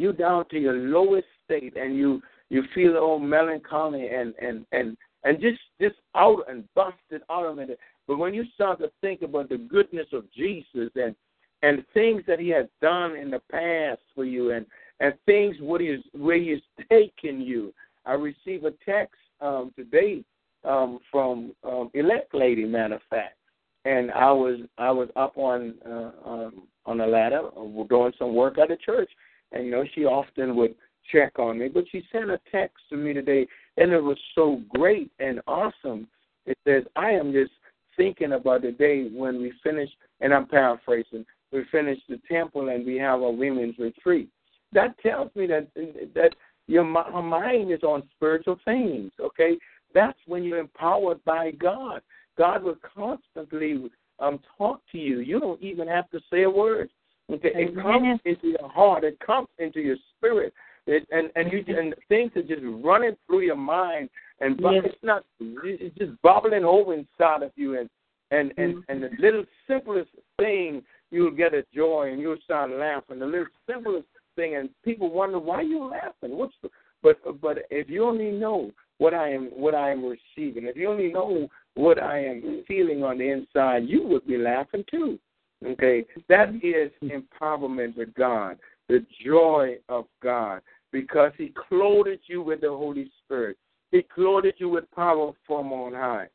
you 0.00 0.12
down 0.12 0.48
to 0.48 0.58
your 0.58 0.74
lowest 0.74 1.26
state 1.44 1.76
and 1.76 1.96
you 1.96 2.22
you 2.48 2.64
feel 2.74 2.96
all 2.96 3.18
melancholy 3.18 4.08
and 4.08 4.34
and 4.40 4.66
and 4.72 4.96
and 5.24 5.40
just 5.40 5.60
just 5.80 5.96
out 6.16 6.42
and 6.48 6.64
busted 6.74 7.22
out 7.30 7.46
of 7.46 7.58
it. 7.58 7.78
But 8.08 8.18
when 8.18 8.34
you 8.34 8.44
start 8.54 8.80
to 8.80 8.90
think 9.00 9.22
about 9.22 9.50
the 9.50 9.58
goodness 9.58 10.06
of 10.12 10.24
Jesus 10.32 10.90
and 10.94 11.14
and 11.62 11.84
things 11.92 12.22
that 12.26 12.40
He 12.40 12.48
has 12.48 12.66
done 12.80 13.16
in 13.16 13.30
the 13.30 13.42
past 13.50 14.00
for 14.14 14.24
you 14.24 14.52
and 14.52 14.66
and 15.00 15.14
things 15.26 15.56
what 15.60 15.80
He 15.80 15.88
is 15.88 16.02
where 16.12 16.38
He 16.38 16.50
has 16.50 16.60
taken 16.90 17.40
you. 17.40 17.72
I 18.06 18.14
received 18.14 18.64
a 18.64 18.72
text 18.84 19.20
um, 19.40 19.72
today 19.76 20.24
um, 20.64 20.98
from 21.10 21.52
um, 21.62 21.90
elect 21.94 22.34
lady, 22.34 22.64
matter 22.64 22.94
of 22.94 23.02
fact, 23.10 23.36
and 23.84 24.10
I 24.10 24.32
was 24.32 24.60
I 24.78 24.90
was 24.90 25.08
up 25.16 25.36
on 25.36 25.74
uh, 25.86 26.10
um, 26.24 26.62
on 26.86 27.00
a 27.00 27.06
ladder 27.06 27.42
uh, 27.56 27.84
doing 27.84 28.12
some 28.18 28.34
work 28.34 28.58
at 28.58 28.68
the 28.68 28.76
church, 28.76 29.10
and 29.52 29.64
you 29.64 29.70
know 29.70 29.84
she 29.94 30.04
often 30.04 30.56
would 30.56 30.74
check 31.10 31.38
on 31.38 31.58
me, 31.58 31.68
but 31.68 31.84
she 31.90 32.04
sent 32.12 32.30
a 32.30 32.40
text 32.52 32.76
to 32.90 32.96
me 32.96 33.12
today, 33.12 33.46
and 33.76 33.92
it 33.92 34.02
was 34.02 34.18
so 34.34 34.60
great 34.68 35.10
and 35.18 35.40
awesome. 35.46 36.06
It 36.46 36.58
says, 36.64 36.84
"I 36.96 37.10
am 37.10 37.32
just 37.32 37.52
thinking 37.96 38.32
about 38.32 38.62
the 38.62 38.72
day 38.72 39.08
when 39.08 39.40
we 39.40 39.52
finish," 39.62 39.90
and 40.20 40.32
I'm 40.32 40.46
paraphrasing. 40.46 41.24
We 41.52 41.64
finish 41.64 41.98
the 42.08 42.20
temple 42.30 42.68
and 42.68 42.86
we 42.86 42.96
have 42.96 43.22
a 43.22 43.30
women's 43.30 43.78
retreat. 43.78 44.28
That 44.72 44.96
tells 44.98 45.34
me 45.34 45.46
that 45.48 45.66
that 46.14 46.34
your 46.68 46.84
mind 46.84 47.72
is 47.72 47.82
on 47.82 48.08
spiritual 48.14 48.60
things. 48.64 49.10
Okay, 49.18 49.58
that's 49.92 50.18
when 50.26 50.44
you're 50.44 50.58
empowered 50.58 51.22
by 51.24 51.50
God. 51.52 52.02
God 52.38 52.62
will 52.62 52.76
constantly 52.94 53.90
um, 54.20 54.38
talk 54.56 54.80
to 54.92 54.98
you. 54.98 55.20
You 55.20 55.40
don't 55.40 55.60
even 55.60 55.88
have 55.88 56.08
to 56.10 56.20
say 56.30 56.44
a 56.44 56.50
word. 56.50 56.90
Okay, 57.32 57.50
it 57.54 57.74
comes 57.74 58.20
into 58.24 58.48
your 58.48 58.68
heart. 58.68 59.04
It 59.04 59.18
comes 59.20 59.48
into 59.58 59.80
your 59.80 59.96
spirit. 60.16 60.52
It, 60.86 61.06
and 61.10 61.30
and 61.36 61.52
you 61.52 61.64
and 61.76 61.94
things 62.08 62.32
are 62.36 62.42
just 62.42 62.62
running 62.82 63.16
through 63.26 63.40
your 63.40 63.56
mind, 63.56 64.08
and 64.40 64.58
Yes. 64.60 64.84
it's 64.86 65.02
not. 65.02 65.24
It's 65.38 65.96
just 65.96 66.20
bubbling 66.22 66.64
over 66.64 66.94
inside 66.94 67.42
of 67.42 67.52
you, 67.56 67.78
and 67.78 67.88
and 68.30 68.52
and 68.56 68.76
mm-hmm. 68.76 68.92
and 68.92 69.02
the 69.02 69.10
little 69.18 69.44
simplest 69.68 70.10
thing, 70.38 70.82
you'll 71.10 71.30
get 71.30 71.54
a 71.54 71.64
joy, 71.74 72.10
and 72.12 72.20
you'll 72.20 72.40
start 72.44 72.70
laughing. 72.70 73.18
The 73.18 73.26
little 73.26 73.46
simplest 73.66 74.08
thing, 74.36 74.56
and 74.56 74.70
people 74.84 75.10
wonder 75.10 75.38
why 75.38 75.60
you 75.60 75.84
laughing. 75.84 76.36
What's 76.36 76.54
the, 76.62 76.70
but 77.02 77.18
but 77.40 77.58
if 77.70 77.88
you 77.88 78.04
only 78.04 78.30
know 78.30 78.70
what 78.98 79.14
I 79.14 79.30
am 79.30 79.44
what 79.46 79.74
I 79.74 79.90
am 79.90 80.04
receiving, 80.04 80.66
if 80.66 80.76
you 80.76 80.88
only 80.88 81.12
know 81.12 81.48
what 81.74 82.02
I 82.02 82.18
am 82.24 82.64
feeling 82.66 83.04
on 83.04 83.18
the 83.18 83.30
inside, 83.30 83.84
you 83.86 84.06
would 84.06 84.26
be 84.26 84.38
laughing 84.38 84.84
too. 84.90 85.18
Okay, 85.66 86.06
that 86.28 86.54
is 86.62 86.90
empowerment 87.02 87.96
with 87.96 88.14
God, 88.14 88.58
the 88.88 89.04
joy 89.24 89.76
of 89.90 90.06
God, 90.22 90.62
because 90.90 91.32
He 91.36 91.52
clothed 91.68 92.20
you 92.26 92.40
with 92.40 92.62
the 92.62 92.68
Holy 92.68 93.10
Spirit. 93.24 93.58
He 93.90 94.02
clothed 94.02 94.54
you 94.56 94.70
with 94.70 94.90
power 94.92 95.32
from 95.46 95.72
on 95.72 95.92
high. 95.92 96.28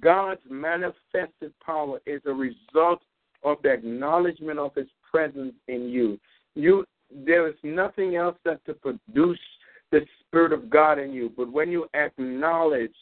God's 0.00 0.40
manifested 0.50 1.52
power 1.64 2.00
is 2.06 2.22
a 2.26 2.32
result 2.32 3.02
of 3.44 3.58
the 3.62 3.70
acknowledgement 3.72 4.58
of 4.58 4.74
His 4.74 4.88
presence 5.08 5.54
in 5.68 5.88
you. 5.88 6.18
You, 6.56 6.84
there 7.24 7.46
is 7.48 7.54
nothing 7.62 8.16
else 8.16 8.36
that 8.44 8.64
to 8.64 8.74
produce 8.74 9.38
the 9.92 10.00
Spirit 10.20 10.52
of 10.52 10.70
God 10.70 10.98
in 10.98 11.12
you. 11.12 11.30
But 11.36 11.52
when 11.52 11.70
you 11.70 11.86
acknowledge 11.94 12.94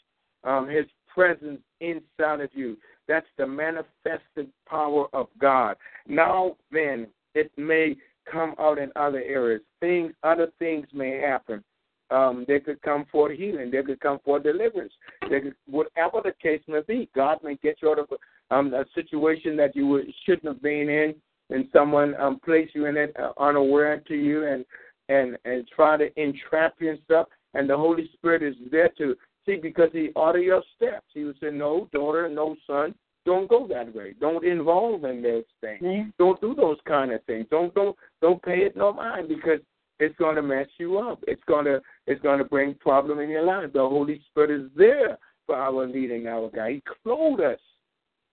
um, 0.45 0.68
His 0.68 0.85
presence 1.12 1.61
inside 1.81 2.41
of 2.41 2.51
you. 2.53 2.76
That's 3.09 3.26
the 3.38 3.46
manifested 3.46 4.51
power 4.68 5.07
of 5.12 5.28
God. 5.38 5.76
Now, 6.07 6.57
then, 6.70 7.09
it 7.34 7.51
may 7.57 7.96
come 8.30 8.55
out 8.59 8.78
in 8.78 8.90
other 8.96 9.22
areas. 9.22 9.62
Things, 9.80 10.12
other 10.22 10.48
things 10.59 10.86
may 10.92 11.20
happen. 11.20 11.64
Um, 12.11 12.44
they 12.48 12.59
could 12.59 12.82
come 12.82 13.07
for 13.11 13.30
healing. 13.30 13.70
They 13.70 13.82
could 13.82 14.01
come 14.01 14.18
for 14.24 14.40
deliverance. 14.40 14.92
They 15.28 15.40
could, 15.40 15.55
whatever 15.66 16.20
the 16.24 16.34
case 16.42 16.62
may 16.66 16.80
be, 16.86 17.09
God 17.14 17.38
may 17.42 17.57
get 17.57 17.76
you 17.82 17.90
out 17.90 18.01
of 18.01 18.09
um, 18.51 18.74
a 18.74 18.84
situation 18.94 19.57
that 19.57 19.76
you 19.76 20.03
shouldn't 20.24 20.46
have 20.46 20.62
been 20.62 20.88
in, 20.88 21.14
and 21.51 21.68
someone 21.72 22.14
um, 22.20 22.40
place 22.40 22.68
you 22.74 22.86
in 22.86 22.96
it 22.96 23.14
uh, 23.18 23.32
unaware 23.38 24.01
to 24.09 24.14
you, 24.14 24.46
and 24.46 24.64
and 25.09 25.36
and 25.44 25.68
try 25.68 25.96
to 25.96 26.11
entrap 26.20 26.74
you 26.80 26.90
and 26.90 26.98
stuff. 27.05 27.28
And 27.55 27.70
the 27.70 27.76
Holy 27.76 28.11
Spirit 28.14 28.42
is 28.42 28.55
there 28.70 28.90
to 28.98 29.16
see 29.51 29.61
because 29.61 29.90
He 29.92 30.11
ordered 30.16 30.42
your 30.42 30.62
steps. 30.76 31.07
He 31.12 31.24
would 31.24 31.38
say, 31.40 31.51
"No, 31.51 31.88
daughter, 31.92 32.28
no 32.28 32.57
son, 32.66 32.94
don't 33.26 33.48
go 33.48 33.66
that 33.68 33.94
way. 33.94 34.14
Don't 34.20 34.44
involve 34.44 35.05
in 35.05 35.22
those 35.22 35.44
things. 35.61 35.80
Yeah. 35.82 36.05
Don't 36.18 36.40
do 36.40 36.55
those 36.55 36.78
kind 36.86 37.12
of 37.12 37.22
things. 37.24 37.46
Don't 37.51 37.74
don't 37.74 37.96
don't 38.20 38.42
pay 38.42 38.61
it 38.61 38.76
no 38.76 38.92
mind 38.92 39.28
because 39.28 39.61
it's 39.98 40.16
going 40.16 40.36
to 40.36 40.42
mess 40.42 40.66
you 40.78 40.98
up. 40.98 41.22
It's 41.26 41.42
going 41.46 41.66
to 41.66 41.80
it's 42.07 42.20
going 42.22 42.38
to 42.38 42.44
bring 42.44 42.74
problem 42.74 43.20
in 43.20 43.28
your 43.28 43.44
life. 43.44 43.72
The 43.72 43.80
Holy 43.80 44.20
Spirit 44.30 44.51
is 44.51 44.70
there 44.74 45.18
for 45.46 45.57
our 45.57 45.86
leading, 45.86 46.26
our 46.26 46.51
guide. 46.51 46.74
He 46.74 46.82
clothed 47.03 47.42
us. 47.42 47.59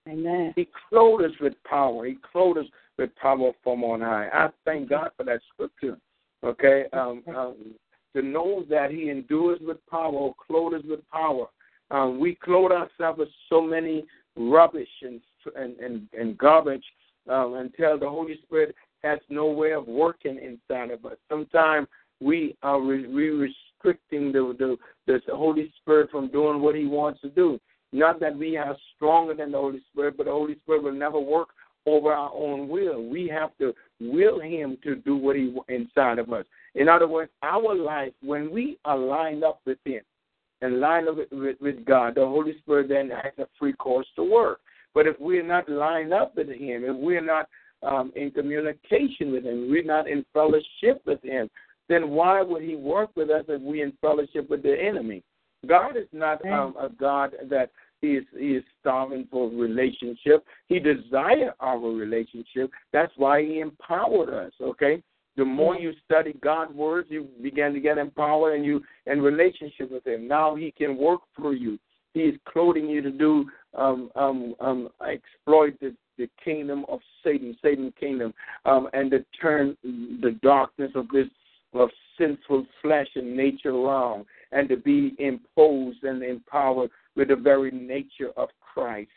Amen. 0.08 0.54
He 0.56 0.70
clothed 0.90 1.26
us 1.26 1.32
with 1.42 1.54
power. 1.66 2.06
He 2.06 2.18
clothed 2.32 2.60
us 2.60 2.66
with 2.98 3.14
power 3.18 3.52
from 3.64 3.84
on 3.84 4.00
high. 4.02 4.30
I 4.32 4.50
thank 4.64 4.90
God 4.90 5.10
for 5.18 5.26
that 5.26 5.42
scripture. 5.54 5.98
Okay, 6.44 6.86
um, 6.94 7.24
um, 7.36 7.56
to 8.18 8.26
know 8.26 8.66
that 8.70 8.92
He 8.92 9.10
endures 9.10 9.60
with 9.62 9.78
power, 9.90 10.32
clothed 10.46 10.76
us 10.76 10.82
with 10.88 11.08
power. 11.10 11.46
Um, 11.92 12.20
we 12.20 12.36
clothe 12.36 12.72
ourselves 12.72 13.20
with 13.20 13.30
so 13.50 13.62
many 13.62 14.06
rubbish 14.36 14.90
and 15.02 15.22
and 15.56 15.80
and, 15.80 16.08
and 16.18 16.38
garbage 16.38 16.84
um, 17.30 17.54
until 17.56 17.98
the 17.98 18.10
Holy 18.10 18.40
Spirit 18.44 18.76
has 19.04 19.20
no 19.30 19.48
way 19.48 19.72
of 19.72 19.88
working 19.88 20.38
inside 20.38 20.92
of 20.92 21.06
us. 21.06 21.18
Sometimes 21.30 21.88
we 22.20 22.58
are 22.64 22.82
re- 22.82 23.08
we 23.08 23.30
restricting 23.30 24.32
the, 24.32 24.56
the 24.58 24.78
the 25.06 25.36
Holy 25.36 25.72
Spirit 25.82 26.10
from 26.12 26.30
doing 26.30 26.62
what 26.62 26.76
He 26.76 26.86
wants 26.86 27.22
to 27.22 27.30
do. 27.30 27.60
Not 27.94 28.20
that 28.20 28.38
we 28.38 28.58
are 28.58 28.76
stronger 28.96 29.34
than 29.34 29.52
the 29.52 29.58
Holy 29.58 29.82
Spirit, 29.92 30.18
but 30.18 30.26
the 30.26 30.32
Holy 30.32 30.56
Spirit 30.64 30.84
will 30.84 30.92
never 30.92 31.20
work 31.20 31.50
over 31.86 32.12
our 32.12 32.32
own 32.34 32.68
will. 32.68 33.02
We 33.08 33.28
have 33.30 33.58
to 33.60 33.74
will 34.02 34.42
Him 34.42 34.78
to 34.84 34.96
do 34.96 35.16
what 35.16 35.36
He 35.36 35.56
inside 35.70 36.20
of 36.20 36.34
us. 36.34 36.46
In 36.78 36.88
other 36.88 37.08
words, 37.08 37.32
our 37.42 37.76
life 37.76 38.14
when 38.22 38.52
we 38.52 38.78
are 38.86 38.98
lined 38.98 39.44
up 39.44 39.60
with 39.66 39.80
Him 39.84 40.02
and 40.62 40.80
lined 40.80 41.10
up 41.10 41.18
with, 41.18 41.32
with, 41.32 41.58
with 41.60 41.86
God, 41.86 42.16
the 42.16 42.26
Holy 42.26 42.58
Spirit 42.60 42.90
then 42.90 43.10
has 43.10 43.34
a 43.40 43.48
free 43.60 43.74
course 43.74 44.08
to 44.16 44.24
work. 44.24 44.60
But 44.94 45.08
if 45.08 45.16
we're 45.20 45.44
not 45.46 45.68
lined 45.68 46.14
up 46.14 46.36
with 46.36 46.50
Him, 46.50 46.84
if 46.86 46.96
we're 46.96 47.26
not 47.26 47.48
um, 47.84 48.14
in 48.16 48.32
communication 48.32 49.32
with 49.32 49.44
Him, 49.44 49.70
we're 49.70 49.84
not 49.84 50.08
in 50.08 50.24
fellowship 50.34 51.02
with 51.06 51.22
Him, 51.24 51.50
then 51.90 52.10
why 52.10 52.42
would 52.42 52.62
He 52.62 52.76
work 52.76 53.10
with 53.16 53.30
us 53.30 53.46
if 53.48 53.62
we're 53.62 53.86
in 53.86 53.94
fellowship 54.00 54.50
with 54.50 54.64
the 54.64 54.76
enemy? 54.80 55.24
God 55.66 55.98
is 55.98 56.08
not 56.14 56.46
um, 56.46 56.76
a 56.80 56.90
God 56.90 57.34
that 57.50 57.72
he 58.02 58.10
is 58.10 58.26
he 58.38 58.52
is 58.52 58.64
starving 58.80 59.28
for 59.32 59.50
relationship. 59.50 60.46
He 60.68 60.80
desires 60.80 61.54
our 61.60 61.80
relationship. 61.80 62.72
That's 62.94 63.12
why 63.18 63.42
he 63.42 63.60
empowered 63.60 64.30
us. 64.30 64.54
Okay. 64.62 65.02
The 65.38 65.46
more 65.46 65.76
you 65.76 65.94
study 66.04 66.34
God's 66.42 66.74
words, 66.74 67.08
you 67.10 67.28
begin 67.42 67.74
to 67.74 67.80
get 67.80 67.98
empowered 67.98 68.56
and 68.56 68.66
you 68.66 68.82
in 69.06 69.22
relationship 69.22 69.92
with 69.92 70.06
Him. 70.06 70.28
Now 70.28 70.56
He 70.56 70.72
can 70.72 70.98
work 70.98 71.22
through 71.36 71.54
you. 71.54 71.80
He 72.14 72.22
is 72.22 72.36
clothing 72.48 72.90
you 72.90 73.02
to 73.04 73.12
do 73.12 73.46
um, 73.76 74.10
um, 74.16 74.56
um, 74.60 74.90
exploit 75.08 75.80
the, 75.80 75.96
the 76.18 76.28
kingdom 76.44 76.84
of 76.90 77.00
Satan, 77.24 77.56
Satan's 77.62 77.94
kingdom, 78.00 78.34
um, 78.66 78.90
and 78.94 79.12
to 79.12 79.24
turn 79.40 79.78
the 79.84 80.36
darkness 80.42 80.92
of 80.96 81.08
this 81.10 81.28
of 81.74 81.90
sinful 82.18 82.66
flesh 82.82 83.08
and 83.16 83.38
nature 83.38 83.70
around, 83.70 84.26
and 84.52 84.68
to 84.70 84.78
be 84.78 85.16
imposed 85.20 86.04
and 86.04 86.24
empowered 86.24 86.90
with 87.16 87.28
the 87.28 87.36
very 87.36 87.70
nature 87.70 88.32
of 88.36 88.50
Christ. 88.62 89.10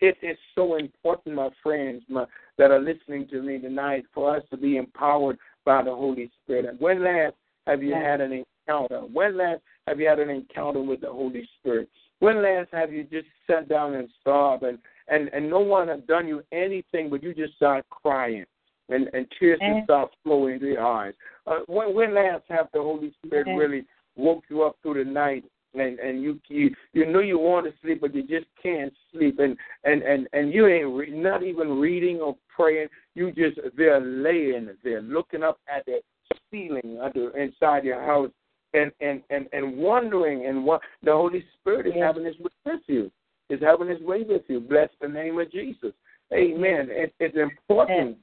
It 0.00 0.16
is 0.20 0.36
so 0.54 0.76
important, 0.76 1.36
my 1.36 1.48
friends 1.62 2.02
my, 2.08 2.26
that 2.58 2.72
are 2.72 2.80
listening 2.80 3.28
to 3.28 3.40
me 3.40 3.58
tonight, 3.60 4.04
for 4.12 4.36
us 4.36 4.42
to 4.50 4.56
be 4.56 4.76
empowered 4.76 5.38
by 5.64 5.82
the 5.82 5.94
Holy 5.94 6.30
Spirit. 6.42 6.66
And 6.66 6.80
when 6.80 7.02
last 7.02 7.34
have 7.66 7.82
you 7.82 7.94
had 7.94 8.20
an 8.20 8.44
encounter? 8.66 9.00
When 9.00 9.36
last 9.36 9.60
have 9.86 10.00
you 10.00 10.08
had 10.08 10.18
an 10.18 10.30
encounter 10.30 10.82
with 10.82 11.00
the 11.00 11.10
Holy 11.10 11.48
Spirit? 11.58 11.88
When 12.20 12.42
last 12.42 12.68
have 12.72 12.92
you 12.92 13.04
just 13.04 13.26
sat 13.46 13.68
down 13.68 13.94
and 13.94 14.08
sobbed 14.24 14.62
and 14.62 14.78
and 15.08 15.28
and 15.32 15.50
no 15.50 15.60
one 15.60 15.88
had 15.88 16.06
done 16.06 16.28
you 16.28 16.42
anything, 16.52 17.10
but 17.10 17.22
you 17.22 17.34
just 17.34 17.54
start 17.56 17.84
crying 17.90 18.44
and 18.88 19.08
and 19.12 19.26
tears 19.38 19.60
just 19.60 19.84
start 19.84 20.10
flowing 20.22 20.54
into 20.54 20.66
your 20.66 20.86
eyes? 20.86 21.14
Uh, 21.46 21.60
when 21.66 21.94
when 21.94 22.14
last 22.14 22.44
have 22.48 22.68
the 22.72 22.80
Holy 22.80 23.12
Spirit 23.24 23.48
really 23.56 23.84
woke 24.16 24.44
you 24.48 24.62
up 24.62 24.76
through 24.82 25.02
the 25.02 25.10
night 25.10 25.44
and 25.74 25.98
and 25.98 26.22
you 26.22 26.40
you 26.48 26.74
you 26.92 27.06
know 27.06 27.20
you 27.20 27.38
want 27.38 27.66
to 27.66 27.72
sleep 27.82 28.00
but 28.00 28.14
you 28.14 28.22
just 28.22 28.46
can't 28.62 28.92
sleep. 29.12 29.38
And 29.38 29.56
and 29.84 30.02
and 30.02 30.28
and 30.32 30.52
you 30.52 30.66
ain't 30.66 30.94
re- 30.94 31.10
not 31.10 31.42
even 31.42 31.78
reading 31.78 32.20
or 32.20 32.36
praying. 32.54 32.88
You 33.14 33.32
just 33.32 33.58
they're 33.76 34.00
laying 34.00 34.70
there 34.84 35.02
looking 35.02 35.42
up 35.42 35.58
at 35.74 35.84
the 35.86 36.00
ceiling 36.50 36.98
under 37.02 37.36
inside 37.36 37.84
your 37.84 38.02
house 38.04 38.30
and 38.74 38.92
and 39.00 39.22
and 39.30 39.46
and 39.52 39.76
wondering 39.76 40.46
and 40.46 40.64
what 40.64 40.80
the 41.02 41.12
holy 41.12 41.44
spirit 41.60 41.86
is 41.86 41.94
having 41.98 42.24
his 42.24 42.38
way 42.38 42.50
with 42.66 42.80
you 42.86 43.10
is 43.50 43.60
having 43.60 43.88
his 43.88 44.00
way 44.02 44.22
with 44.22 44.42
you. 44.48 44.60
Bless 44.60 44.88
the 45.00 45.08
name 45.08 45.38
of 45.38 45.50
jesus. 45.50 45.92
Amen. 46.32 46.88
It, 46.90 47.14
it's 47.20 47.36
important 47.36 48.16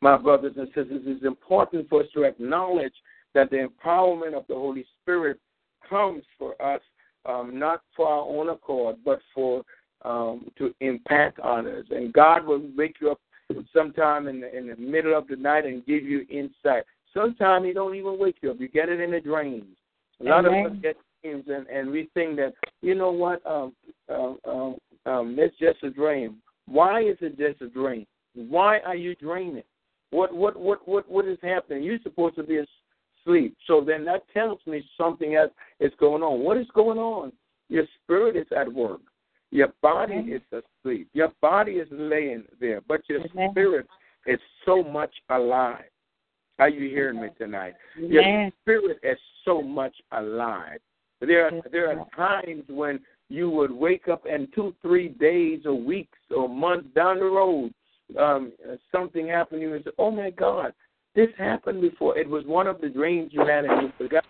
my 0.00 0.16
brothers 0.18 0.54
and 0.56 0.68
sisters 0.68 1.02
it's 1.06 1.24
important 1.24 1.88
for 1.88 2.02
us 2.02 2.08
to 2.14 2.24
acknowledge 2.24 2.92
that 3.32 3.50
the 3.50 3.56
empowerment 3.56 4.34
of 4.34 4.44
the 4.48 4.54
holy 4.54 4.84
spirit 5.00 5.38
comes 5.88 6.22
for 6.38 6.60
us 6.62 6.80
um, 7.26 7.58
not 7.58 7.82
for 7.96 8.08
our 8.08 8.22
own 8.22 8.50
accord, 8.50 8.96
but 9.04 9.20
for 9.34 9.62
um, 10.04 10.50
to 10.58 10.74
impact 10.80 11.40
others. 11.40 11.86
And 11.90 12.12
God 12.12 12.46
will 12.46 12.62
wake 12.76 12.96
you 13.00 13.12
up 13.12 13.20
sometime 13.72 14.28
in 14.28 14.40
the, 14.40 14.56
in 14.56 14.68
the 14.68 14.76
middle 14.76 15.16
of 15.16 15.26
the 15.28 15.36
night 15.36 15.64
and 15.64 15.84
give 15.86 16.04
you 16.04 16.26
insight. 16.30 16.84
Sometimes 17.12 17.66
He 17.66 17.72
don't 17.72 17.94
even 17.94 18.18
wake 18.18 18.36
you 18.42 18.50
up. 18.50 18.60
You 18.60 18.68
get 18.68 18.88
it 18.88 19.00
in 19.00 19.12
the 19.12 19.20
dreams. 19.20 19.76
A 20.20 20.24
lot 20.24 20.46
Amen. 20.46 20.66
of 20.66 20.72
us 20.72 20.78
get 20.82 20.96
dreams, 21.22 21.44
and, 21.48 21.66
and 21.66 21.90
we 21.90 22.08
think 22.14 22.36
that 22.36 22.54
you 22.82 22.94
know 22.94 23.10
what, 23.10 23.44
um, 23.46 23.74
um, 24.08 24.38
um, 24.44 24.76
um, 25.06 25.36
it's 25.38 25.56
just 25.58 25.82
a 25.82 25.90
dream. 25.90 26.36
Why 26.66 27.02
is 27.02 27.16
it 27.20 27.38
just 27.38 27.60
a 27.62 27.68
dream? 27.68 28.06
Why 28.34 28.80
are 28.80 28.96
you 28.96 29.14
dreaming? 29.16 29.62
What 30.10 30.34
what 30.34 30.56
what 30.56 30.86
what 30.86 31.10
what 31.10 31.26
is 31.26 31.38
happening? 31.42 31.82
You're 31.82 31.98
supposed 32.02 32.36
to 32.36 32.42
be 32.42 32.58
asleep. 33.24 33.56
So 33.66 33.82
then 33.84 34.04
that 34.04 34.22
tells 34.32 34.58
me 34.66 34.84
something 34.96 35.34
else 35.34 35.52
is 35.80 35.92
going 35.98 36.22
on. 36.22 36.40
What 36.40 36.56
is 36.56 36.66
going 36.74 36.98
on? 36.98 37.32
Your 37.68 37.84
spirit 38.02 38.36
is 38.36 38.46
at 38.56 38.72
work. 38.72 39.00
Your 39.50 39.68
body 39.82 40.14
is 40.14 40.42
asleep. 40.52 41.08
Your 41.12 41.32
body 41.40 41.72
is 41.72 41.88
laying 41.90 42.44
there, 42.60 42.80
but 42.86 43.02
your 43.08 43.20
Amen. 43.20 43.50
spirit 43.50 43.86
is 44.26 44.40
so 44.64 44.82
much 44.82 45.14
alive. 45.30 45.84
Are 46.58 46.68
you 46.68 46.88
hearing 46.88 47.20
me 47.20 47.28
tonight? 47.38 47.74
Your 47.96 48.22
Amen. 48.22 48.52
spirit 48.62 48.98
is 49.02 49.18
so 49.44 49.62
much 49.62 49.94
alive. 50.12 50.80
There 51.20 51.46
are 51.46 51.52
there 51.70 51.90
are 51.90 52.06
times 52.16 52.64
when 52.68 53.00
you 53.28 53.48
would 53.50 53.70
wake 53.70 54.08
up 54.08 54.24
and 54.30 54.48
two, 54.54 54.74
three 54.82 55.08
days 55.08 55.62
or 55.64 55.74
weeks 55.74 56.18
or 56.34 56.48
months 56.48 56.88
down 56.94 57.18
the 57.18 57.24
road, 57.24 57.72
um, 58.18 58.52
something 58.92 59.28
happened 59.28 59.60
to 59.60 59.66
you 59.66 59.74
and 59.74 59.84
say, 59.84 59.90
Oh 59.98 60.10
my 60.10 60.30
God, 60.30 60.72
this 61.14 61.28
happened 61.38 61.80
before. 61.80 62.18
It 62.18 62.28
was 62.28 62.44
one 62.46 62.66
of 62.66 62.80
the 62.80 62.88
dreams 62.88 63.30
you 63.32 63.46
had 63.46 63.64
and 63.64 63.82
you 63.82 63.92
forgot. 63.96 64.24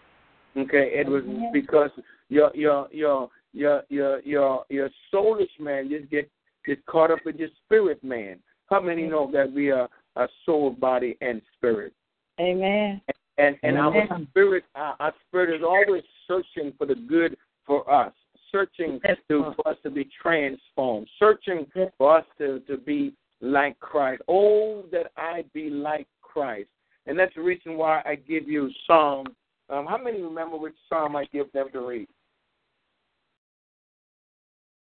Okay, 0.56 0.92
it 0.94 1.08
was 1.08 1.24
mm-hmm. 1.24 1.52
because 1.52 1.90
your 2.28 2.50
your 2.54 2.88
your 2.92 3.28
your 3.52 3.82
your 3.88 4.20
your 4.20 4.64
your 4.68 4.90
soulish 5.12 5.48
man 5.58 5.88
just 5.88 6.10
get 6.10 6.30
get 6.64 6.84
caught 6.86 7.10
up 7.10 7.20
with 7.24 7.36
your 7.36 7.48
spirit 7.64 8.02
man. 8.04 8.38
How 8.70 8.80
many 8.80 9.02
know 9.02 9.30
that 9.32 9.52
we 9.52 9.70
are 9.70 9.88
a 10.16 10.28
soul, 10.46 10.70
body, 10.70 11.16
and 11.20 11.42
spirit? 11.56 11.92
Amen. 12.40 13.00
And 13.38 13.56
and 13.62 13.78
our 13.78 13.96
Amen. 13.96 14.28
spirit, 14.30 14.64
our, 14.74 14.96
our 15.00 15.14
spirit 15.28 15.54
is 15.56 15.62
always 15.64 16.02
searching 16.28 16.72
for 16.78 16.86
the 16.86 16.94
good 16.94 17.36
for 17.66 17.90
us, 17.92 18.12
searching 18.52 19.00
to, 19.28 19.52
for 19.56 19.68
us 19.68 19.76
to 19.82 19.90
be 19.90 20.08
transformed, 20.22 21.08
searching 21.18 21.66
for 21.98 22.18
us 22.18 22.24
to 22.38 22.60
to 22.60 22.76
be 22.76 23.14
like 23.40 23.78
Christ. 23.80 24.22
Oh, 24.28 24.84
that 24.92 25.10
I 25.16 25.44
be 25.52 25.70
like 25.70 26.06
Christ. 26.22 26.68
And 27.06 27.18
that's 27.18 27.34
the 27.34 27.42
reason 27.42 27.76
why 27.76 28.02
I 28.04 28.14
give 28.14 28.48
you 28.48 28.70
Psalm. 28.86 29.26
Um, 29.70 29.86
how 29.86 29.98
many 29.98 30.22
remember 30.22 30.56
which 30.56 30.74
Psalm 30.88 31.16
I 31.16 31.26
give 31.32 31.50
them 31.52 31.68
to 31.72 31.80
read? 31.80 32.08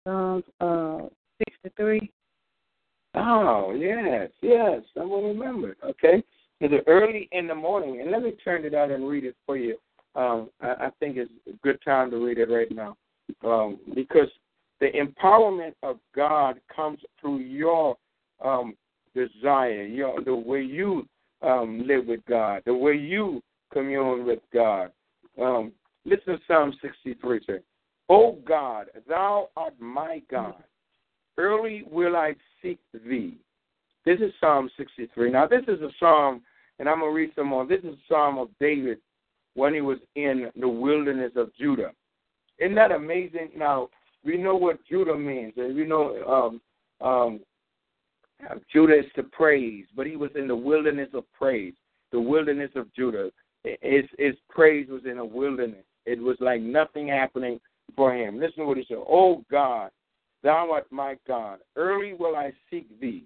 Psalms 0.05 0.43
uh, 0.59 0.99
63. 1.63 2.11
Oh, 3.15 3.73
yes, 3.77 4.29
yes. 4.41 4.81
Someone 4.95 5.23
remembered. 5.23 5.77
Okay. 5.83 6.23
It's 6.59 6.83
early 6.87 7.29
in 7.31 7.47
the 7.47 7.55
morning. 7.55 8.01
And 8.01 8.11
let 8.11 8.23
me 8.23 8.31
turn 8.43 8.65
it 8.65 8.73
out 8.73 8.91
and 8.91 9.07
read 9.07 9.25
it 9.25 9.35
for 9.45 9.57
you. 9.57 9.77
Um, 10.15 10.49
I, 10.61 10.67
I 10.67 10.89
think 10.99 11.17
it's 11.17 11.31
a 11.47 11.55
good 11.63 11.79
time 11.83 12.09
to 12.11 12.17
read 12.17 12.39
it 12.39 12.49
right 12.49 12.71
now. 12.71 12.97
um, 13.43 13.79
because 13.93 14.29
the 14.79 14.87
empowerment 14.87 15.73
of 15.83 15.97
God 16.15 16.59
comes 16.75 16.99
through 17.19 17.39
your 17.39 17.95
um, 18.43 18.75
desire, 19.15 19.83
your 19.83 20.23
the 20.23 20.35
way 20.35 20.61
you 20.61 21.07
um, 21.41 21.83
live 21.85 22.07
with 22.07 22.21
God, 22.27 22.63
the 22.65 22.73
way 22.73 22.93
you 22.93 23.41
commune 23.71 24.25
with 24.25 24.39
God. 24.53 24.91
Um, 25.41 25.71
listen 26.05 26.33
to 26.33 26.39
Psalm 26.47 26.73
63. 26.81 27.41
Say, 27.45 27.59
"O 28.09 28.33
God, 28.45 28.89
Thou 29.07 29.49
art 29.55 29.79
my 29.79 30.21
God. 30.29 30.63
Early 31.37 31.83
will 31.89 32.15
I 32.15 32.35
seek 32.61 32.79
Thee." 32.93 33.37
This 34.05 34.19
is 34.21 34.33
Psalm 34.39 34.69
63. 34.77 35.31
Now, 35.31 35.47
this 35.47 35.63
is 35.67 35.81
a 35.81 35.89
psalm, 35.99 36.41
and 36.79 36.87
I'm 36.87 36.99
gonna 36.99 37.11
read 37.11 37.31
some 37.35 37.47
more. 37.47 37.65
This 37.65 37.83
is 37.83 37.93
a 37.93 38.07
psalm 38.07 38.37
of 38.37 38.49
David 38.59 38.99
when 39.55 39.73
he 39.73 39.81
was 39.81 39.97
in 40.15 40.49
the 40.55 40.67
wilderness 40.67 41.33
of 41.35 41.53
Judah. 41.55 41.91
Isn't 42.59 42.75
that 42.75 42.91
amazing? 42.91 43.51
Now, 43.55 43.89
we 44.23 44.37
know 44.37 44.55
what 44.55 44.83
Judah 44.85 45.15
means, 45.15 45.53
and 45.57 45.75
we 45.75 45.85
know 45.85 46.59
um, 47.01 47.07
um, 47.07 47.39
Judah 48.71 48.99
is 48.99 49.05
to 49.15 49.23
praise, 49.23 49.85
but 49.95 50.05
he 50.05 50.15
was 50.15 50.31
in 50.35 50.47
the 50.47 50.55
wilderness 50.55 51.09
of 51.13 51.23
praise, 51.33 51.73
the 52.11 52.19
wilderness 52.19 52.71
of 52.75 52.93
Judah. 52.93 53.31
His, 53.63 54.05
his 54.17 54.35
praise 54.49 54.87
was 54.89 55.01
in 55.05 55.17
a 55.17 55.25
wilderness. 55.25 55.83
It 56.05 56.21
was 56.21 56.37
like 56.39 56.61
nothing 56.61 57.07
happening 57.07 57.59
for 57.95 58.13
him. 58.15 58.39
Listen 58.39 58.59
to 58.59 58.65
what 58.65 58.77
he 58.77 58.85
said. 58.87 58.97
Oh 58.97 59.43
God, 59.49 59.91
thou 60.43 60.71
art 60.71 60.87
my 60.91 61.17
God. 61.27 61.59
Early 61.75 62.13
will 62.13 62.35
I 62.35 62.53
seek 62.69 62.87
thee. 63.01 63.25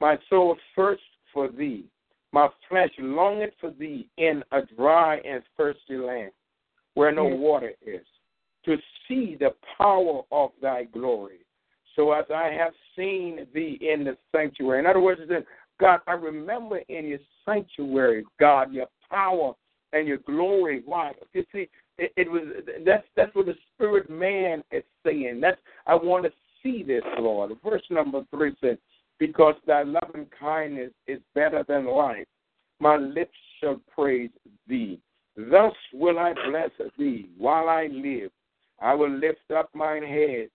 My 0.00 0.18
soul 0.30 0.56
thirsts 0.74 1.04
for 1.32 1.48
thee. 1.48 1.84
My 2.32 2.48
flesh 2.68 2.90
longeth 2.98 3.54
for 3.60 3.70
thee 3.70 4.08
in 4.16 4.42
a 4.52 4.60
dry 4.76 5.18
and 5.18 5.42
thirsty 5.56 5.96
land 5.96 6.32
where 6.94 7.12
no 7.12 7.24
water 7.24 7.72
is, 7.84 8.06
to 8.64 8.76
see 9.06 9.36
the 9.38 9.50
power 9.76 10.22
of 10.32 10.50
thy 10.62 10.84
glory. 10.84 11.43
So 11.96 12.12
as 12.12 12.24
I 12.34 12.50
have 12.52 12.72
seen 12.96 13.46
thee 13.54 13.78
in 13.80 14.04
the 14.04 14.16
sanctuary. 14.32 14.80
In 14.80 14.86
other 14.86 15.00
words, 15.00 15.20
God, 15.80 16.00
I 16.06 16.12
remember 16.12 16.78
in 16.88 17.06
your 17.06 17.18
sanctuary, 17.44 18.24
God, 18.38 18.72
your 18.72 18.86
power 19.10 19.52
and 19.92 20.06
your 20.06 20.18
glory. 20.18 20.82
Why? 20.84 21.12
You 21.32 21.44
see, 21.52 21.68
it, 21.98 22.12
it 22.16 22.30
was 22.30 22.42
that's 22.84 23.06
that's 23.16 23.34
what 23.34 23.46
the 23.46 23.54
spirit 23.74 24.10
man 24.10 24.62
is 24.72 24.82
saying. 25.04 25.40
That's 25.40 25.58
I 25.86 25.94
want 25.94 26.24
to 26.24 26.32
see 26.62 26.82
this, 26.82 27.02
Lord. 27.18 27.52
Verse 27.64 27.82
number 27.90 28.22
three 28.30 28.54
says, 28.60 28.78
because 29.18 29.54
thy 29.66 29.82
loving 29.82 30.26
kindness 30.38 30.90
is 31.06 31.20
better 31.34 31.64
than 31.68 31.86
life. 31.86 32.26
My 32.80 32.96
lips 32.96 33.36
shall 33.60 33.80
praise 33.94 34.30
thee. 34.66 34.98
Thus 35.36 35.72
will 35.92 36.18
I 36.18 36.32
bless 36.48 36.70
thee 36.98 37.28
while 37.38 37.68
I 37.68 37.88
live. 37.92 38.30
I 38.80 38.94
will 38.94 39.10
lift 39.10 39.50
up 39.56 39.70
mine 39.74 40.02
head. 40.02 40.48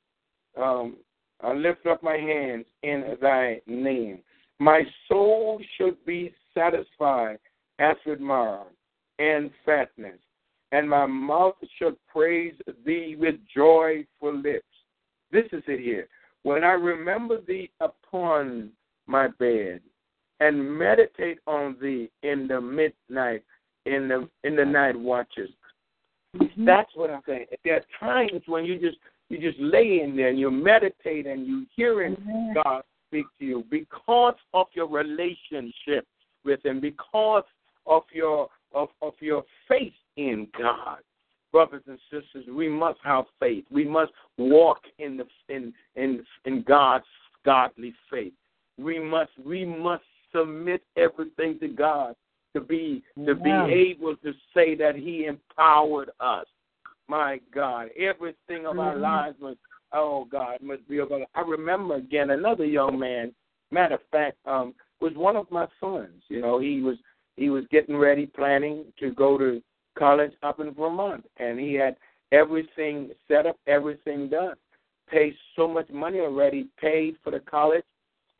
Um, 0.62 0.98
I 1.42 1.54
lift 1.54 1.86
up 1.86 2.04
my 2.04 2.18
hands 2.18 2.66
in 2.84 3.16
thy 3.22 3.62
name. 3.66 4.20
My 4.60 4.84
soul 5.08 5.62
should 5.78 6.04
be 6.06 6.34
satisfied 6.54 7.40
as 7.80 7.96
with 8.06 8.20
marrow 8.20 8.68
and 9.20 9.50
fatness, 9.66 10.20
and 10.72 10.90
my 10.90 11.06
mouth 11.06 11.56
should 11.78 11.96
praise 12.08 12.56
thee 12.86 13.16
with 13.18 13.36
joyful 13.56 14.38
lips. 14.38 14.66
This 15.32 15.46
is 15.54 15.64
it 15.68 15.80
here. 15.80 16.08
When 16.44 16.64
I 16.64 16.74
remember 16.74 17.40
thee 17.42 17.70
upon 17.80 18.72
my 19.08 19.28
bed 19.40 19.82
and 20.40 20.78
meditate 20.78 21.40
on 21.48 21.78
thee 21.82 22.10
in 22.24 22.48
the 22.48 22.60
midnight, 22.60 23.44
in 23.86 24.08
the 24.08 24.30
in 24.44 24.56
the 24.56 24.66
night 24.66 24.98
watches. 24.98 25.50
Mm-hmm. 26.38 26.66
That's 26.66 26.92
what 26.96 27.10
I'm 27.10 27.22
saying. 27.26 27.46
There 27.64 27.76
are 27.76 27.84
times 28.00 28.44
when 28.46 28.66
you 28.66 28.80
just 28.80 28.98
you 29.30 29.39
just 29.39 29.59
lay 29.59 30.01
in 30.03 30.15
there 30.15 30.30
and 30.30 30.39
you 30.39 30.51
meditate 30.51 31.27
and 31.27 31.45
you 31.45 31.65
hearing. 31.75 32.17
God 32.63 32.84
speak 33.07 33.25
to 33.39 33.45
you 33.45 33.63
because 33.69 34.36
of 34.53 34.67
your 34.73 34.88
relationship 34.88 36.05
with 36.43 36.65
Him, 36.65 36.80
because 36.80 37.43
of 37.86 38.03
your 38.11 38.49
of 38.73 38.89
of 39.01 39.13
your 39.19 39.43
faith 39.67 39.93
in 40.17 40.47
God 40.57 40.99
brothers 41.51 41.84
and 41.88 41.99
sisters, 42.11 42.45
we 42.51 42.69
must 42.69 42.99
have 43.03 43.25
faith. 43.39 43.65
We 43.71 43.86
must 43.86 44.11
walk 44.38 44.80
in 44.97 45.17
the 45.17 45.25
in 45.53 45.73
in 45.95 46.23
in 46.45 46.63
God's 46.63 47.05
godly 47.45 47.93
faith. 48.11 48.34
We 48.77 48.99
must 48.99 49.32
we 49.43 49.65
must 49.65 50.03
submit 50.36 50.82
everything 50.95 51.59
to 51.59 51.67
God 51.67 52.15
to 52.55 52.61
be 52.61 53.03
to 53.25 53.36
be 53.36 53.49
able 53.49 54.15
to 54.17 54.34
say 54.53 54.75
that 54.75 54.95
He 54.95 55.25
empowered 55.25 56.11
us. 56.19 56.45
My 57.10 57.41
God, 57.53 57.89
everything 57.97 58.68
of 58.68 58.78
our 58.78 58.93
mm-hmm. 58.93 59.01
lives 59.01 59.36
must 59.41 59.57
oh 59.93 60.28
God 60.32 60.60
must 60.62 60.88
be 60.88 60.99
about. 60.99 61.22
I 61.34 61.41
remember 61.41 61.95
again 61.95 62.30
another 62.30 62.66
young 62.66 62.99
man. 62.99 63.34
Matter 63.72 63.95
of 63.95 64.01
fact, 64.12 64.38
um, 64.45 64.74
was 65.01 65.14
one 65.16 65.36
of 65.36 65.49
my 65.51 65.68
sons. 65.80 66.24
You 66.28 66.41
know, 66.41 66.60
he 66.60 66.82
was 66.82 66.97
he 67.36 67.49
was 67.49 67.64
getting 67.72 67.97
ready, 67.97 68.28
planning 68.28 68.86
to 68.99 69.12
go 69.12 69.38
to 69.38 69.62
college 69.97 70.32
up 70.43 70.60
in 70.60 70.74
Vermont, 70.74 71.26
and 71.38 71.60
he 71.60 71.74
had 71.74 71.95
everything 72.32 73.10
set 73.28 73.45
up, 73.47 73.57
everything 73.68 74.30
done. 74.30 74.55
Paid 75.10 75.34
so 75.55 75.68
much 75.68 75.89
money 75.89 76.20
already, 76.20 76.68
paid 76.80 77.16
for 77.24 77.32
the 77.32 77.39
college, 77.39 77.84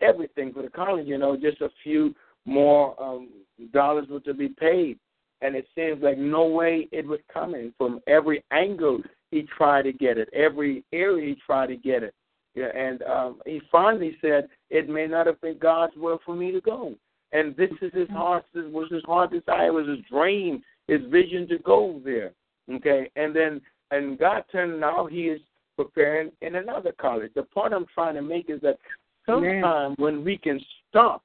everything 0.02 0.54
for 0.54 0.62
the 0.62 0.70
college. 0.70 1.08
You 1.08 1.18
know, 1.18 1.36
just 1.36 1.62
a 1.62 1.70
few 1.84 2.14
more 2.46 3.02
um, 3.02 3.30
dollars 3.74 4.08
were 4.10 4.20
to 4.22 4.34
be 4.36 4.50
paid, 4.50 5.00
and 5.42 5.56
it 5.56 5.68
seems 5.76 6.02
like 6.02 6.18
no 6.18 6.46
way 6.46 6.88
it 6.92 7.06
was 7.06 7.20
coming 7.32 7.74
from 7.78 8.00
every 8.08 8.44
angle. 8.52 9.00
He 9.32 9.44
tried 9.58 9.84
to 9.84 9.94
get 9.94 10.18
it, 10.18 10.30
every 10.34 10.84
area 10.92 11.30
he 11.30 11.42
tried 11.46 11.68
to 11.68 11.78
get 11.78 12.04
it. 12.04 12.14
Yeah, 12.56 12.76
and 12.76 13.04
um, 13.04 13.42
he 13.46 13.62
finally 13.72 14.18
said, 14.22 14.50
"It 14.70 14.90
may 14.90 15.08
not 15.08 15.28
have 15.28 15.40
been 15.40 15.58
God's 15.60 15.96
will 15.96 16.20
for 16.26 16.36
me 16.36 16.52
to 16.52 16.62
go." 16.62 16.96
And 17.32 17.56
this 17.56 17.70
is 17.82 17.94
his 17.94 18.10
heart. 18.10 18.44
This 18.54 18.66
was 18.72 18.90
his 18.92 19.04
heart 19.06 19.32
desire. 19.32 19.68
It 19.68 19.74
was 19.74 19.88
his 19.88 20.06
dream 20.10 20.64
his 20.90 21.02
vision 21.10 21.48
to 21.48 21.60
go 21.60 22.02
there. 22.04 22.34
Okay, 22.70 23.10
and 23.16 23.36
then 23.36 23.62
and 23.92 24.20
God 24.20 24.44
turned 24.52 24.80
now 24.80 25.06
he 25.06 25.28
is 25.28 25.40
preparing 25.76 26.32
in 26.42 26.56
another 26.56 26.92
college. 27.00 27.32
The 27.36 27.44
point 27.44 27.74
I'm 27.74 27.86
trying 27.94 28.16
to 28.16 28.22
make 28.22 28.50
is 28.50 28.60
that 28.62 28.78
sometimes 29.26 29.96
when 29.98 30.24
we 30.24 30.38
can 30.38 30.60
stop 30.90 31.24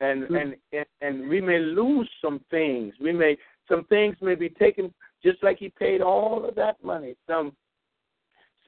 and, 0.00 0.24
mm-hmm. 0.24 0.34
and 0.34 0.54
and 0.72 0.86
and 1.00 1.28
we 1.28 1.40
may 1.40 1.58
lose 1.58 2.08
some 2.22 2.40
things. 2.50 2.94
We 3.00 3.12
may 3.12 3.36
some 3.68 3.84
things 3.84 4.16
may 4.20 4.34
be 4.34 4.48
taken 4.48 4.92
just 5.22 5.42
like 5.42 5.58
he 5.58 5.68
paid 5.68 6.00
all 6.00 6.44
of 6.48 6.54
that 6.56 6.82
money. 6.82 7.14
Some 7.26 7.52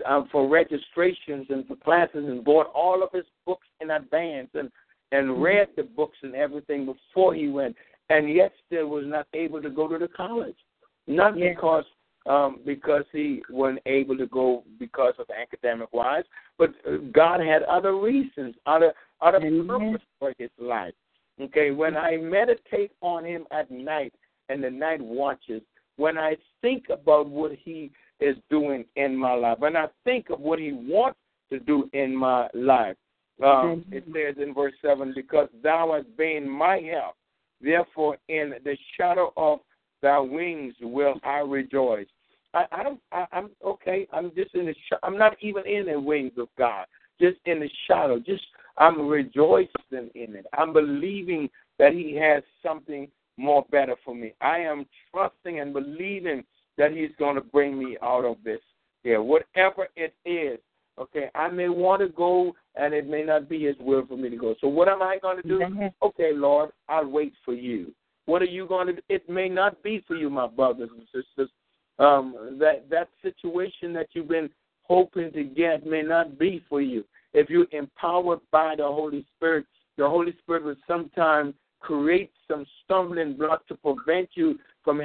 um, 0.07 0.28
for 0.33 0.49
registrations 0.49 1.47
and 1.51 1.66
for 1.66 1.76
classes 1.76 2.24
and 2.26 2.45
bought 2.45 2.70
all 2.74 3.03
of 3.03 3.11
his 3.12 3.26
books 3.47 3.66
in 3.80 3.91
advance 3.91 4.49
and 4.55 4.70
and 5.12 5.28
mm-hmm. 5.28 5.43
read 5.43 5.68
the 5.76 5.83
books 5.83 6.18
and 6.22 6.35
everything 6.35 6.87
before 6.87 7.35
he 7.35 7.49
went 7.49 7.76
and 8.09 8.35
yet 8.35 8.53
still 8.66 8.89
was 8.89 9.05
not 9.07 9.26
able 9.35 9.62
to 9.62 9.70
go 9.70 9.89
to 9.89 9.99
the 9.99 10.09
college. 10.09 10.57
Not 11.07 11.39
yeah. 11.39 11.51
because 11.51 11.85
um, 12.26 12.61
because 12.64 13.03
he 13.12 13.43
wasn't 13.51 13.80
able 13.87 14.16
to 14.16 14.26
go 14.26 14.62
because 14.78 15.14
of 15.18 15.26
academic 15.30 15.93
wise, 15.93 16.24
but 16.57 16.70
uh, 16.87 16.99
God 17.12 17.41
had 17.41 17.62
other 17.64 17.97
reasons, 17.97 18.55
other 18.66 18.93
other 19.20 19.41
mm-hmm. 19.41 19.68
purpose 19.68 20.07
for 20.18 20.33
his 20.39 20.51
life. 20.59 20.95
Okay, 21.43 21.70
when 21.70 21.97
I 21.97 22.16
meditate 22.16 22.93
on 23.01 23.24
him 23.24 23.47
at 23.51 23.70
night 23.70 24.12
and 24.49 24.62
the 24.62 24.70
night 24.70 25.01
watches, 25.01 25.62
when 25.97 26.18
I 26.18 26.36
think 26.61 26.84
about 26.90 27.28
what 27.28 27.53
he 27.53 27.90
is 28.20 28.36
doing 28.51 28.84
in 28.97 29.16
my 29.16 29.34
life, 29.34 29.59
when 29.59 29.76
I 29.76 29.86
think 30.05 30.30
of 30.30 30.40
what 30.40 30.59
he 30.59 30.72
wants 30.72 31.18
to 31.51 31.59
do 31.59 31.90
in 31.93 32.14
my 32.14 32.49
life, 32.55 32.97
um, 33.43 33.84
it 33.90 34.05
says 34.14 34.43
in 34.43 34.55
verse 34.55 34.74
seven, 34.80 35.12
because 35.14 35.49
thou 35.62 35.95
hast 35.97 36.16
been 36.16 36.49
my 36.49 36.78
help 36.78 37.16
Therefore, 37.62 38.18
in 38.28 38.55
the 38.64 38.76
shadow 38.97 39.32
of 39.36 39.61
thy 40.03 40.18
wings 40.18 40.74
will 40.80 41.14
I 41.22 41.38
rejoice. 41.38 42.09
I, 42.55 42.64
I 42.72 42.82
don't. 42.82 43.01
I, 43.12 43.26
I'm 43.32 43.51
okay. 43.64 44.07
I'm 44.12 44.32
just 44.34 44.55
in 44.55 44.66
the. 44.66 44.74
Sh- 44.74 44.99
I'm 45.03 45.16
not 45.16 45.36
even 45.40 45.66
in 45.66 45.86
the 45.86 45.99
wings 45.99 46.32
of 46.38 46.49
God. 46.59 46.86
Just 47.20 47.38
in 47.47 47.61
the 47.61 47.70
shadow. 47.86 48.18
Just 48.18 48.43
I'm 48.79 49.07
rejoicing 49.07 49.70
in 49.93 50.37
it. 50.37 50.47
I'm 50.57 50.73
believing 50.73 51.49
that 51.79 51.93
He 51.93 52.16
has 52.16 52.43
something 52.62 53.09
more 53.37 53.64
better 53.70 53.97
for 54.05 54.14
me. 54.14 54.35
I 54.41 54.59
am 54.59 54.87
trusting 55.11 55.61
and 55.61 55.73
believing 55.73 56.45
that 56.79 56.93
He's 56.93 57.11
going 57.18 57.37
to 57.37 57.43
bring 57.43 57.79
me 57.79 57.97
out 58.03 58.25
of 58.25 58.37
this. 58.45 58.61
Yeah, 59.05 59.18
whatever 59.18 59.89
it 59.97 60.14
is, 60.25 60.59
Okay, 60.99 61.31
I 61.35 61.49
may 61.49 61.68
want 61.68 62.03
to 62.03 62.09
go, 62.09 62.55
and 62.77 62.93
it 62.93 63.09
may 63.09 63.23
not 63.23 63.49
be 63.49 63.64
His 63.64 63.77
will 63.81 64.07
for 64.07 64.16
me 64.16 64.29
to 64.29 64.37
go. 64.37 64.55
So 64.61 64.68
what 64.68 64.89
am 64.89 65.03
I 65.03 65.18
going 65.20 65.41
to 65.41 65.49
do? 65.49 65.62
Okay, 66.03 66.33
Lord, 66.35 66.70
I'll 66.89 67.09
wait 67.09 67.33
for 67.45 67.55
you. 67.55 67.95
What 68.27 68.43
are 68.43 68.47
you 68.47 68.66
going 68.66 68.89
to? 68.89 68.93
do? 68.95 69.01
It 69.09 69.29
may 69.29 69.49
not 69.49 69.83
be 69.83 70.05
for 70.07 70.16
you, 70.16 70.29
my 70.29 70.47
brothers 70.47 70.91
and 70.95 71.07
sisters. 71.07 71.51
Um, 71.99 72.57
that 72.61 72.89
that 72.91 73.09
situation 73.23 73.93
that 73.95 74.09
you've 74.12 74.29
been 74.29 74.51
hoping 74.83 75.33
to 75.33 75.45
get 75.45 75.87
may 75.87 76.03
not 76.03 76.39
be 76.39 76.62
for 76.68 76.81
you. 76.81 77.05
If 77.35 77.49
you're 77.51 77.66
empowered 77.72 78.41
by 78.51 78.74
the 78.76 78.85
Holy 78.85 79.26
Spirit, 79.37 79.66
the 79.97 80.09
Holy 80.09 80.35
Spirit 80.43 80.64
will 80.64 80.76
sometimes 80.87 81.55
create 81.80 82.30
some 82.49 82.64
stumbling 82.85 83.37
block 83.37 83.66
to 83.68 83.74
prevent 83.76 84.30
you 84.35 84.59
from 84.85 85.01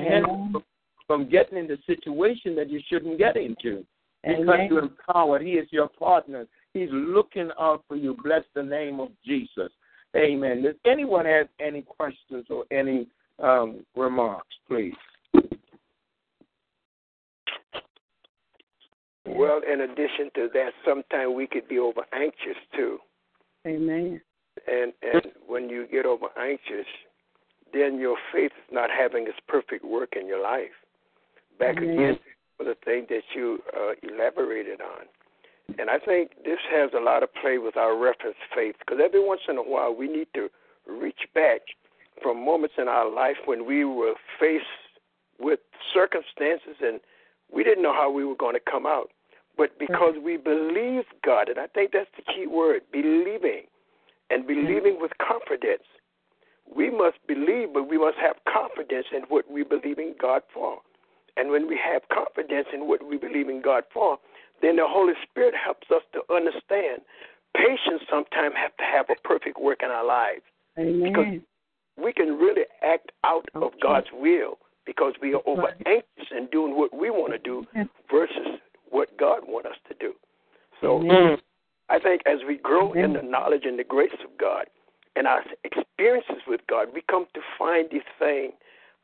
from 1.07 1.30
getting 1.30 1.57
in 1.57 1.67
the 1.67 1.78
situation 1.88 2.55
that 2.55 2.69
you 2.69 2.82
shouldn't 2.89 3.17
get 3.17 3.38
into. 3.38 3.86
because 4.23 4.41
Amen. 4.41 4.67
you're 4.69 4.80
empowered. 4.80 5.41
He 5.41 5.51
is 5.51 5.67
your 5.71 5.88
partner. 5.88 6.45
He's 6.73 6.89
looking 6.91 7.49
out 7.59 7.84
for 7.88 7.95
you. 7.95 8.17
Bless 8.23 8.43
the 8.53 8.63
name 8.63 8.99
of 8.99 9.09
Jesus. 9.25 9.71
Amen. 10.15 10.63
Does 10.63 10.75
anyone 10.86 11.25
have 11.25 11.47
any 11.59 11.82
questions 11.82 12.45
or 12.49 12.65
any 12.71 13.07
um, 13.41 13.86
remarks, 13.95 14.55
please? 14.67 14.93
Well, 19.36 19.61
in 19.71 19.82
addition 19.82 20.30
to 20.36 20.49
that, 20.53 20.71
sometimes 20.86 21.34
we 21.36 21.47
could 21.47 21.67
be 21.67 21.80
over 21.80 22.01
anxious 22.13 22.57
too. 22.75 22.99
Amen. 23.65 24.21
And 24.67 24.93
and 25.01 25.32
when 25.47 25.69
you 25.69 25.88
get 25.88 26.05
over 26.05 26.28
anxious, 26.39 26.88
then 27.73 27.99
your 27.99 28.17
faith 28.34 28.51
is 28.51 28.71
not 28.73 28.89
having 28.89 29.28
its 29.28 29.38
perfect 29.47 29.84
work 29.86 30.13
in 30.19 30.28
your 30.28 30.41
life. 30.41 30.75
Back 31.59 31.78
Amen. 31.78 31.89
again 31.89 32.19
to 32.59 32.65
the 32.65 32.75
thing 32.86 33.05
that 33.09 33.23
you 33.36 33.59
uh, 33.75 33.93
elaborated 34.03 34.82
on. 34.82 35.05
And 35.80 35.89
I 35.89 35.99
think 35.99 36.32
this 36.45 36.59
has 36.71 36.91
a 36.97 37.01
lot 37.01 37.23
of 37.23 37.34
play 37.34 37.57
with 37.57 37.75
our 37.75 37.97
reference 37.97 38.38
faith 38.55 38.75
because 38.80 39.01
every 39.03 39.23
once 39.23 39.41
in 39.49 39.57
a 39.57 39.61
while 39.61 39.93
we 39.93 40.07
need 40.07 40.28
to 40.34 40.49
reach 40.88 41.28
back 41.36 41.61
from 42.21 42.43
moments 42.43 42.75
in 42.78 42.88
our 42.88 43.11
life 43.11 43.36
when 43.45 43.65
we 43.65 43.84
were 43.84 44.13
faced 44.39 44.65
with 45.39 45.59
circumstances 45.93 46.78
and 46.82 46.99
we 47.53 47.63
didn't 47.63 47.84
know 47.84 47.93
how 47.93 48.09
we 48.09 48.23
were 48.23 48.36
going 48.36 48.55
to 48.55 48.71
come 48.71 48.86
out. 48.86 49.09
But 49.58 49.72
mm-hmm. 49.72 49.86
because 49.88 50.16
we 50.24 50.38
believe 50.38 51.03
God, 51.26 51.49
and 51.49 51.60
I 51.60 51.68
think 51.68 51.91
that's 51.91 52.10
the 52.16 52.24
key 52.34 52.47
word, 52.47 52.82
believing, 52.91 53.64
and 54.30 54.43
mm-hmm. 54.43 54.47
believing 54.47 54.97
with 55.01 55.12
confidence. 55.18 55.84
We 56.68 56.91
must 56.91 57.18
believe, 57.28 57.70
but 57.74 57.89
we 57.89 57.97
must 57.97 58.18
have 58.20 58.36
confidence 58.51 59.08
in 59.16 59.24
what 59.30 59.49
we 59.49 59.64
believe 59.64 59.99
in 59.99 60.16
God 60.22 60.41
for. 60.53 60.80
And 61.38 61.49
when 61.49 61.68
we 61.68 61.80
have 61.82 62.01
confidence 62.12 62.68
in 62.74 62.88
what 62.88 63.05
we 63.08 63.18
believe 63.18 63.47
in 63.47 63.62
God 63.62 63.84
for, 63.93 64.18
then 64.62 64.76
the 64.76 64.86
Holy 64.88 65.14
Spirit 65.30 65.53
helps 65.55 65.88
us 65.91 66.01
to 66.14 66.22
understand. 66.34 67.01
Patience 67.55 68.03
sometimes 68.10 68.55
have 68.58 68.76
to 68.78 68.84
have 68.84 69.05
a 69.10 69.16
perfect 69.26 69.60
work 69.62 69.80
in 69.82 69.89
our 69.89 70.05
lives. 70.05 70.41
Amen. 70.78 71.43
We 71.95 72.12
can 72.14 72.38
really 72.38 72.64
act 72.84 73.12
out 73.24 73.45
of 73.55 73.72
God's 73.82 74.08
will 74.14 74.58
because 74.86 75.14
we 75.22 75.34
are 75.34 75.41
over 75.45 75.74
anxious 75.86 76.32
in 76.36 76.47
doing 76.51 76.76
what 76.76 76.93
we 76.93 77.10
want 77.10 77.34
to 77.34 77.39
do 77.39 77.66
versus 78.12 78.60
what 78.89 79.17
God 79.17 79.41
wants 79.47 79.69
us 79.69 79.77
to 79.89 79.95
do. 79.99 80.13
So 80.81 80.99
Amen. 80.99 81.38
I 81.89 81.99
think 81.99 82.21
as 82.25 82.39
we 82.47 82.57
grow 82.57 82.93
in 82.93 83.13
the 83.13 83.21
knowledge 83.21 83.63
and 83.65 83.79
the 83.79 83.83
grace 83.83 84.17
of 84.23 84.38
God 84.38 84.65
and 85.15 85.25
our 85.25 85.41
experiences 85.63 86.43
with 86.47 86.61
God, 86.69 86.89
we 86.93 87.01
come 87.09 87.25
to 87.33 87.41
find 87.57 87.88
these 87.91 88.01
things 88.19 88.53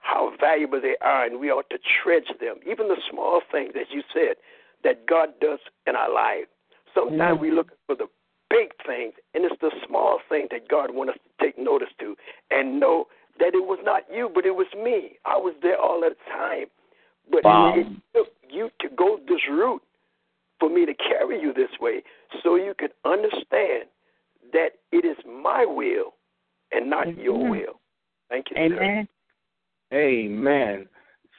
how 0.03 0.33
valuable 0.39 0.81
they 0.81 0.97
are, 1.01 1.25
and 1.25 1.39
we 1.39 1.49
ought 1.49 1.69
to 1.69 1.77
treasure 2.03 2.37
them. 2.39 2.57
Even 2.69 2.89
the 2.89 2.97
small 3.09 3.41
things, 3.51 3.71
as 3.79 3.87
you 3.89 4.03
said, 4.13 4.35
that 4.83 5.07
God 5.07 5.29
does 5.39 5.59
in 5.87 5.95
our 5.95 6.13
life. 6.13 6.45
Sometimes 6.93 7.39
we 7.39 7.51
look 7.51 7.71
for 7.87 7.95
the 7.95 8.07
big 8.49 8.71
things, 8.85 9.13
and 9.33 9.45
it's 9.45 9.55
the 9.61 9.71
small 9.87 10.19
things 10.27 10.49
that 10.51 10.67
God 10.67 10.93
wants 10.93 11.13
us 11.13 11.19
to 11.23 11.45
take 11.45 11.57
notice 11.57 11.87
to 11.99 12.15
and 12.51 12.79
know 12.79 13.07
that 13.39 13.55
it 13.55 13.65
was 13.65 13.79
not 13.83 14.03
you, 14.13 14.29
but 14.33 14.45
it 14.45 14.55
was 14.55 14.67
me. 14.75 15.13
I 15.25 15.37
was 15.37 15.55
there 15.61 15.79
all 15.79 16.01
the 16.01 16.15
time. 16.29 16.65
But 17.29 17.43
Wow. 17.43 17.73
it 17.75 17.87
took 18.13 18.33
you 18.49 18.69
to 18.81 18.89
go 18.89 19.19
this 19.27 19.41
route 19.49 19.83
for 20.59 20.69
me 20.69 20.85
to 20.85 20.93
carry 20.93 21.41
you 21.41 21.53
this 21.53 21.71
way 21.79 22.03
so 22.41 22.55
you 22.55 22.73
could 22.77 22.93
understand 23.05 23.85
that 24.51 24.73
it 24.91 25.05
is 25.05 25.17
my 25.25 25.65
will 25.65 26.15
and 26.71 26.89
not 26.89 27.17
your 27.17 27.37
Mhm. 27.37 27.49
will. 27.49 27.79
Thank 28.29 28.49
you, 28.51 28.55
sir. 28.55 28.61
Amen. 28.61 29.07
Amen. 29.93 30.89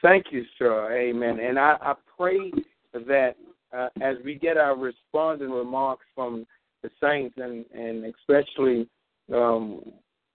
Thank 0.01 0.31
you, 0.31 0.45
sir. 0.57 0.91
Amen. 0.91 1.39
And 1.39 1.59
I, 1.59 1.77
I 1.81 1.95
pray 2.17 2.51
that 2.93 3.35
uh, 3.73 3.89
as 4.01 4.17
we 4.23 4.35
get 4.35 4.57
our 4.57 4.75
response 4.75 5.41
and 5.41 5.53
remarks 5.53 6.05
from 6.15 6.45
the 6.81 6.89
saints, 7.01 7.35
and, 7.37 7.65
and 7.73 8.05
especially 8.05 8.87
um, 9.33 9.81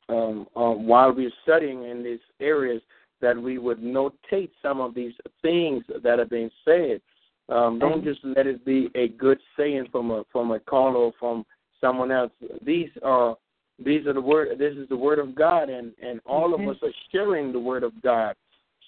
um, 0.09 0.47
uh, 0.57 0.73
while 0.73 1.13
we're 1.13 1.31
studying 1.43 1.85
in 1.85 2.03
these 2.03 2.21
areas, 2.41 2.83
that 3.21 3.41
we 3.41 3.59
would 3.59 3.81
notate 3.81 4.51
some 4.63 4.81
of 4.81 4.95
these 4.95 5.15
things 5.43 5.85
that 6.03 6.19
are 6.19 6.27
being 6.27 6.51
said. 6.65 7.01
Um, 7.49 7.79
don't 7.79 8.05
just 8.05 8.21
let 8.23 8.47
it 8.47 8.65
be 8.65 8.91
a 8.95 9.09
good 9.09 9.39
saying 9.57 9.87
from 9.91 10.11
a 10.11 10.25
from 10.31 10.53
a 10.53 10.61
caller 10.61 10.97
or 10.97 11.13
from 11.19 11.45
someone 11.81 12.13
else. 12.13 12.31
These 12.65 12.91
are 13.03 13.37
these 13.85 14.07
are 14.07 14.13
the 14.13 14.21
word. 14.21 14.59
This 14.59 14.75
is 14.75 14.89
the 14.89 14.97
word 14.97 15.19
of 15.19 15.35
God, 15.35 15.69
and 15.69 15.93
and 16.03 16.21
all 16.27 16.55
of 16.55 16.61
us 16.61 16.77
are 16.83 16.93
sharing 17.11 17.53
the 17.53 17.59
word 17.59 17.83
of 17.83 18.01
God. 18.03 18.37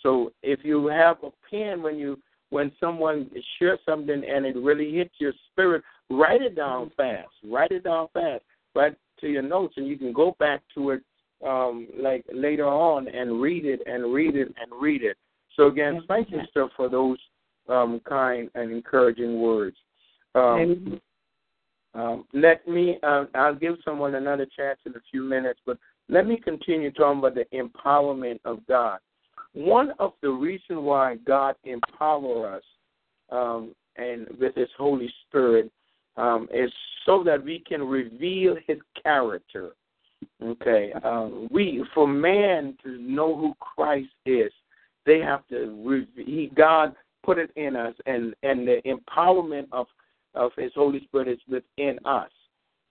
So 0.03 0.33
if 0.43 0.61
you 0.65 0.87
have 0.87 1.17
a 1.23 1.31
pen 1.51 1.83
when 1.83 1.97
you 1.97 2.19
when 2.51 2.71
someone 2.79 3.31
shares 3.59 3.79
something 3.87 4.23
and 4.29 4.45
it 4.45 4.57
really 4.57 4.93
hits 4.93 5.15
your 5.19 5.33
spirit, 5.51 5.83
write 6.11 6.43
it 6.43 6.55
down 6.55 6.93
fast. 6.97 7.31
Write 7.45 7.73
it 7.73 7.85
down 7.85 8.09
fast. 8.13 8.43
Write 8.75 8.95
to 9.21 9.29
your 9.29 9.43
notes, 9.43 9.75
and 9.77 9.87
you 9.87 9.97
can 9.97 10.13
go 10.13 10.37
back 10.39 10.61
to 10.75 10.91
it 10.91 11.03
um, 11.47 11.89
like 11.99 12.25
later 12.33 12.67
on 12.67 13.09
and 13.09 13.41
read 13.41 13.65
it 13.65 13.81
and 13.87 14.13
read 14.13 14.37
it 14.37 14.55
and 14.61 14.81
read 14.81 15.03
it. 15.03 15.17
So 15.57 15.67
again, 15.67 16.03
thank 16.09 16.31
you, 16.31 16.41
sir, 16.55 16.69
for 16.77 16.89
those 16.89 17.19
um, 17.69 18.01
kind 18.09 18.51
and 18.55 18.73
encouraging 18.73 19.41
words. 19.41 19.77
Um, 20.35 21.01
um, 21.95 22.25
let 22.33 22.67
me, 22.67 22.99
uh, 23.03 23.25
I'll 23.35 23.55
give 23.55 23.77
someone 23.85 24.15
another 24.15 24.47
chance 24.57 24.79
in 24.87 24.93
a 24.93 25.01
few 25.11 25.23
minutes, 25.23 25.61
but 25.67 25.77
let 26.09 26.27
me 26.27 26.39
continue 26.39 26.91
talking 26.91 27.19
about 27.19 27.35
the 27.35 27.45
empowerment 27.55 28.41
of 28.45 28.67
God. 28.67 28.99
One 29.53 29.93
of 29.99 30.13
the 30.23 30.31
reasons 30.31 30.79
why 30.81 31.17
God 31.27 31.57
empower 31.65 32.57
us 32.57 32.63
um, 33.31 33.75
and 33.97 34.27
with 34.41 34.55
His 34.55 34.69
Holy 34.79 35.13
Spirit 35.29 35.71
um, 36.17 36.49
is 36.53 36.73
so 37.05 37.23
that 37.25 37.45
we 37.45 37.63
can 37.67 37.83
reveal 37.83 38.57
His 38.67 38.79
character. 39.03 39.73
Okay, 40.43 40.93
um, 41.05 41.49
we 41.51 41.85
for 41.95 42.07
man 42.07 42.77
to 42.83 42.99
know 42.99 43.37
who 43.37 43.55
Christ 43.61 44.11
is, 44.27 44.53
they 45.07 45.21
have 45.21 45.47
to. 45.49 46.07
He, 46.17 46.51
God 46.55 46.95
put 47.23 47.39
it 47.39 47.51
in 47.57 47.77
us, 47.77 47.95
and 48.07 48.35
and 48.43 48.67
the 48.67 48.81
empowerment 48.87 49.67
of 49.73 49.87
of 50.35 50.53
His 50.57 50.73
Holy 50.75 51.05
Spirit 51.05 51.29
is 51.29 51.39
within 51.49 51.99
us. 52.05 52.31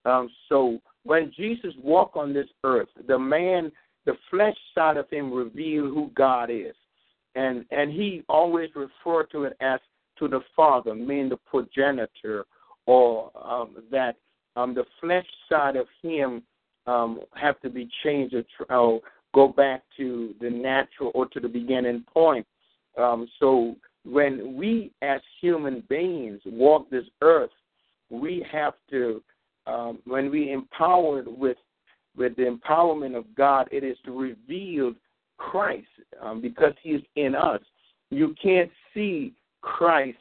Um, 0.04 0.28
so 0.48 0.80
when 1.04 1.32
Jesus 1.36 1.74
walked 1.82 2.16
on 2.16 2.32
this 2.32 2.48
earth, 2.64 2.88
the 3.06 3.18
man, 3.18 3.70
the 4.04 4.14
flesh 4.30 4.56
side 4.74 4.96
of 4.96 5.08
him 5.10 5.32
revealed 5.32 5.94
who 5.94 6.10
God 6.14 6.50
is, 6.50 6.74
and 7.34 7.64
and 7.70 7.92
he 7.92 8.24
always 8.28 8.70
referred 8.74 9.30
to 9.32 9.44
it 9.44 9.56
as 9.60 9.80
to 10.18 10.28
the 10.28 10.40
Father, 10.54 10.94
meaning 10.94 11.28
the 11.28 11.36
progenitor, 11.36 12.44
or 12.86 13.30
um, 13.42 13.76
that 13.90 14.16
um, 14.56 14.74
the 14.74 14.84
flesh 15.00 15.26
side 15.48 15.76
of 15.76 15.86
him 16.02 16.42
um, 16.86 17.20
have 17.34 17.60
to 17.60 17.70
be 17.70 17.88
changed 18.04 18.34
or, 18.34 18.42
tr- 18.56 18.72
or 18.72 19.00
go 19.34 19.48
back 19.48 19.82
to 19.96 20.34
the 20.40 20.50
natural 20.50 21.10
or 21.14 21.26
to 21.26 21.40
the 21.40 21.48
beginning 21.48 22.04
point. 22.12 22.46
Um, 22.98 23.28
so 23.40 23.76
when 24.04 24.56
we 24.56 24.92
as 25.02 25.20
human 25.40 25.82
beings 25.88 26.40
walk 26.44 26.90
this 26.90 27.04
earth, 27.20 27.50
we 28.10 28.44
have 28.50 28.74
to 28.90 29.22
um, 29.66 30.00
when 30.04 30.30
we 30.30 30.52
empowered 30.52 31.26
with 31.26 31.56
with 32.16 32.36
the 32.36 32.42
empowerment 32.42 33.16
of 33.16 33.24
God, 33.34 33.68
it 33.72 33.84
is 33.84 33.96
to 34.04 34.12
reveal 34.12 34.92
Christ 35.38 35.86
um, 36.20 36.40
because 36.40 36.74
He 36.82 36.90
is 36.90 37.02
in 37.16 37.34
us. 37.34 37.60
You 38.10 38.34
can't 38.42 38.70
see 38.92 39.32
Christ 39.62 40.18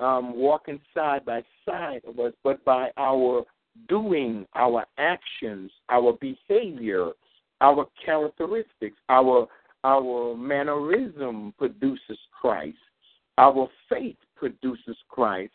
um, 0.00 0.34
walking 0.36 0.80
side 0.94 1.24
by 1.24 1.42
side 1.64 2.00
of 2.06 2.18
us, 2.18 2.32
but 2.42 2.64
by 2.64 2.90
our 2.96 3.44
doing, 3.88 4.46
our 4.54 4.84
actions, 4.98 5.70
our 5.88 6.12
behavior, 6.20 7.10
our 7.60 7.86
characteristics, 8.04 8.96
our 9.08 9.48
our 9.84 10.36
mannerism 10.36 11.54
produces 11.56 12.18
Christ. 12.40 12.76
Our 13.38 13.68
faith 13.88 14.16
produces 14.36 14.96
Christ. 15.08 15.52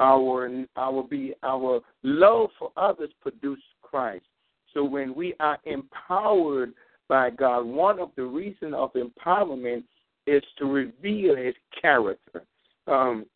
Our 0.00 0.66
our 0.76 1.02
be 1.02 1.34
our 1.42 1.80
love 2.02 2.50
for 2.58 2.70
others 2.76 3.10
produces 3.20 3.64
Christ. 3.82 4.24
So 4.72 4.84
when 4.84 5.14
we 5.14 5.34
are 5.40 5.58
empowered 5.64 6.74
by 7.08 7.30
God, 7.30 7.64
one 7.64 8.00
of 8.00 8.10
the 8.16 8.24
reasons 8.24 8.74
of 8.76 8.92
empowerment 8.94 9.84
is 10.26 10.42
to 10.58 10.64
reveal 10.64 11.36
His 11.36 11.54
character, 11.80 12.44
um, 12.86 13.26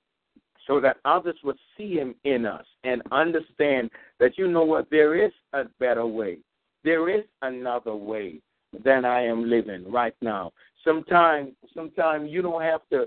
so 0.69 0.79
that 0.81 0.99
others 1.05 1.37
would 1.43 1.57
see 1.77 1.95
Him 1.95 2.15
in 2.23 2.47
us 2.47 2.65
and 2.85 3.03
understand 3.11 3.91
that 4.21 4.39
you 4.39 4.47
know 4.47 4.65
what 4.65 4.89
there 4.91 5.17
is 5.17 5.33
a 5.55 5.65
better 5.81 6.07
way. 6.07 6.39
There 6.85 7.09
is 7.09 7.25
another 7.43 7.97
way 7.97 8.41
than 8.85 9.05
I 9.05 9.25
am 9.25 9.49
living 9.49 9.91
right 9.91 10.15
now. 10.21 10.53
Sometimes, 10.85 11.53
sometimes 11.75 12.31
you 12.31 12.43
don't 12.43 12.63
have 12.63 12.83
to 12.93 13.07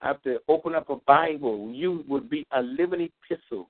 have 0.00 0.22
to 0.22 0.38
open 0.48 0.74
up 0.74 0.88
a 0.88 0.96
Bible. 1.06 1.70
You 1.74 2.04
would 2.08 2.30
be 2.30 2.46
a 2.52 2.62
living 2.62 3.10
epistle, 3.30 3.68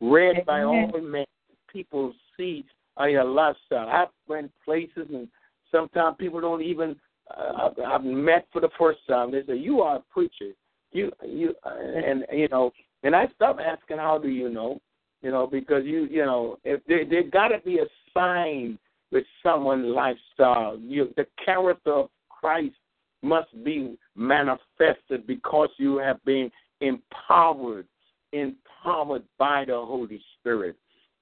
read 0.00 0.44
by 0.44 0.62
all 0.62 0.92
men. 1.00 1.24
People 1.72 2.12
see 2.36 2.66
uh, 3.00 3.04
your 3.04 3.24
lifestyle. 3.24 3.88
I've 3.88 4.08
been 4.28 4.50
places, 4.64 5.08
and 5.12 5.28
sometimes 5.70 6.16
people 6.18 6.40
don't 6.40 6.62
even. 6.62 6.96
Uh, 7.34 7.68
I've, 7.68 7.84
I've 7.86 8.04
met 8.04 8.46
for 8.52 8.60
the 8.60 8.68
first 8.78 8.98
time. 9.08 9.30
They 9.30 9.42
say, 9.46 9.56
"You 9.56 9.80
are 9.80 9.96
a 9.96 10.02
preacher." 10.12 10.52
You, 10.92 11.12
you, 11.24 11.54
and 11.64 12.24
you 12.32 12.48
know, 12.48 12.72
And 13.02 13.14
I 13.14 13.28
stopped 13.34 13.60
asking, 13.60 13.98
"How 13.98 14.18
do 14.18 14.28
you 14.28 14.48
know?" 14.48 14.80
You 15.22 15.30
know, 15.30 15.46
because 15.46 15.84
you 15.84 16.06
you 16.10 16.24
know, 16.24 16.58
if 16.64 16.80
there 16.86 17.04
there 17.04 17.22
got 17.22 17.48
to 17.48 17.58
be 17.64 17.78
a 17.78 17.86
sign 18.12 18.78
with 19.12 19.24
someone's 19.42 19.86
lifestyle. 19.86 20.78
You, 20.78 21.12
the 21.16 21.26
character 21.44 21.92
of 21.92 22.10
Christ 22.28 22.74
must 23.22 23.48
be 23.64 23.98
manifested 24.16 25.26
because 25.26 25.68
you 25.76 25.98
have 25.98 26.22
been 26.24 26.50
empowered, 26.80 27.86
empowered 28.32 29.24
by 29.38 29.64
the 29.66 29.74
Holy 29.74 30.22
Spirit. 30.38 30.76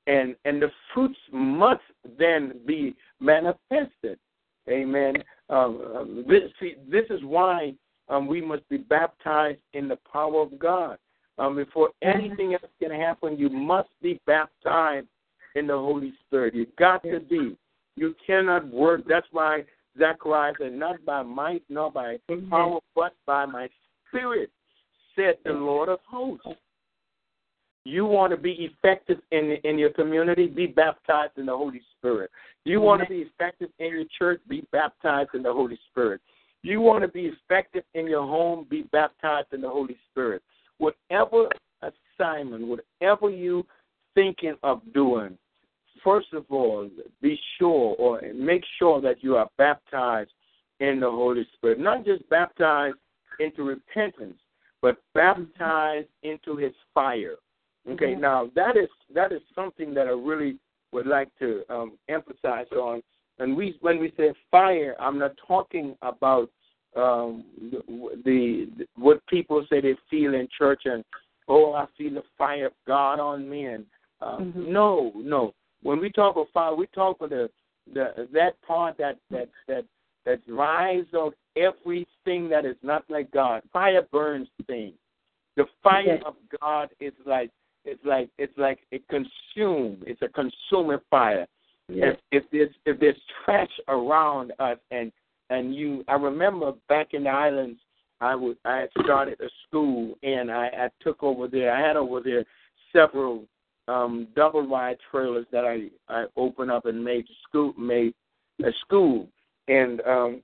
And 0.07 0.37
and 0.45 0.63
the 0.63 0.71
fruits 0.95 1.19
must 1.33 1.83
then 2.19 2.61
be 2.67 2.95
manifested. 3.21 4.19
Amen. 4.69 5.15
Um, 5.51 5.81
um, 5.97 6.25
this, 6.29 6.43
see, 6.61 6.75
this 6.91 7.05
is 7.11 7.21
why 7.25 7.75
um, 8.09 8.27
we 8.27 8.41
must 8.41 8.69
be 8.69 8.79
baptized 8.79 9.61
in 9.75 9.89
the 9.89 9.99
power 10.11 10.43
of 10.43 10.59
God. 10.59 10.99
Um, 11.39 11.57
before 11.57 11.91
anything 12.03 12.55
else 12.55 12.73
can 12.83 12.91
happen, 12.91 13.39
you 13.39 13.49
must 13.49 13.91
be 14.03 14.21
baptized 14.27 15.07
in 15.55 15.67
the 15.67 15.77
Holy 15.77 16.13
Spirit. 16.27 16.55
You 16.55 16.67
got 16.79 17.03
to 17.05 17.21
be. 17.21 17.57
You 17.97 18.15
cannot 18.27 18.69
work. 18.69 19.03
That's 19.09 19.27
why 19.31 19.65
Zechariah 19.99 20.53
said, 20.59 20.73
Not 20.73 21.05
by 21.05 21.23
might 21.23 21.63
nor 21.69 21.91
by 21.91 22.19
power, 22.51 22.81
but 22.95 23.15
by 23.27 23.47
my 23.47 23.69
spirit, 24.09 24.51
said 25.15 25.37
the 25.45 25.53
Lord 25.53 25.89
of 25.89 26.01
hosts. 26.09 26.47
You 27.85 28.05
want 28.05 28.33
to 28.33 28.37
be 28.37 28.71
effective 28.71 29.19
in 29.31 29.57
in 29.65 29.79
your 29.79 29.91
community, 29.91 30.47
be 30.47 30.67
baptized 30.67 31.39
in 31.39 31.47
the 31.47 31.57
Holy 31.57 31.81
Spirit. 31.97 32.31
You 32.65 32.81
want 32.81 33.03
to 33.03 33.09
be 33.09 33.21
effective 33.21 33.71
in 33.79 33.93
your 33.93 34.05
church, 34.19 34.41
be 34.49 34.67
baptized 34.73 35.31
in 35.35 35.43
the 35.43 35.53
Holy 35.53 35.79
Spirit. 35.91 36.21
You 36.63 36.81
want 36.81 37.03
to 37.03 37.09
be 37.09 37.33
effective 37.33 37.85
in 37.95 38.07
your 38.07 38.27
home, 38.27 38.67
be 38.69 38.83
baptized 38.93 39.53
in 39.53 39.61
the 39.61 39.69
Holy 39.69 39.97
Spirit. 40.11 40.43
Whatever 40.79 41.49
assignment, 41.83 42.67
whatever 42.67 43.31
you 43.31 43.65
thinking 44.15 44.57
of 44.63 44.81
doing, 44.93 45.39
first 46.05 46.33
of 46.33 46.45
all, 46.51 46.89
be 47.23 47.39
sure 47.59 47.95
or 47.99 48.21
make 48.35 48.65
sure 48.79 49.01
that 49.01 49.23
you 49.23 49.37
are 49.37 49.49
baptized 49.57 50.31
in 50.81 51.01
the 51.01 51.11
Holy 51.11 51.47
Spirit. 51.57 51.79
Not 51.79 52.05
just 52.05 52.29
baptized 52.29 52.97
into 53.41 53.63
repentance, 53.63 54.37
but 54.83 54.99
baptized 55.15 56.09
into 56.23 56.57
his 56.57 56.73
fire. 56.95 57.37
Okay, 57.89 58.15
now 58.15 58.51
that 58.55 58.77
is 58.77 58.89
that 59.15 59.33
is 59.33 59.41
something 59.55 59.95
that 59.95 60.07
I 60.07 60.11
really 60.11 60.59
would 60.93 61.07
like 61.07 61.29
to 61.39 61.63
um, 61.71 61.99
emphasize 62.09 62.67
on. 62.73 63.03
And 63.39 63.57
we 63.57 63.77
when 63.81 63.99
we 63.99 64.13
say 64.17 64.33
fire, 64.51 64.97
I'm 64.99 65.19
not 65.19 65.33
talking 65.47 65.97
about 66.03 66.51
um, 66.97 67.45
the, 67.71 68.69
the 68.77 68.87
what 68.97 69.25
people 69.27 69.65
say 69.71 69.81
they 69.81 69.97
feel 70.11 70.35
in 70.35 70.49
church 70.57 70.83
and 70.85 71.05
oh 71.47 71.73
I 71.75 71.87
feel 71.97 72.15
the 72.15 72.23
fire 72.37 72.67
of 72.67 72.73
God 72.87 73.21
on 73.21 73.49
me 73.49 73.67
and 73.67 73.85
um, 74.21 74.53
mm-hmm. 74.53 74.73
no 74.73 75.13
no 75.15 75.55
when 75.83 76.01
we 76.01 76.11
talk 76.11 76.37
of 76.37 76.47
fire, 76.53 76.75
we 76.75 76.87
talk 76.89 77.21
of 77.21 77.31
the, 77.31 77.49
the 77.93 78.29
that 78.33 78.61
part 78.67 78.99
that 78.99 79.19
that 79.31 79.49
that 79.69 79.85
that 80.27 80.47
drives 80.47 81.07
out 81.15 81.35
everything 81.57 82.49
that 82.49 82.65
is 82.65 82.77
not 82.83 83.05
like 83.09 83.31
God. 83.31 83.63
Fire 83.73 84.03
burns 84.13 84.49
things. 84.67 84.95
The 85.57 85.65
fire 85.83 86.17
okay. 86.17 86.23
of 86.27 86.35
God 86.61 86.91
is 87.01 87.13
like 87.25 87.51
it's 87.85 88.05
like 88.05 88.29
it's 88.39 88.57
like 88.59 88.81
it 88.91 89.03
consumes. 89.09 90.03
It's 90.07 90.23
a 90.23 90.29
consuming 90.29 90.99
fire. 91.11 91.47
If, 91.89 92.19
if 92.33 92.45
there's 92.53 92.75
if 92.85 93.01
there's 93.01 93.17
trash 93.45 93.71
around 93.89 94.53
us 94.59 94.79
and 94.91 95.11
and 95.51 95.75
you, 95.75 96.05
I 96.09 96.15
remember 96.15 96.73
back 96.89 97.15
in 97.15 97.25
the 97.25 97.31
islands, 97.31 97.81
I 98.21 98.35
was 98.35 98.57
I 98.65 98.81
had 98.81 98.91
started 99.03 99.41
a 99.41 99.49
school 99.67 100.15
and 100.23 100.51
I, 100.51 100.67
I 100.67 100.89
took 101.03 101.23
over 101.23 101.49
there. 101.49 101.73
I 101.73 101.87
had 101.87 101.97
over 101.97 102.21
there 102.21 102.45
several 102.93 103.45
um, 103.87 104.29
double 104.37 104.67
wide 104.67 104.99
trailers 105.11 105.47
that 105.53 105.65
I 105.65 105.89
I 106.13 106.27
opened 106.37 106.71
up 106.71 106.87
and 106.87 107.03
made 107.03 107.25
school 107.49 107.73
made 107.79 108.15
a 108.63 108.71
school. 108.85 109.29
And 109.69 110.01
um, 110.03 110.43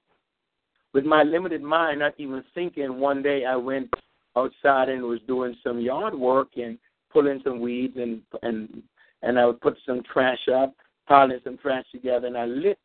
with 0.92 1.04
my 1.04 1.22
limited 1.22 1.62
mind, 1.62 1.98
not 2.00 2.14
even 2.18 2.44
thinking, 2.54 2.98
one 2.98 3.22
day 3.22 3.44
I 3.44 3.56
went 3.56 3.90
outside 4.36 4.88
and 4.88 5.02
was 5.02 5.20
doing 5.26 5.56
some 5.62 5.80
yard 5.80 6.14
work 6.14 6.48
and 6.56 6.78
pulling 7.12 7.40
some 7.44 7.60
weeds 7.60 7.96
and 7.96 8.22
and 8.42 8.82
and 9.22 9.38
I 9.38 9.46
would 9.46 9.60
put 9.60 9.76
some 9.86 10.02
trash 10.10 10.48
up, 10.54 10.74
piling 11.06 11.40
some 11.44 11.58
trash 11.58 11.84
together, 11.92 12.26
and 12.26 12.36
I 12.36 12.46
lit 12.46 12.78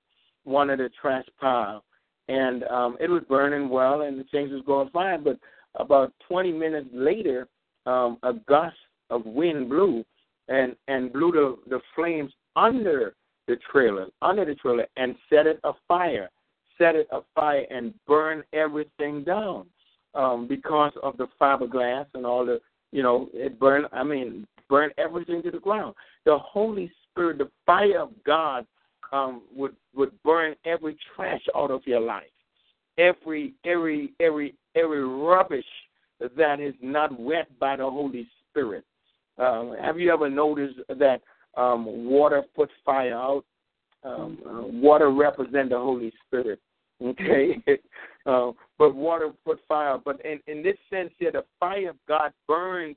one 0.44 0.70
of 0.70 0.80
the 0.80 0.90
trash 1.02 1.26
piles, 1.40 1.84
and 2.28 2.64
um, 2.66 2.98
it 3.00 3.10
was 3.10 3.24
burning 3.28 3.70
well, 3.70 4.02
and 4.02 4.20
the 4.20 4.26
things 4.32 4.52
was 4.52 4.64
going 4.66 4.90
fine. 4.90 5.24
But 5.24 5.38
about 5.76 6.14
20 6.28 6.52
minutes 6.52 6.90
later, 6.94 7.48
um, 7.86 8.18
a 8.24 8.34
gust 8.48 8.76
of 9.10 9.26
wind 9.26 9.70
blew, 9.70 10.04
and 10.48 10.76
and 10.88 11.14
blew 11.14 11.32
the 11.32 11.58
the 11.70 11.82
flames 11.96 12.32
under 12.56 13.16
the 13.48 13.58
trailer, 13.72 14.08
under 14.22 14.46
the 14.46 14.56
trailer, 14.56 14.86
and 14.96 15.16
set 15.30 15.48
it 15.48 15.60
afire, 15.64 16.30
set 16.78 16.96
it 16.96 17.08
afire, 17.12 17.66
and 17.70 17.94
burn 18.08 18.44
everything 18.54 19.24
down 19.24 19.66
um, 20.14 20.48
because 20.48 20.94
of 21.04 21.18
the 21.18 21.28
fiberglass 21.42 22.06
and 22.14 22.26
all 22.26 22.46
the, 22.46 22.60
you 22.92 23.04
know, 23.04 23.30
it 23.34 23.60
burned. 23.60 23.88
I 23.92 24.04
mean, 24.04 24.46
burned 24.70 24.94
everything 24.98 25.42
to 25.44 25.52
the 25.52 25.60
ground. 25.60 25.96
The 26.26 26.38
Holy 26.38 26.92
Spirit, 27.20 27.38
the 27.38 27.50
fire 27.66 28.00
of 28.00 28.12
God, 28.26 28.66
um, 29.12 29.42
would 29.54 29.76
would 29.94 30.12
burn 30.24 30.56
every 30.66 30.98
trash 31.16 31.42
out 31.54 31.70
of 31.70 31.82
your 31.86 32.00
life, 32.00 32.24
every 32.98 33.54
every 33.66 34.14
every 34.22 34.56
every 34.76 35.04
rubbish 35.04 35.66
that 36.38 36.62
is 36.62 36.74
not 36.82 37.20
wet 37.20 37.48
by 37.60 37.76
the 37.76 37.84
Holy 37.84 38.26
Spirit. 38.50 38.86
Um, 39.38 39.76
have 39.82 40.00
you 40.00 40.14
ever 40.14 40.30
noticed 40.30 40.80
that 40.88 41.22
um, 41.58 42.06
water 42.10 42.44
puts 42.56 42.72
fire 42.86 43.16
out? 43.16 43.44
Um, 44.04 44.38
uh, 44.46 44.62
water 44.68 45.12
represents 45.12 45.72
the 45.72 45.78
Holy 45.78 46.14
Spirit. 46.26 46.60
Okay, 47.04 47.62
uh, 48.26 48.52
but 48.78 48.96
water 48.96 49.32
put 49.44 49.60
fire. 49.68 49.98
But 50.04 50.24
in, 50.26 50.40
in 50.48 50.64
this 50.64 50.78
sense 50.90 51.12
here, 51.18 51.34
the 51.34 51.44
fire 51.60 51.90
of 51.90 51.96
God 52.08 52.32
burns 52.48 52.96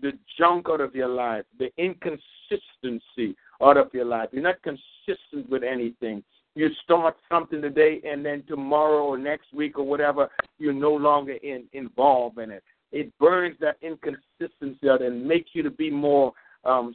the 0.00 0.12
junk 0.38 0.68
out 0.70 0.80
of 0.80 0.94
your 0.94 1.08
life, 1.08 1.44
the 1.58 1.70
inconsistency 1.76 3.36
out 3.62 3.76
of 3.76 3.88
your 3.92 4.04
life. 4.04 4.28
You're 4.32 4.42
not 4.42 4.62
consistent 4.62 5.48
with 5.50 5.62
anything. 5.62 6.22
You 6.54 6.70
start 6.82 7.16
something 7.28 7.62
today, 7.62 8.00
and 8.04 8.24
then 8.24 8.42
tomorrow 8.48 9.04
or 9.04 9.18
next 9.18 9.52
week 9.52 9.78
or 9.78 9.84
whatever, 9.84 10.28
you're 10.58 10.72
no 10.72 10.92
longer 10.92 11.34
in, 11.42 11.64
involved 11.72 12.38
in 12.38 12.50
it 12.50 12.64
it 12.92 13.16
burns 13.18 13.56
that 13.60 13.76
inconsistency 13.82 14.88
out 14.88 15.02
and 15.02 15.26
makes 15.26 15.50
you 15.52 15.62
to 15.62 15.70
be 15.70 15.90
more 15.90 16.32
um, 16.64 16.94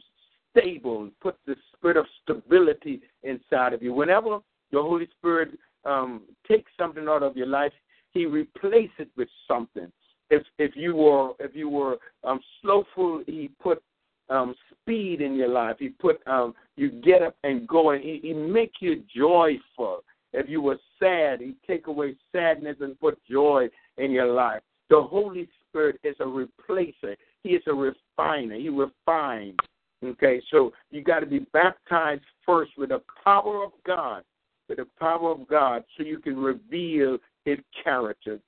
stable, 0.50 1.10
put 1.20 1.36
the 1.46 1.56
spirit 1.76 1.96
of 1.96 2.06
stability 2.22 3.00
inside 3.22 3.72
of 3.72 3.82
you. 3.82 3.92
Whenever 3.92 4.38
the 4.72 4.80
Holy 4.80 5.08
Spirit 5.18 5.50
um, 5.84 6.22
takes 6.48 6.70
something 6.78 7.06
out 7.08 7.22
of 7.22 7.36
your 7.36 7.46
life, 7.46 7.72
He 8.12 8.26
replaces 8.26 8.90
it 8.98 9.08
with 9.16 9.28
something. 9.46 9.90
If 10.30 10.42
if 10.58 10.72
you 10.74 10.96
were 10.96 11.32
if 11.38 11.54
you 11.54 11.68
were 11.68 11.98
um, 12.24 12.40
slowful, 12.60 13.22
He 13.26 13.50
put 13.62 13.82
um, 14.30 14.54
speed 14.70 15.20
in 15.20 15.34
your 15.34 15.48
life. 15.48 15.76
He 15.78 15.88
put 15.88 16.26
um, 16.26 16.54
you 16.76 16.90
get 16.90 17.22
up 17.22 17.36
and 17.44 17.66
go, 17.66 17.90
and 17.90 18.02
He, 18.02 18.20
he 18.22 18.32
make 18.32 18.72
you 18.80 19.02
joyful. 19.14 20.02
If 20.32 20.48
you 20.48 20.60
were 20.60 20.78
sad, 20.98 21.40
He 21.40 21.54
take 21.66 21.86
away 21.86 22.16
sadness 22.32 22.76
and 22.80 22.98
put 23.00 23.18
joy 23.30 23.68
in 23.98 24.10
your 24.10 24.32
life. 24.32 24.62
The 24.90 25.02
Holy 25.02 25.48
Spirit 25.68 25.98
is 26.04 26.16
a 26.20 26.24
replacer. 26.24 27.16
He 27.42 27.50
is 27.50 27.62
a 27.66 27.74
refiner. 27.74 28.56
He 28.56 28.68
refines. 28.68 29.56
Okay, 30.04 30.42
so 30.50 30.72
you 30.90 31.02
got 31.02 31.20
to 31.20 31.26
be 31.26 31.46
baptized 31.52 32.22
first 32.44 32.72
with 32.76 32.90
the 32.90 33.00
power 33.22 33.64
of 33.64 33.72
God, 33.86 34.22
with 34.68 34.78
the 34.78 34.86
power 35.00 35.30
of 35.30 35.48
God, 35.48 35.82
so 35.96 36.02
you 36.02 36.18
can 36.18 36.36
reveal 36.36 37.18
His 37.44 37.58
character. 37.82 38.38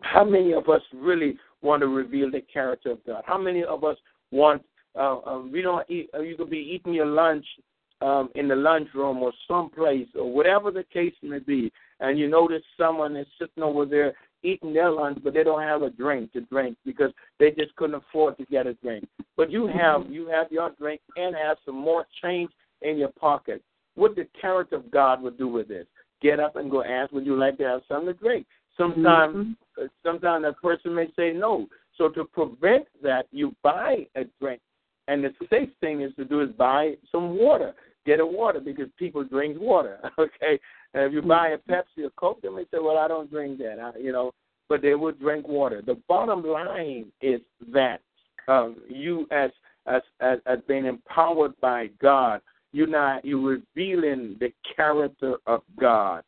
How 0.00 0.24
many 0.24 0.52
of 0.52 0.68
us 0.68 0.82
really 0.94 1.38
want 1.62 1.80
to 1.80 1.88
reveal 1.88 2.30
the 2.30 2.42
character 2.42 2.90
of 2.90 3.04
God? 3.06 3.22
How 3.26 3.38
many 3.38 3.64
of 3.64 3.84
us 3.84 3.96
want? 4.30 4.62
Uh, 4.96 5.18
uh, 5.18 5.40
we 5.40 5.62
don't 5.62 5.88
eat. 5.90 6.08
Uh, 6.14 6.20
you 6.20 6.36
could 6.36 6.50
be 6.50 6.58
eating 6.74 6.94
your 6.94 7.06
lunch 7.06 7.44
um, 8.00 8.28
in 8.34 8.48
the 8.48 8.56
lunchroom 8.56 9.18
or 9.18 9.32
someplace 9.48 10.08
or 10.14 10.32
whatever 10.32 10.70
the 10.70 10.84
case 10.92 11.14
may 11.22 11.38
be, 11.38 11.72
and 12.00 12.18
you 12.18 12.28
notice 12.28 12.62
someone 12.78 13.16
is 13.16 13.26
sitting 13.38 13.62
over 13.62 13.84
there 13.86 14.14
eating 14.42 14.72
their 14.72 14.90
lunch, 14.90 15.18
but 15.24 15.34
they 15.34 15.42
don't 15.42 15.62
have 15.62 15.82
a 15.82 15.90
drink 15.90 16.32
to 16.32 16.40
drink 16.42 16.76
because 16.84 17.10
they 17.38 17.50
just 17.50 17.74
couldn't 17.76 17.96
afford 17.96 18.36
to 18.38 18.44
get 18.46 18.66
a 18.66 18.74
drink. 18.74 19.06
But 19.36 19.50
you 19.50 19.66
have 19.66 20.02
mm-hmm. 20.02 20.12
you 20.12 20.28
have 20.28 20.50
your 20.50 20.70
drink 20.78 21.00
and 21.16 21.34
have 21.34 21.56
some 21.64 21.76
more 21.76 22.06
change 22.22 22.50
in 22.82 22.96
your 22.96 23.08
pocket. 23.08 23.62
What 23.94 24.14
the 24.14 24.26
character 24.40 24.76
of 24.76 24.90
God 24.90 25.22
would 25.22 25.38
do 25.38 25.48
with 25.48 25.68
this? 25.68 25.86
Get 26.22 26.38
up 26.40 26.56
and 26.56 26.70
go 26.70 26.84
ask, 26.84 27.12
would 27.12 27.26
you 27.26 27.36
like 27.36 27.58
to 27.58 27.64
have 27.64 27.80
something 27.88 28.14
to 28.14 28.14
drink? 28.14 28.46
Sometimes, 28.76 29.36
mm-hmm. 29.36 29.52
Uh, 29.78 29.88
sometimes 30.02 30.46
a 30.46 30.54
person 30.62 30.94
may 30.94 31.06
say 31.16 31.32
no. 31.32 31.66
So 31.98 32.08
to 32.10 32.24
prevent 32.24 32.86
that, 33.02 33.26
you 33.30 33.54
buy 33.62 34.06
a 34.16 34.24
drink, 34.40 34.60
and 35.08 35.24
the 35.24 35.30
safe 35.50 35.70
thing 35.80 36.00
is 36.00 36.12
to 36.16 36.24
do 36.24 36.40
is 36.40 36.50
buy 36.50 36.94
some 37.12 37.38
water. 37.38 37.74
Get 38.04 38.20
a 38.20 38.26
water 38.26 38.60
because 38.60 38.88
people 38.98 39.24
drink 39.24 39.58
water. 39.58 39.98
Okay, 40.18 40.58
and 40.94 41.04
if 41.04 41.12
you 41.12 41.22
buy 41.22 41.48
a 41.48 41.58
Pepsi 41.58 42.04
or 42.04 42.10
Coke, 42.16 42.40
they 42.42 42.48
may 42.48 42.62
say, 42.64 42.78
"Well, 42.80 42.96
I 42.96 43.08
don't 43.08 43.30
drink 43.30 43.58
that," 43.58 43.78
I, 43.78 43.98
you 43.98 44.12
know. 44.12 44.32
But 44.68 44.82
they 44.82 44.94
would 44.94 45.20
drink 45.20 45.46
water. 45.46 45.82
The 45.84 46.00
bottom 46.08 46.42
line 46.42 47.12
is 47.20 47.40
that 47.72 48.00
um, 48.48 48.76
you 48.88 49.26
as, 49.30 49.50
as 49.86 50.02
as 50.20 50.38
as 50.46 50.58
being 50.68 50.86
empowered 50.86 51.58
by 51.60 51.88
God. 52.00 52.40
You're 52.72 52.86
not 52.86 53.24
you're 53.24 53.60
revealing 53.76 54.36
the 54.38 54.52
character 54.74 55.36
of 55.46 55.62
God, 55.80 56.24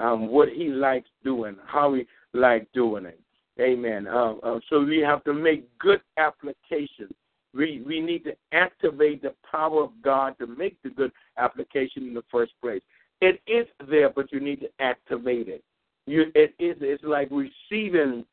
um, 0.00 0.28
what 0.28 0.48
He 0.48 0.68
likes 0.68 1.08
doing, 1.22 1.56
how 1.64 1.94
He 1.94 2.06
like 2.32 2.66
doing 2.72 3.06
it. 3.06 3.20
Amen. 3.60 4.06
Uh, 4.08 4.34
uh, 4.42 4.60
so 4.70 4.82
we 4.82 4.98
have 4.98 5.22
to 5.24 5.34
make 5.34 5.66
good 5.78 6.00
application. 6.16 7.08
We 7.54 7.82
we 7.86 8.00
need 8.00 8.24
to 8.24 8.32
activate 8.52 9.22
the 9.22 9.34
power 9.50 9.82
of 9.82 9.90
God 10.02 10.36
to 10.38 10.46
make 10.46 10.76
the 10.82 10.90
good 10.90 11.12
application 11.38 12.06
in 12.08 12.14
the 12.14 12.24
first 12.30 12.52
place. 12.60 12.82
It 13.20 13.40
is 13.46 13.66
there, 13.88 14.10
but 14.10 14.32
you 14.32 14.40
need 14.40 14.60
to 14.60 14.68
activate 14.80 15.48
it. 15.48 15.62
You 16.06 16.32
it 16.34 16.54
is 16.58 16.76
it's 16.80 17.04
like 17.04 17.28
receiving 17.30 18.24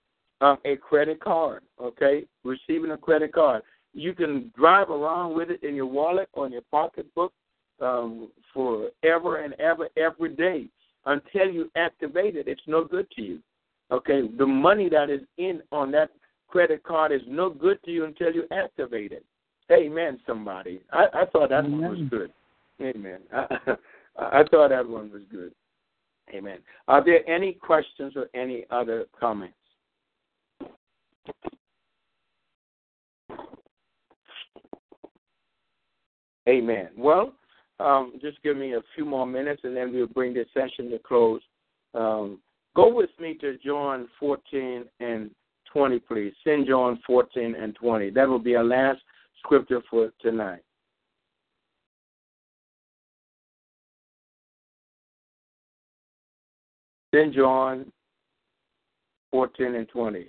um, 0.42 0.58
a 0.66 0.76
credit 0.78 1.22
card. 1.22 1.64
Okay, 1.82 2.26
receiving 2.44 2.92
a 2.92 2.98
credit 2.98 3.34
card. 3.34 3.64
You 3.94 4.14
can 4.14 4.52
drive 4.56 4.90
around 4.90 5.36
with 5.36 5.50
it 5.50 5.64
in 5.64 5.76
your 5.76 5.88
wallet 5.88 6.30
or 6.34 6.46
in 6.46 6.52
your 6.52 6.62
pocketbook 6.72 7.34
um, 7.82 8.30
forever 8.54 9.38
and 9.38 9.54
ever, 9.56 9.90
every 9.98 10.36
day 10.36 10.68
until 11.06 11.50
you 11.50 11.72
activate 11.76 12.36
it. 12.36 12.48
It's 12.48 12.62
no 12.68 12.84
good 12.84 13.10
to 13.16 13.22
you. 13.22 13.40
Okay, 13.92 14.30
the 14.38 14.46
money 14.46 14.88
that 14.90 15.10
is 15.10 15.22
in 15.38 15.62
on 15.72 15.92
that 15.92 16.12
credit 16.50 16.84
card 16.84 17.12
is 17.12 17.22
no 17.28 17.50
good 17.50 17.82
to 17.84 17.91
you 17.91 18.06
until 18.06 18.34
you 18.34 18.43
activate 18.52 19.12
it. 19.12 19.26
Amen, 19.72 20.20
somebody. 20.26 20.82
I, 20.91 21.06
I 21.14 21.26
thought 21.32 21.50
that 21.50 21.66
Amen. 21.66 21.82
one 21.82 21.91
was 21.91 22.10
good. 22.10 22.34
Amen. 22.82 23.20
I, 23.34 23.78
I 24.18 24.43
thought 24.50 24.70
that 24.70 24.88
one 24.88 25.12
was 25.12 25.22
good. 25.32 25.54
Amen. 26.34 26.60
Are 26.88 27.04
there 27.04 27.28
any 27.30 27.54
questions 27.54 28.14
or 28.16 28.28
any 28.34 28.66
other 28.70 29.06
comments? 29.20 29.56
Amen. 36.47 36.89
Well, 36.97 37.34
um, 37.80 38.14
just 38.22 38.41
give 38.43 38.58
me 38.58 38.74
a 38.74 38.82
few 38.95 39.06
more 39.06 39.26
minutes 39.26 39.62
and 39.64 39.76
then 39.76 39.93
we'll 39.93 40.08
bring 40.08 40.34
this 40.34 40.47
session 40.54 40.89
to 40.91 41.00
close. 41.00 41.41
Um, 41.93 42.39
go 42.76 42.93
with 42.93 43.12
me 43.20 43.36
to 43.36 43.58
John 43.64 44.08
14 44.20 44.86
and 45.00 45.30
20, 45.72 46.00
please. 46.00 46.34
St. 46.46 46.68
John 46.68 47.00
14 47.06 47.56
and 47.56 47.76
20. 47.76 48.10
That 48.12 48.28
will 48.28 48.40
be 48.40 48.56
our 48.56 48.64
last 48.64 49.00
scripture 49.40 49.82
for 49.90 50.12
tonight. 50.22 50.62
St. 57.14 57.34
John 57.34 57.92
14 59.32 59.76
and 59.76 59.90
20. 59.90 60.28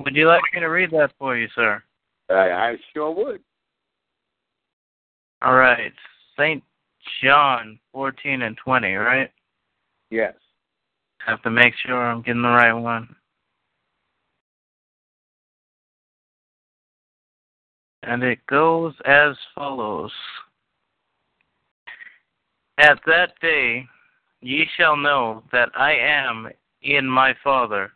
Would 0.00 0.16
you 0.16 0.26
like 0.26 0.40
me 0.54 0.60
to 0.60 0.66
read 0.66 0.90
that 0.92 1.10
for 1.18 1.36
you, 1.36 1.48
sir? 1.54 1.82
I, 2.30 2.50
I 2.50 2.76
sure 2.94 3.10
would. 3.10 3.42
All 5.42 5.54
right. 5.54 5.92
St. 6.36 6.62
John 7.22 7.78
14 7.92 8.42
and 8.42 8.56
20, 8.56 8.94
right? 8.94 9.30
Yes. 10.10 10.34
Have 11.26 11.42
to 11.42 11.50
make 11.50 11.74
sure 11.84 12.10
I'm 12.10 12.22
getting 12.22 12.42
the 12.42 12.48
right 12.48 12.72
one. 12.72 13.14
And 18.02 18.22
it 18.22 18.38
goes 18.46 18.94
as 19.04 19.36
follows 19.54 20.12
At 22.78 22.98
that 23.06 23.32
day 23.40 23.86
ye 24.40 24.66
shall 24.76 24.96
know 24.96 25.42
that 25.52 25.70
I 25.76 25.92
am 25.92 26.48
in 26.82 27.06
my 27.06 27.34
Father, 27.42 27.90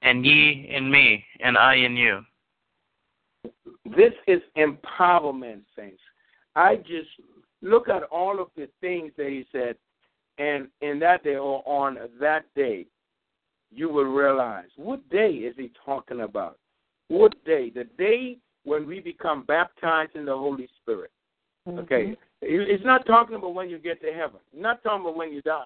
and 0.00 0.24
ye 0.24 0.70
in 0.70 0.90
me, 0.90 1.24
and 1.40 1.58
I 1.58 1.74
in 1.74 1.96
you. 1.96 2.20
This 3.84 4.12
is 4.26 4.40
empowerment, 4.56 5.62
saints. 5.76 6.00
I 6.54 6.76
just 6.76 7.08
look 7.62 7.88
at 7.88 8.02
all 8.04 8.40
of 8.40 8.48
the 8.56 8.68
things 8.80 9.12
that 9.16 9.28
he 9.28 9.46
said, 9.52 9.76
and 10.38 10.68
in 10.80 10.98
that 11.00 11.24
day 11.24 11.36
or 11.36 11.62
on 11.66 11.98
that 12.20 12.44
day, 12.54 12.86
you 13.70 13.88
will 13.88 14.04
realize 14.04 14.68
what 14.76 15.08
day 15.08 15.30
is 15.30 15.54
he 15.56 15.70
talking 15.84 16.20
about? 16.20 16.58
What 17.08 17.32
day? 17.44 17.70
The 17.70 17.84
day 17.98 18.38
when 18.64 18.86
we 18.86 19.00
become 19.00 19.44
baptized 19.44 20.14
in 20.14 20.24
the 20.24 20.36
Holy 20.36 20.68
Spirit. 20.82 21.10
Mm-hmm. 21.66 21.78
Okay, 21.80 22.16
it's 22.40 22.84
not 22.84 23.06
talking 23.06 23.36
about 23.36 23.54
when 23.54 23.70
you 23.70 23.78
get 23.78 24.00
to 24.02 24.12
heaven. 24.12 24.40
not 24.54 24.82
talking 24.82 25.02
about 25.02 25.16
when 25.16 25.32
you 25.32 25.42
die. 25.42 25.64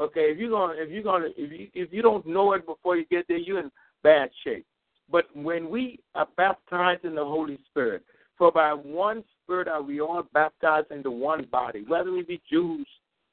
Okay, 0.00 0.32
if 0.32 0.38
you're 0.38 0.50
gonna 0.50 0.74
if 0.76 0.90
you're 0.90 1.02
gonna 1.02 1.28
if 1.36 1.52
you 1.52 1.68
if 1.74 1.92
you 1.92 2.02
don't 2.02 2.26
know 2.26 2.52
it 2.54 2.66
before 2.66 2.96
you 2.96 3.04
get 3.06 3.26
there, 3.28 3.38
you're 3.38 3.60
in 3.60 3.70
bad 4.02 4.30
shape. 4.42 4.66
But 5.10 5.26
when 5.34 5.68
we 5.68 6.00
are 6.14 6.26
baptized 6.36 7.04
in 7.04 7.14
the 7.14 7.24
Holy 7.24 7.58
Spirit, 7.70 8.02
for 8.38 8.50
by 8.50 8.72
one 8.72 9.22
Spirit 9.44 9.68
are 9.68 9.82
we 9.82 10.00
all 10.00 10.24
baptized 10.32 10.90
into 10.90 11.10
one 11.10 11.46
body, 11.50 11.84
whether 11.86 12.10
we 12.10 12.22
be 12.22 12.40
Jews 12.50 12.86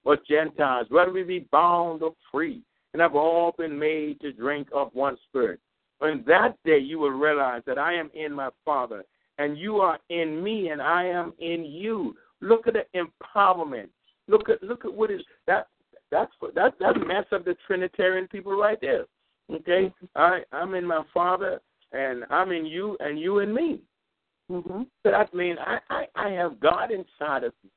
or 0.04 0.18
Gentiles, 0.30 0.88
whether 0.90 1.12
we 1.12 1.24
be 1.24 1.48
bound 1.52 2.04
or 2.04 2.14
free, 2.32 2.62
and 2.94 3.02
have 3.02 3.16
all 3.16 3.54
been 3.58 3.78
made 3.78 4.20
to 4.22 4.32
drink 4.32 4.68
of 4.74 4.90
one 4.94 5.18
Spirit. 5.30 5.60
On 6.02 6.24
that 6.28 6.58
day, 6.66 6.80
you 6.80 7.00
will 7.00 7.12
realize 7.12 7.62
that 7.66 7.78
I 7.78 7.94
am 7.94 8.10
in 8.14 8.34
my 8.34 8.50
Father, 8.66 9.04
and 9.38 9.58
you 9.58 9.78
are 9.78 10.00
in 10.10 10.44
me, 10.44 10.70
and 10.70 10.82
I 10.82 11.06
am 11.06 11.34
in 11.40 11.64
you. 11.64 12.16
Look 12.42 12.68
at 12.68 12.74
the 12.74 12.86
empowerment. 12.96 13.90
Look 14.28 14.50
at 14.50 14.62
look 14.64 14.86
at 14.86 14.94
what 14.94 15.12
is 15.12 15.22
that. 15.48 15.68
That's 16.12 16.32
that 16.56 16.74
that 16.80 17.08
mess 17.08 17.26
up 17.32 17.46
the 17.46 17.56
Trinitarian 17.68 18.28
people 18.28 18.54
right 18.58 18.80
there. 18.82 19.06
Okay, 19.52 19.94
I 20.16 20.42
I'm 20.52 20.74
in 20.74 20.86
my 20.86 21.04
Father, 21.14 21.62
and 21.92 22.26
I'm 22.30 22.52
in 22.52 22.66
you, 22.66 22.98
and 23.00 23.20
you 23.20 23.40
in 23.40 23.54
me. 23.54 23.82
Mm-hmm. 24.52 24.82
That 25.06 25.34
means 25.34 25.58
I, 25.66 25.80
I 25.90 26.06
I 26.16 26.30
have 26.32 26.60
God 26.60 26.92
inside 26.92 27.44
of 27.44 27.54
me. 27.64 27.70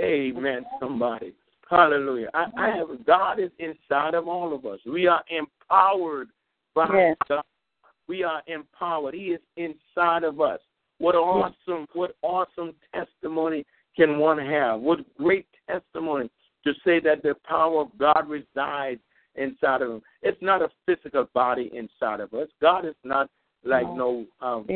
Amen. 0.00 0.64
Somebody. 0.80 1.34
Hallelujah. 1.68 2.28
I, 2.32 2.46
I 2.56 2.76
have 2.76 3.04
God 3.06 3.40
is 3.40 3.50
inside 3.58 4.14
of 4.14 4.28
all 4.28 4.54
of 4.54 4.64
us. 4.64 4.78
We 4.86 5.06
are 5.06 5.22
empowered 5.30 6.28
by 6.74 6.88
yes. 6.92 7.16
God 7.28 7.42
we 8.08 8.22
are 8.22 8.42
empowered. 8.46 9.14
He 9.14 9.26
is 9.26 9.40
inside 9.56 10.24
of 10.24 10.40
us. 10.40 10.60
What 10.98 11.14
awesome, 11.14 11.86
what 11.92 12.16
awesome 12.22 12.74
testimony 12.94 13.64
can 13.96 14.18
one 14.18 14.38
have? 14.38 14.80
What 14.80 15.00
great 15.16 15.46
testimony 15.68 16.30
to 16.64 16.72
say 16.84 17.00
that 17.00 17.22
the 17.22 17.34
power 17.46 17.82
of 17.82 17.98
God 17.98 18.28
resides 18.28 19.00
inside 19.34 19.82
of 19.82 19.90
him. 19.90 20.02
It's 20.22 20.40
not 20.40 20.62
a 20.62 20.68
physical 20.86 21.28
body 21.34 21.70
inside 21.74 22.20
of 22.20 22.32
us. 22.32 22.48
God 22.60 22.86
is 22.86 22.94
not 23.04 23.28
like 23.64 23.84
no 23.84 24.24
um, 24.40 24.66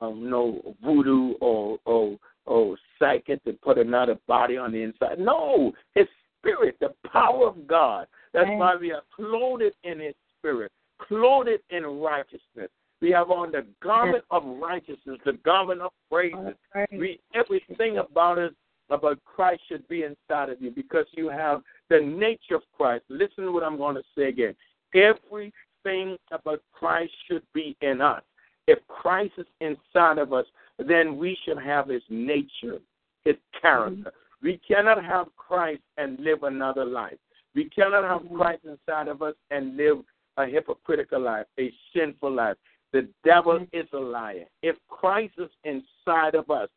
um 0.00 0.28
no 0.28 0.74
voodoo 0.82 1.34
or 1.40 1.78
or 1.84 2.16
or 2.46 2.76
psychic 2.98 3.42
to 3.44 3.52
put 3.52 3.78
another 3.78 4.18
body 4.26 4.56
on 4.56 4.72
the 4.72 4.82
inside. 4.82 5.18
No, 5.18 5.72
his 5.94 6.06
spirit, 6.38 6.76
the 6.80 6.94
power 7.10 7.46
of 7.46 7.66
God. 7.66 8.06
That's 8.32 8.48
why 8.58 8.76
we 8.76 8.92
are 8.92 9.02
clothed 9.14 9.74
in 9.84 10.00
his 10.00 10.14
spirit 10.38 10.72
clothed 11.06 11.60
in 11.70 11.84
righteousness. 11.84 12.70
We 13.00 13.10
have 13.12 13.30
on 13.30 13.52
the 13.52 13.64
garment 13.82 14.24
of 14.30 14.42
righteousness, 14.44 15.18
the 15.24 15.34
garment 15.44 15.80
of 15.80 15.92
praises. 16.10 16.54
We 16.92 17.20
everything 17.34 17.98
about 17.98 18.38
us 18.38 18.52
about 18.90 19.22
Christ 19.24 19.62
should 19.68 19.86
be 19.88 20.02
inside 20.02 20.48
of 20.48 20.60
you 20.60 20.70
because 20.70 21.06
you 21.12 21.28
have 21.28 21.62
the 21.90 22.00
nature 22.00 22.56
of 22.56 22.62
Christ. 22.76 23.04
Listen 23.08 23.44
to 23.44 23.52
what 23.52 23.62
I'm 23.62 23.76
going 23.76 23.94
to 23.94 24.02
say 24.16 24.24
again. 24.24 24.54
Everything 24.94 26.16
about 26.32 26.60
Christ 26.72 27.12
should 27.28 27.42
be 27.54 27.76
in 27.82 28.00
us. 28.00 28.22
If 28.68 28.86
Christ 28.86 29.32
is 29.38 29.46
inside 29.62 30.18
of 30.18 30.34
us, 30.34 30.44
then 30.78 31.16
we 31.16 31.38
should 31.42 31.58
have 31.58 31.88
his 31.88 32.02
nature, 32.10 32.78
his 33.24 33.36
character. 33.60 33.96
Mm-hmm. 34.10 34.46
We 34.46 34.60
cannot 34.68 35.02
have 35.02 35.28
Christ 35.36 35.80
and 35.96 36.20
live 36.20 36.42
another 36.42 36.84
life. 36.84 37.16
We 37.54 37.70
cannot 37.70 38.04
have 38.04 38.20
mm-hmm. 38.20 38.36
Christ 38.36 38.66
inside 38.66 39.08
of 39.08 39.22
us 39.22 39.34
and 39.50 39.78
live 39.78 40.00
a 40.36 40.44
hypocritical 40.44 41.22
life, 41.22 41.46
a 41.58 41.72
sinful 41.96 42.30
life. 42.30 42.58
The 42.92 43.08
devil 43.24 43.54
mm-hmm. 43.60 43.76
is 43.76 43.86
a 43.94 43.98
liar. 43.98 44.44
If 44.62 44.76
Christ 44.88 45.32
is 45.38 45.48
inside 45.64 46.34
of 46.34 46.50
us, 46.50 46.68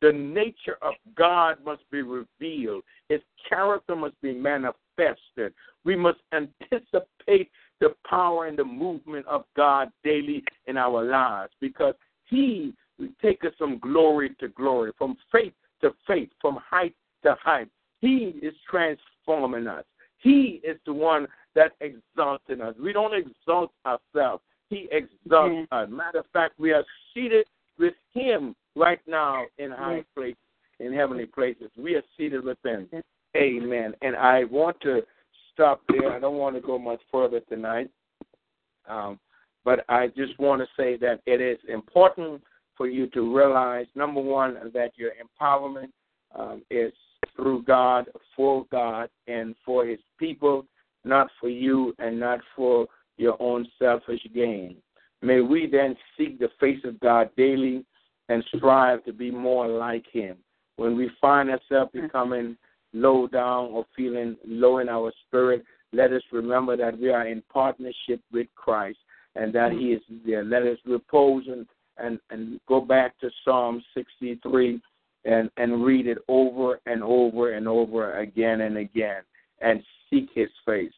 the 0.00 0.12
nature 0.12 0.78
of 0.82 0.94
God 1.16 1.56
must 1.64 1.82
be 1.90 2.02
revealed. 2.02 2.84
His 3.08 3.20
character 3.48 3.96
must 3.96 4.18
be 4.22 4.32
manifested. 4.32 5.52
We 5.84 5.96
must 5.96 6.20
anticipate 6.32 7.50
the 7.80 7.94
power 8.08 8.46
and 8.46 8.58
the 8.58 8.64
movement 8.64 9.26
of 9.26 9.44
God 9.56 9.90
daily 10.04 10.44
in 10.66 10.76
our 10.76 11.02
lives 11.04 11.52
because 11.60 11.94
He 12.26 12.74
will 12.98 13.08
take 13.22 13.44
us 13.44 13.52
from 13.58 13.78
glory 13.78 14.34
to 14.40 14.48
glory, 14.48 14.92
from 14.98 15.16
faith 15.32 15.54
to 15.80 15.92
faith, 16.06 16.28
from 16.40 16.58
height 16.62 16.94
to 17.24 17.36
height. 17.42 17.68
He 18.00 18.34
is 18.42 18.54
transforming 18.68 19.66
us. 19.66 19.84
He 20.18 20.60
is 20.62 20.76
the 20.86 20.92
one 20.92 21.26
that 21.54 21.72
exalts 21.80 22.44
in 22.48 22.60
us. 22.60 22.74
We 22.82 22.92
don't 22.92 23.14
exalt 23.14 23.72
ourselves. 23.86 24.42
He 24.68 24.88
exalts 24.92 25.54
mm-hmm. 25.54 25.74
us. 25.74 25.88
Matter 25.90 26.18
of 26.20 26.26
fact, 26.32 26.58
we 26.58 26.72
are 26.72 26.84
seated 27.14 27.46
with 27.78 27.94
Him 28.12 28.54
right 28.76 29.00
now 29.06 29.44
in 29.58 29.70
high 29.70 30.04
places, 30.14 30.36
in 30.78 30.92
heavenly 30.92 31.26
places. 31.26 31.70
We 31.76 31.94
are 31.94 32.02
seated 32.16 32.44
with 32.44 32.58
Him. 32.64 32.88
Amen. 33.36 33.94
And 34.02 34.16
I 34.16 34.44
want 34.44 34.80
to 34.82 35.02
stop 35.52 35.82
there. 35.88 36.12
I 36.12 36.20
don't 36.20 36.36
want 36.36 36.56
to 36.56 36.60
go 36.60 36.78
much 36.78 37.00
further 37.10 37.40
tonight. 37.40 37.90
Um, 38.88 39.18
but 39.64 39.84
I 39.88 40.08
just 40.08 40.38
want 40.38 40.62
to 40.62 40.68
say 40.76 40.96
that 40.98 41.20
it 41.26 41.40
is 41.40 41.58
important 41.68 42.42
for 42.76 42.88
you 42.88 43.06
to 43.08 43.36
realize 43.36 43.86
number 43.94 44.20
one, 44.20 44.56
that 44.72 44.92
your 44.96 45.12
empowerment 45.12 45.90
um, 46.34 46.62
is 46.70 46.92
through 47.36 47.62
God, 47.64 48.06
for 48.34 48.64
God, 48.72 49.10
and 49.26 49.54
for 49.64 49.84
His 49.84 49.98
people, 50.18 50.66
not 51.04 51.28
for 51.40 51.48
you 51.48 51.94
and 51.98 52.18
not 52.18 52.40
for 52.56 52.86
your 53.16 53.40
own 53.40 53.66
selfish 53.78 54.26
gain. 54.34 54.76
May 55.22 55.40
we 55.40 55.66
then 55.66 55.94
seek 56.16 56.38
the 56.38 56.48
face 56.58 56.80
of 56.84 56.98
God 57.00 57.30
daily 57.36 57.84
and 58.30 58.42
strive 58.56 59.04
to 59.04 59.12
be 59.12 59.30
more 59.30 59.68
like 59.68 60.06
Him. 60.10 60.38
When 60.76 60.96
we 60.96 61.10
find 61.20 61.50
ourselves 61.50 61.90
becoming 61.92 62.56
low 62.92 63.26
down 63.26 63.66
or 63.66 63.84
feeling 63.96 64.36
low 64.46 64.78
in 64.78 64.88
our 64.88 65.12
spirit, 65.26 65.64
let 65.92 66.12
us 66.12 66.22
remember 66.32 66.76
that 66.76 66.98
we 66.98 67.10
are 67.10 67.26
in 67.26 67.42
partnership 67.52 68.20
with 68.32 68.46
Christ 68.54 68.98
and 69.34 69.52
that 69.54 69.72
He 69.72 69.92
is 69.92 70.02
there. 70.24 70.44
Let 70.44 70.62
us 70.62 70.78
repose 70.86 71.44
and, 71.48 71.66
and, 71.98 72.18
and 72.30 72.60
go 72.68 72.80
back 72.80 73.18
to 73.20 73.30
Psalm 73.44 73.82
63 73.94 74.80
and, 75.24 75.50
and 75.56 75.84
read 75.84 76.06
it 76.06 76.18
over 76.28 76.80
and 76.86 77.02
over 77.02 77.52
and 77.54 77.68
over 77.68 78.18
again 78.18 78.62
and 78.62 78.76
again 78.76 79.22
and 79.60 79.82
seek 80.08 80.28
His 80.34 80.48
face. 80.64 80.92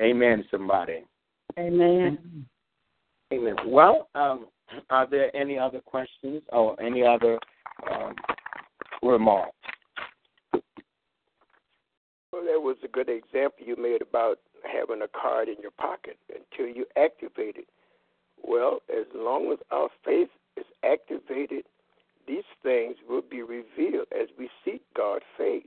Amen, 0.00 0.44
somebody. 0.50 1.04
Amen. 1.58 2.46
Amen. 3.32 3.56
Well, 3.66 4.08
um, 4.14 4.46
are 4.90 5.08
there 5.08 5.34
any 5.36 5.58
other 5.58 5.80
questions 5.80 6.42
or 6.50 6.80
any 6.80 7.02
other 7.02 7.38
um, 7.90 8.14
remarks? 9.02 9.52
Well, 12.32 12.44
that 12.44 12.60
was 12.60 12.76
a 12.84 12.88
good 12.88 13.08
example 13.08 13.66
you 13.66 13.76
made 13.76 14.02
about 14.02 14.38
having 14.64 15.02
a 15.02 15.08
card 15.08 15.48
in 15.48 15.56
your 15.62 15.70
pocket 15.70 16.18
until 16.28 16.66
you 16.74 16.84
activate 16.96 17.56
it. 17.56 17.68
Well, 18.42 18.80
as 18.90 19.06
long 19.14 19.50
as 19.52 19.58
our 19.70 19.88
faith 20.04 20.28
is 20.56 20.66
activated, 20.84 21.64
these 22.26 22.44
things 22.62 22.96
will 23.08 23.22
be 23.22 23.42
revealed 23.42 24.06
as 24.12 24.28
we 24.38 24.50
seek 24.64 24.82
God's 24.94 25.24
face. 25.36 25.62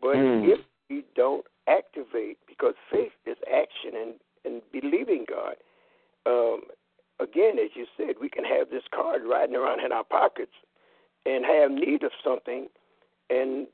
But 0.00 0.16
mm. 0.16 0.48
if 0.48 0.60
we 0.88 1.04
don't 1.14 1.44
activate, 1.68 2.38
because 2.46 2.74
faith 2.90 3.12
is 3.26 3.36
action 3.46 3.92
and, 3.94 4.14
and 4.44 4.62
believing 4.72 5.26
God, 5.28 5.56
um, 6.26 6.62
again, 7.20 7.58
as 7.58 7.70
you 7.74 7.86
said, 7.96 8.16
we 8.20 8.28
can 8.28 8.44
have 8.44 8.70
this 8.70 8.84
card 8.94 9.22
riding 9.28 9.54
around 9.54 9.84
in 9.84 9.92
our 9.92 10.04
pockets 10.04 10.52
and 11.26 11.44
have 11.44 11.70
need 11.70 12.02
of 12.02 12.12
something, 12.22 12.68
and 13.30 13.66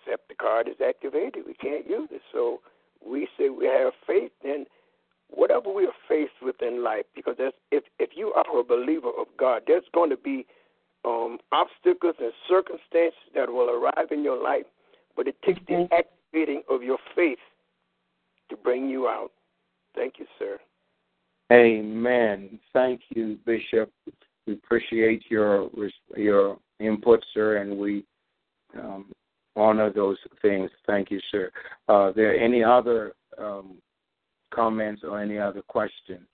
except 0.00 0.28
the 0.28 0.34
card 0.34 0.68
is 0.68 0.76
activated, 0.86 1.44
we 1.46 1.54
can't 1.54 1.88
use 1.88 2.08
it. 2.10 2.22
So 2.32 2.60
we 3.04 3.28
say 3.38 3.48
we 3.48 3.66
have 3.66 3.92
faith, 4.06 4.32
in 4.44 4.66
whatever 5.28 5.72
we 5.72 5.84
are 5.84 5.92
faced 6.08 6.42
with 6.42 6.56
in 6.62 6.82
life, 6.82 7.04
because 7.14 7.36
if 7.38 7.84
if 7.98 8.10
you 8.14 8.32
are 8.32 8.60
a 8.60 8.64
believer 8.64 9.10
of 9.18 9.26
God, 9.38 9.62
there's 9.66 9.84
going 9.92 10.10
to 10.10 10.16
be 10.16 10.46
um, 11.04 11.38
obstacles 11.52 12.16
and 12.20 12.32
circumstances 12.48 13.18
that 13.34 13.48
will 13.48 13.70
arrive 13.70 14.10
in 14.10 14.22
your 14.22 14.42
life, 14.42 14.66
but 15.16 15.26
it 15.26 15.36
takes 15.42 15.60
the 15.66 15.88
activating 15.92 16.62
of 16.68 16.82
your 16.82 16.98
faith 17.14 17.38
to 18.50 18.56
bring 18.56 18.88
you 18.88 19.08
out. 19.08 19.30
Thank 19.94 20.14
you, 20.18 20.26
sir. 20.38 20.58
Amen. 21.52 22.60
Thank 22.72 23.00
you, 23.10 23.38
Bishop. 23.44 23.90
We 24.46 24.54
appreciate 24.54 25.24
your 25.28 25.68
your 26.16 26.58
input, 26.78 27.24
sir, 27.34 27.58
and 27.58 27.78
we 27.78 28.04
um, 28.78 29.10
honor 29.60 29.92
those 29.92 30.18
things. 30.42 30.70
Thank 30.86 31.10
you, 31.10 31.20
sir. 31.30 31.50
Uh, 31.88 31.92
are 31.92 32.12
there 32.12 32.38
any 32.38 32.64
other 32.64 33.12
um, 33.38 33.78
comments 34.52 35.02
or 35.04 35.20
any 35.20 35.38
other 35.38 35.62
questions? 35.62 36.26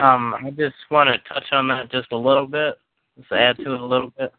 Um, 0.00 0.34
I 0.34 0.50
just 0.50 0.74
want 0.90 1.10
to 1.10 1.32
touch 1.32 1.44
on 1.52 1.68
that 1.68 1.90
just 1.90 2.10
a 2.12 2.16
little 2.16 2.46
bit, 2.46 2.74
just 3.18 3.30
add 3.32 3.56
to 3.58 3.74
it 3.74 3.80
a 3.80 3.84
little 3.84 4.12
bit. 4.18 4.32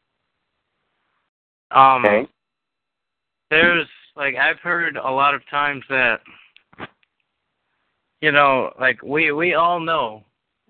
Um, 1.72 2.06
okay. 2.06 2.27
There's 3.52 3.88
like 4.15 4.36
I've 4.36 4.60
heard 4.60 4.98
a 4.98 5.11
lot 5.11 5.36
of 5.36 5.41
times 5.49 5.84
that 5.90 6.19
you 8.22 8.32
know, 8.32 8.72
like 8.80 9.02
we 9.03 9.32
we 9.32 9.53
all 9.53 9.80
know 9.80 10.23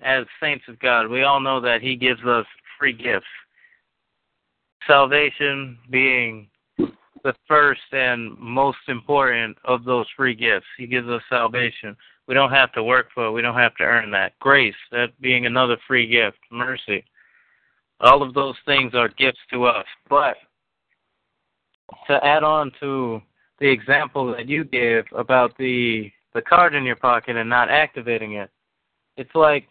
as 0.04 0.26
saints 0.42 0.66
of 0.68 0.78
God, 0.80 1.08
we 1.08 1.24
all 1.24 1.40
know 1.40 1.62
that 1.62 1.82
He 1.82 1.96
gives 1.96 2.24
us 2.26 2.46
free 2.78 2.94
gifts. 2.94 3.26
Salvation 4.88 5.78
being 5.90 6.48
the 7.26 7.34
first 7.48 7.82
and 7.92 8.38
most 8.38 8.78
important 8.88 9.58
of 9.66 9.84
those 9.84 10.06
free 10.16 10.36
gifts. 10.36 10.68
He 10.78 10.86
gives 10.86 11.08
us 11.08 11.22
salvation. 11.28 11.98
We 12.28 12.36
don't 12.36 12.52
have 12.52 12.72
to 12.74 12.84
work 12.84 13.08
for 13.14 13.26
it. 13.26 13.32
We 13.32 13.42
don't 13.42 13.56
have 13.56 13.76
to 13.78 13.84
earn 13.84 14.12
that. 14.12 14.38
Grace, 14.40 14.76
that 14.92 15.20
being 15.22 15.48
another 15.48 15.78
free 15.88 16.08
gift. 16.08 16.38
Mercy. 16.52 17.04
All 18.00 18.22
of 18.22 18.34
those 18.34 18.56
things 18.66 18.94
are 18.94 19.10
gifts 19.10 19.40
to 19.52 19.66
us. 19.66 19.86
But 20.08 20.36
to 22.08 22.24
add 22.24 22.44
on 22.44 22.72
to 22.80 23.22
the 23.60 23.68
example 23.68 24.32
that 24.34 24.48
you 24.48 24.64
gave 24.64 25.04
about 25.16 25.58
the 25.58 26.12
the 26.34 26.42
card 26.42 26.76
in 26.76 26.84
your 26.84 26.98
pocket 26.98 27.38
and 27.38 27.50
not 27.50 27.70
activating 27.70 28.34
it, 28.34 28.50
it's 29.16 29.34
like 29.34 29.68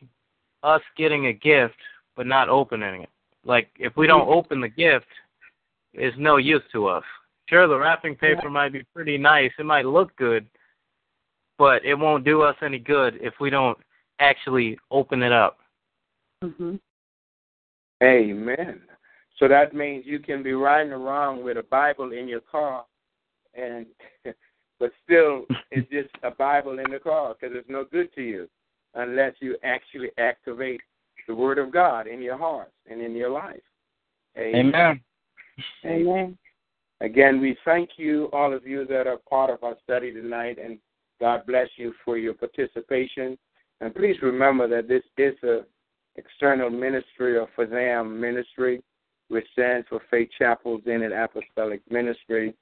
us 0.63 0.81
getting 0.97 1.27
a 1.27 1.33
gift 1.33 1.75
but 2.17 2.27
not 2.27 2.49
opening 2.49 3.03
it. 3.03 3.11
Like 3.45 3.69
if 3.79 3.97
we 3.97 4.07
don't 4.07 4.29
open 4.29 4.61
the 4.61 4.69
gift, 4.69 5.07
it's 5.93 6.17
no 6.19 6.37
use 6.37 6.63
to 6.73 6.87
us. 6.87 7.05
Sure, 7.49 7.69
the 7.69 7.79
wrapping 7.79 8.17
paper 8.17 8.49
might 8.49 8.73
be 8.73 8.85
pretty 8.95 9.19
nice. 9.19 9.51
It 9.59 9.67
might 9.67 9.85
look 9.85 10.17
good, 10.17 10.47
but 11.59 11.85
it 11.85 11.95
won't 11.95 12.25
do 12.25 12.43
us 12.43 12.57
any 12.63 12.79
good 12.79 13.19
if 13.21 13.35
we 13.41 13.51
don't 13.51 13.79
actually 14.19 14.79
open 14.91 15.23
it 15.23 15.33
up. 15.33 15.59
Mm-hmm. 16.43 16.77
Amen. 18.03 18.81
So 19.39 19.49
that 19.49 19.75
means 19.75 20.05
you 20.07 20.21
can 20.21 20.43
be 20.43 20.53
riding 20.53 20.93
around 20.93 21.45
with 21.45 21.59
a 21.59 21.63
Bible 21.65 22.13
in 22.13 22.29
your 22.29 22.41
car, 22.41 22.85
and 23.55 23.87
but 24.81 24.91
still, 25.05 25.45
it's 25.71 25.91
just 25.91 26.11
a 26.23 26.31
Bible 26.31 26.79
in 26.79 26.91
the 26.91 26.99
car 26.99 27.35
because 27.35 27.57
it's 27.57 27.69
no 27.69 27.85
good 27.85 28.13
to 28.15 28.23
you 28.23 28.49
unless 28.95 29.35
you 29.41 29.57
actually 29.65 30.11
activate 30.19 30.81
the 31.27 31.35
Word 31.35 31.59
of 31.59 31.73
God 31.73 32.07
in 32.07 32.23
your 32.23 32.37
hearts 32.37 32.73
and 32.91 33.01
in 33.01 33.15
your 33.15 33.31
life. 33.31 33.63
Amen. 34.37 35.01
Amen. 35.85 36.39
Again, 37.01 37.41
we 37.41 37.57
thank 37.65 37.91
you, 37.97 38.29
all 38.33 38.53
of 38.53 38.67
you 38.67 38.87
that 38.87 39.07
are 39.07 39.19
part 39.29 39.51
of 39.51 39.63
our 39.63 39.77
study 39.83 40.13
tonight, 40.13 40.59
and 40.63 40.79
God 41.21 41.43
bless 41.47 41.69
you 41.77 41.93
for 42.05 42.17
your 42.19 42.35
participation. 42.35 43.39
And 43.81 43.95
please 43.95 44.17
remember 44.23 44.69
that 44.69 44.89
this 44.89 45.03
is 45.19 45.35
a 45.43 45.65
external 46.17 46.71
ministry 46.71 47.39
of 47.39 47.49
Fazam 47.57 48.19
Ministry, 48.19 48.83
which 49.29 49.47
stands 49.53 49.87
for 49.89 50.01
Faith 50.11 50.29
Chapel 50.39 50.81
an 50.87 51.13
Apostolic 51.13 51.81
Ministry. 51.91 52.55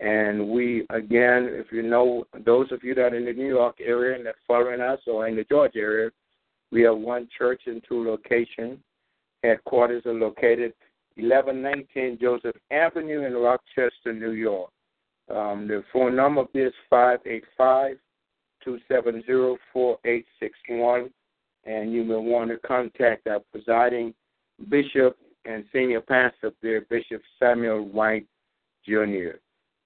And 0.00 0.48
we, 0.48 0.86
again, 0.90 1.48
if 1.50 1.66
you 1.72 1.82
know, 1.82 2.24
those 2.46 2.72
of 2.72 2.82
you 2.82 2.94
that 2.94 3.12
are 3.12 3.16
in 3.16 3.26
the 3.26 3.32
New 3.32 3.48
York 3.48 3.76
area 3.84 4.16
and 4.16 4.24
that 4.24 4.36
following 4.46 4.80
us 4.80 5.00
or 5.06 5.28
in 5.28 5.36
the 5.36 5.44
Georgia 5.44 5.78
area, 5.78 6.10
we 6.70 6.82
have 6.82 6.96
one 6.96 7.28
church 7.36 7.62
in 7.66 7.80
two 7.88 8.04
locations. 8.04 8.78
Headquarters 9.42 10.04
are 10.06 10.14
located 10.14 10.72
1119 11.16 12.18
Joseph 12.20 12.56
Avenue 12.70 13.24
in 13.26 13.34
Rochester, 13.34 14.12
New 14.12 14.32
York. 14.32 14.70
Um, 15.30 15.68
the 15.68 15.84
phone 15.92 16.16
number 16.16 16.44
is 16.54 16.72
585 16.88 17.96
270 18.64 19.56
4861, 19.72 21.10
and 21.64 21.92
you 21.92 22.04
may 22.04 22.16
want 22.16 22.50
to 22.50 22.58
contact 22.58 23.26
our 23.26 23.40
presiding 23.52 24.14
bishop 24.68 25.16
and 25.44 25.64
senior 25.72 26.00
pastor 26.00 26.52
there, 26.62 26.82
Bishop 26.82 27.22
Samuel 27.38 27.84
White 27.86 28.26
Jr. 28.84 29.38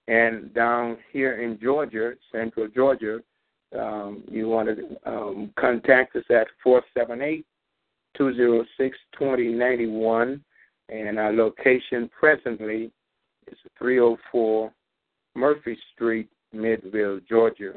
And 0.09 0.52
down 0.52 0.98
here 1.12 1.40
in 1.40 1.59
Georgia, 1.61 2.12
Central 2.32 2.69
Georgia, 2.69 3.20
um, 3.79 4.23
you 4.31 4.49
want 4.49 4.69
to 4.69 5.11
um, 5.11 5.51
contact 5.59 6.17
us 6.17 6.25
at 6.31 6.47
478 6.63 7.45
206 8.17 8.99
2091 9.19 10.43
and 10.89 11.19
our 11.19 11.33
location 11.33 12.11
presently 12.19 12.91
is 13.51 13.59
304 13.79 14.73
Murphy 15.35 15.77
Street, 15.95 16.29
Midville, 16.55 17.21
Georgia. 17.29 17.75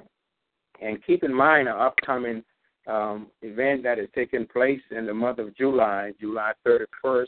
And 0.81 1.03
keep 1.05 1.23
in 1.23 1.33
mind 1.33 1.67
our 1.67 1.87
upcoming 1.87 2.43
um, 2.87 3.27
event 3.41 3.83
that 3.83 3.99
is 3.99 4.07
taking 4.13 4.45
place 4.45 4.81
in 4.91 5.05
the 5.05 5.13
month 5.13 5.39
of 5.39 5.55
July, 5.55 6.13
July 6.19 6.53
31st 6.65 7.25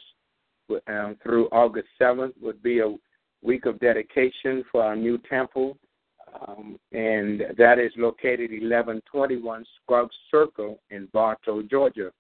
um, 0.88 1.18
through 1.24 1.48
August 1.48 1.88
7th, 2.00 2.34
would 2.42 2.62
be 2.62 2.80
a 2.80 2.96
week 3.42 3.66
of 3.66 3.80
dedication 3.80 4.64
for 4.72 4.84
our 4.84 4.96
new 4.96 5.18
temple. 5.30 5.78
Um, 6.48 6.80
and 6.92 7.42
that 7.58 7.80
is 7.80 7.92
located 7.98 8.52
1121 8.52 9.66
Scruggs 9.82 10.16
Circle 10.32 10.80
in 10.90 11.08
Bartow, 11.14 11.62
Georgia. 11.64 12.12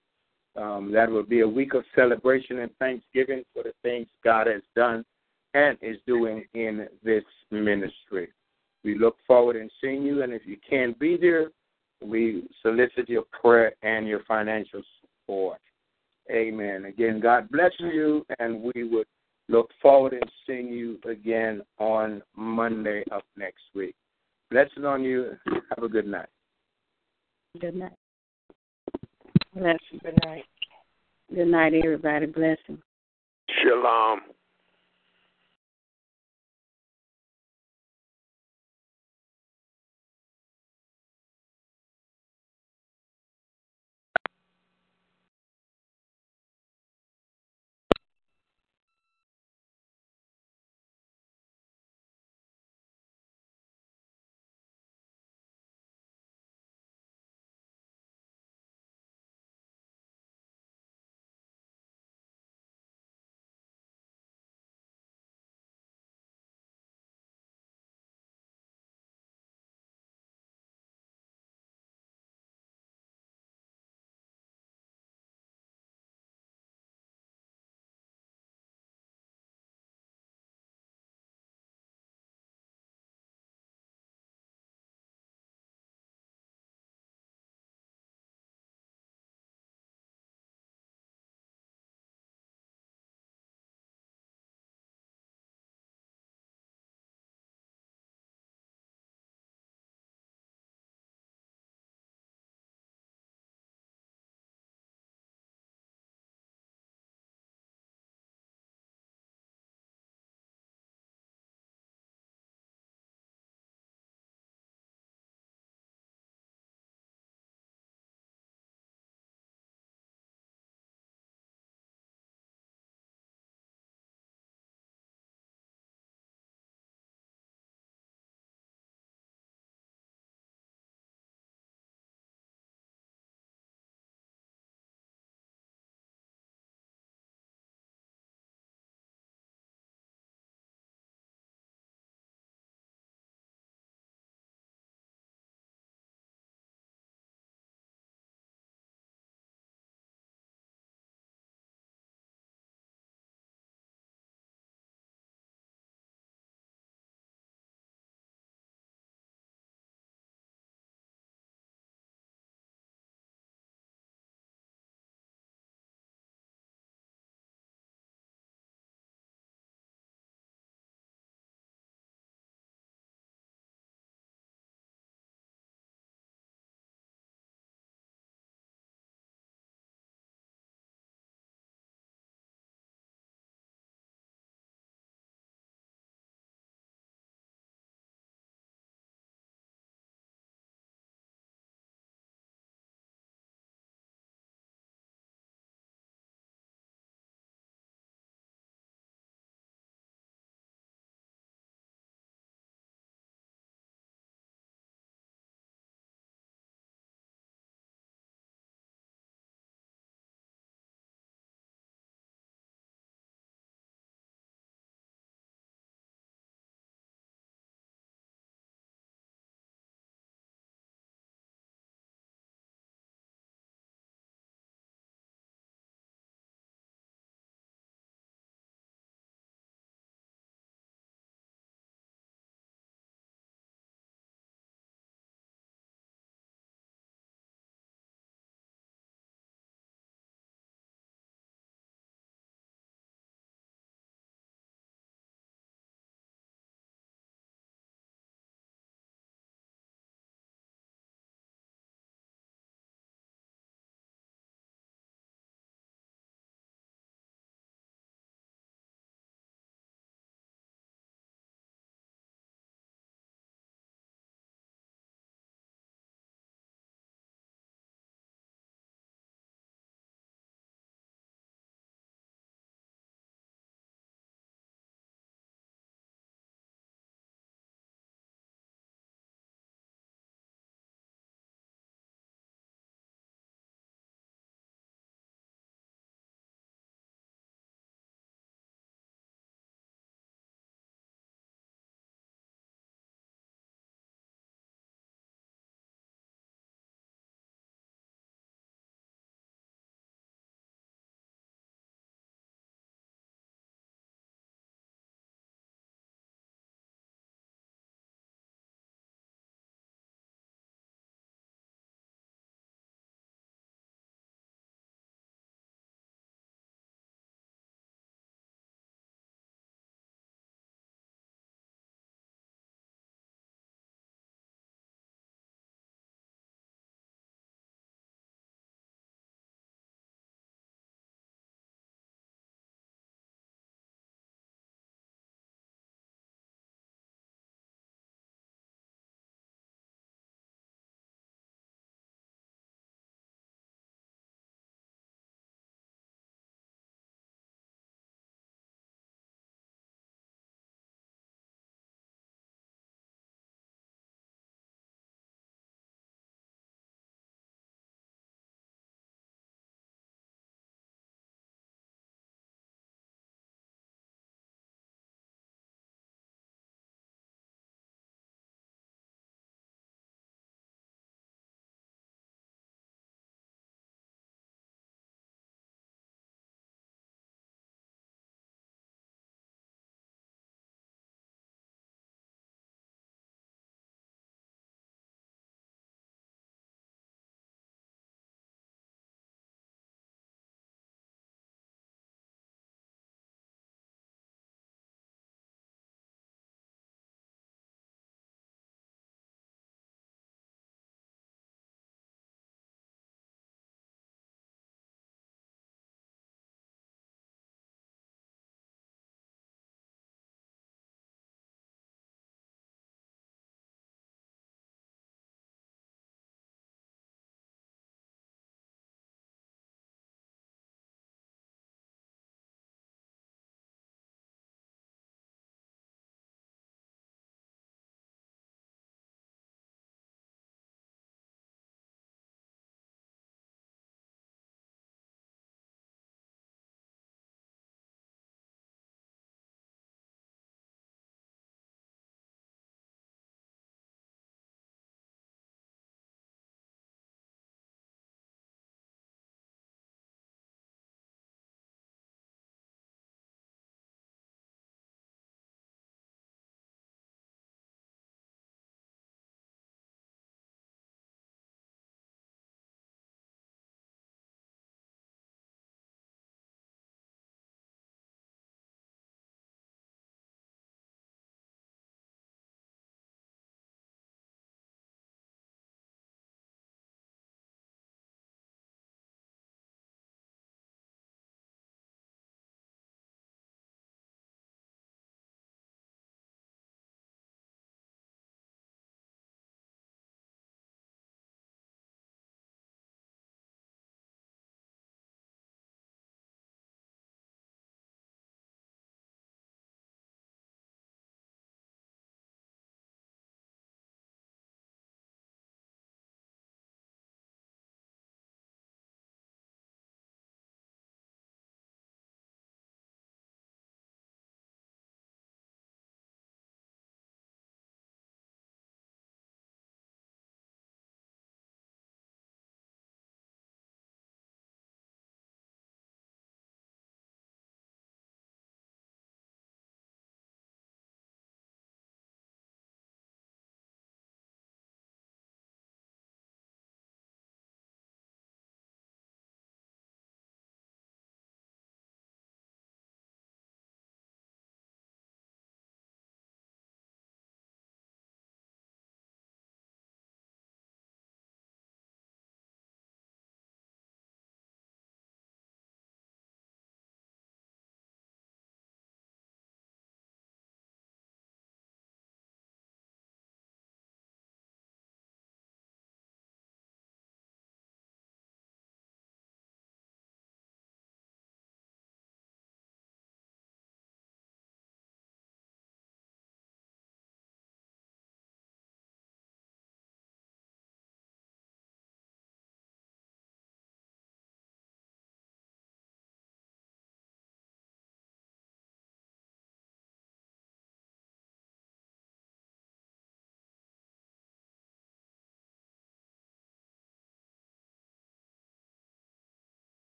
Um, 0.55 0.91
that 0.91 1.09
will 1.09 1.23
be 1.23 1.41
a 1.41 1.47
week 1.47 1.73
of 1.73 1.83
celebration 1.95 2.59
and 2.59 2.71
thanksgiving 2.79 3.43
for 3.53 3.63
the 3.63 3.73
things 3.83 4.07
God 4.23 4.47
has 4.47 4.63
done 4.75 5.05
and 5.53 5.77
is 5.81 5.97
doing 6.05 6.45
in 6.53 6.87
this 7.03 7.23
ministry. 7.51 8.29
We 8.83 8.97
look 8.97 9.17
forward 9.27 9.55
in 9.55 9.69
seeing 9.81 10.03
you, 10.03 10.23
and 10.23 10.33
if 10.33 10.43
you 10.45 10.57
can't 10.67 10.97
be 10.99 11.17
there, 11.17 11.49
we 12.03 12.47
solicit 12.61 13.09
your 13.09 13.23
prayer 13.41 13.73
and 13.83 14.07
your 14.07 14.23
financial 14.27 14.81
support. 15.01 15.59
Amen. 16.31 16.85
Again, 16.85 17.19
God 17.19 17.49
bless 17.49 17.71
you, 17.79 18.25
and 18.39 18.61
we 18.61 18.83
would 18.83 19.07
look 19.49 19.69
forward 19.81 20.13
in 20.13 20.21
seeing 20.47 20.67
you 20.67 20.99
again 21.09 21.61
on 21.79 22.21
Monday 22.35 23.03
of 23.11 23.23
next 23.35 23.63
week. 23.75 23.95
Blessing 24.49 24.85
on 24.85 25.03
you. 25.03 25.31
Have 25.75 25.83
a 25.83 25.89
good 25.89 26.07
night. 26.07 26.29
Good 27.59 27.75
night. 27.75 27.93
Bless 29.55 29.77
you. 29.91 29.99
Good 29.99 30.17
night. 30.25 30.45
Good 31.33 31.47
night, 31.47 31.73
everybody. 31.73 32.27
Blessing. 32.27 32.81
Shalom. 33.61 34.21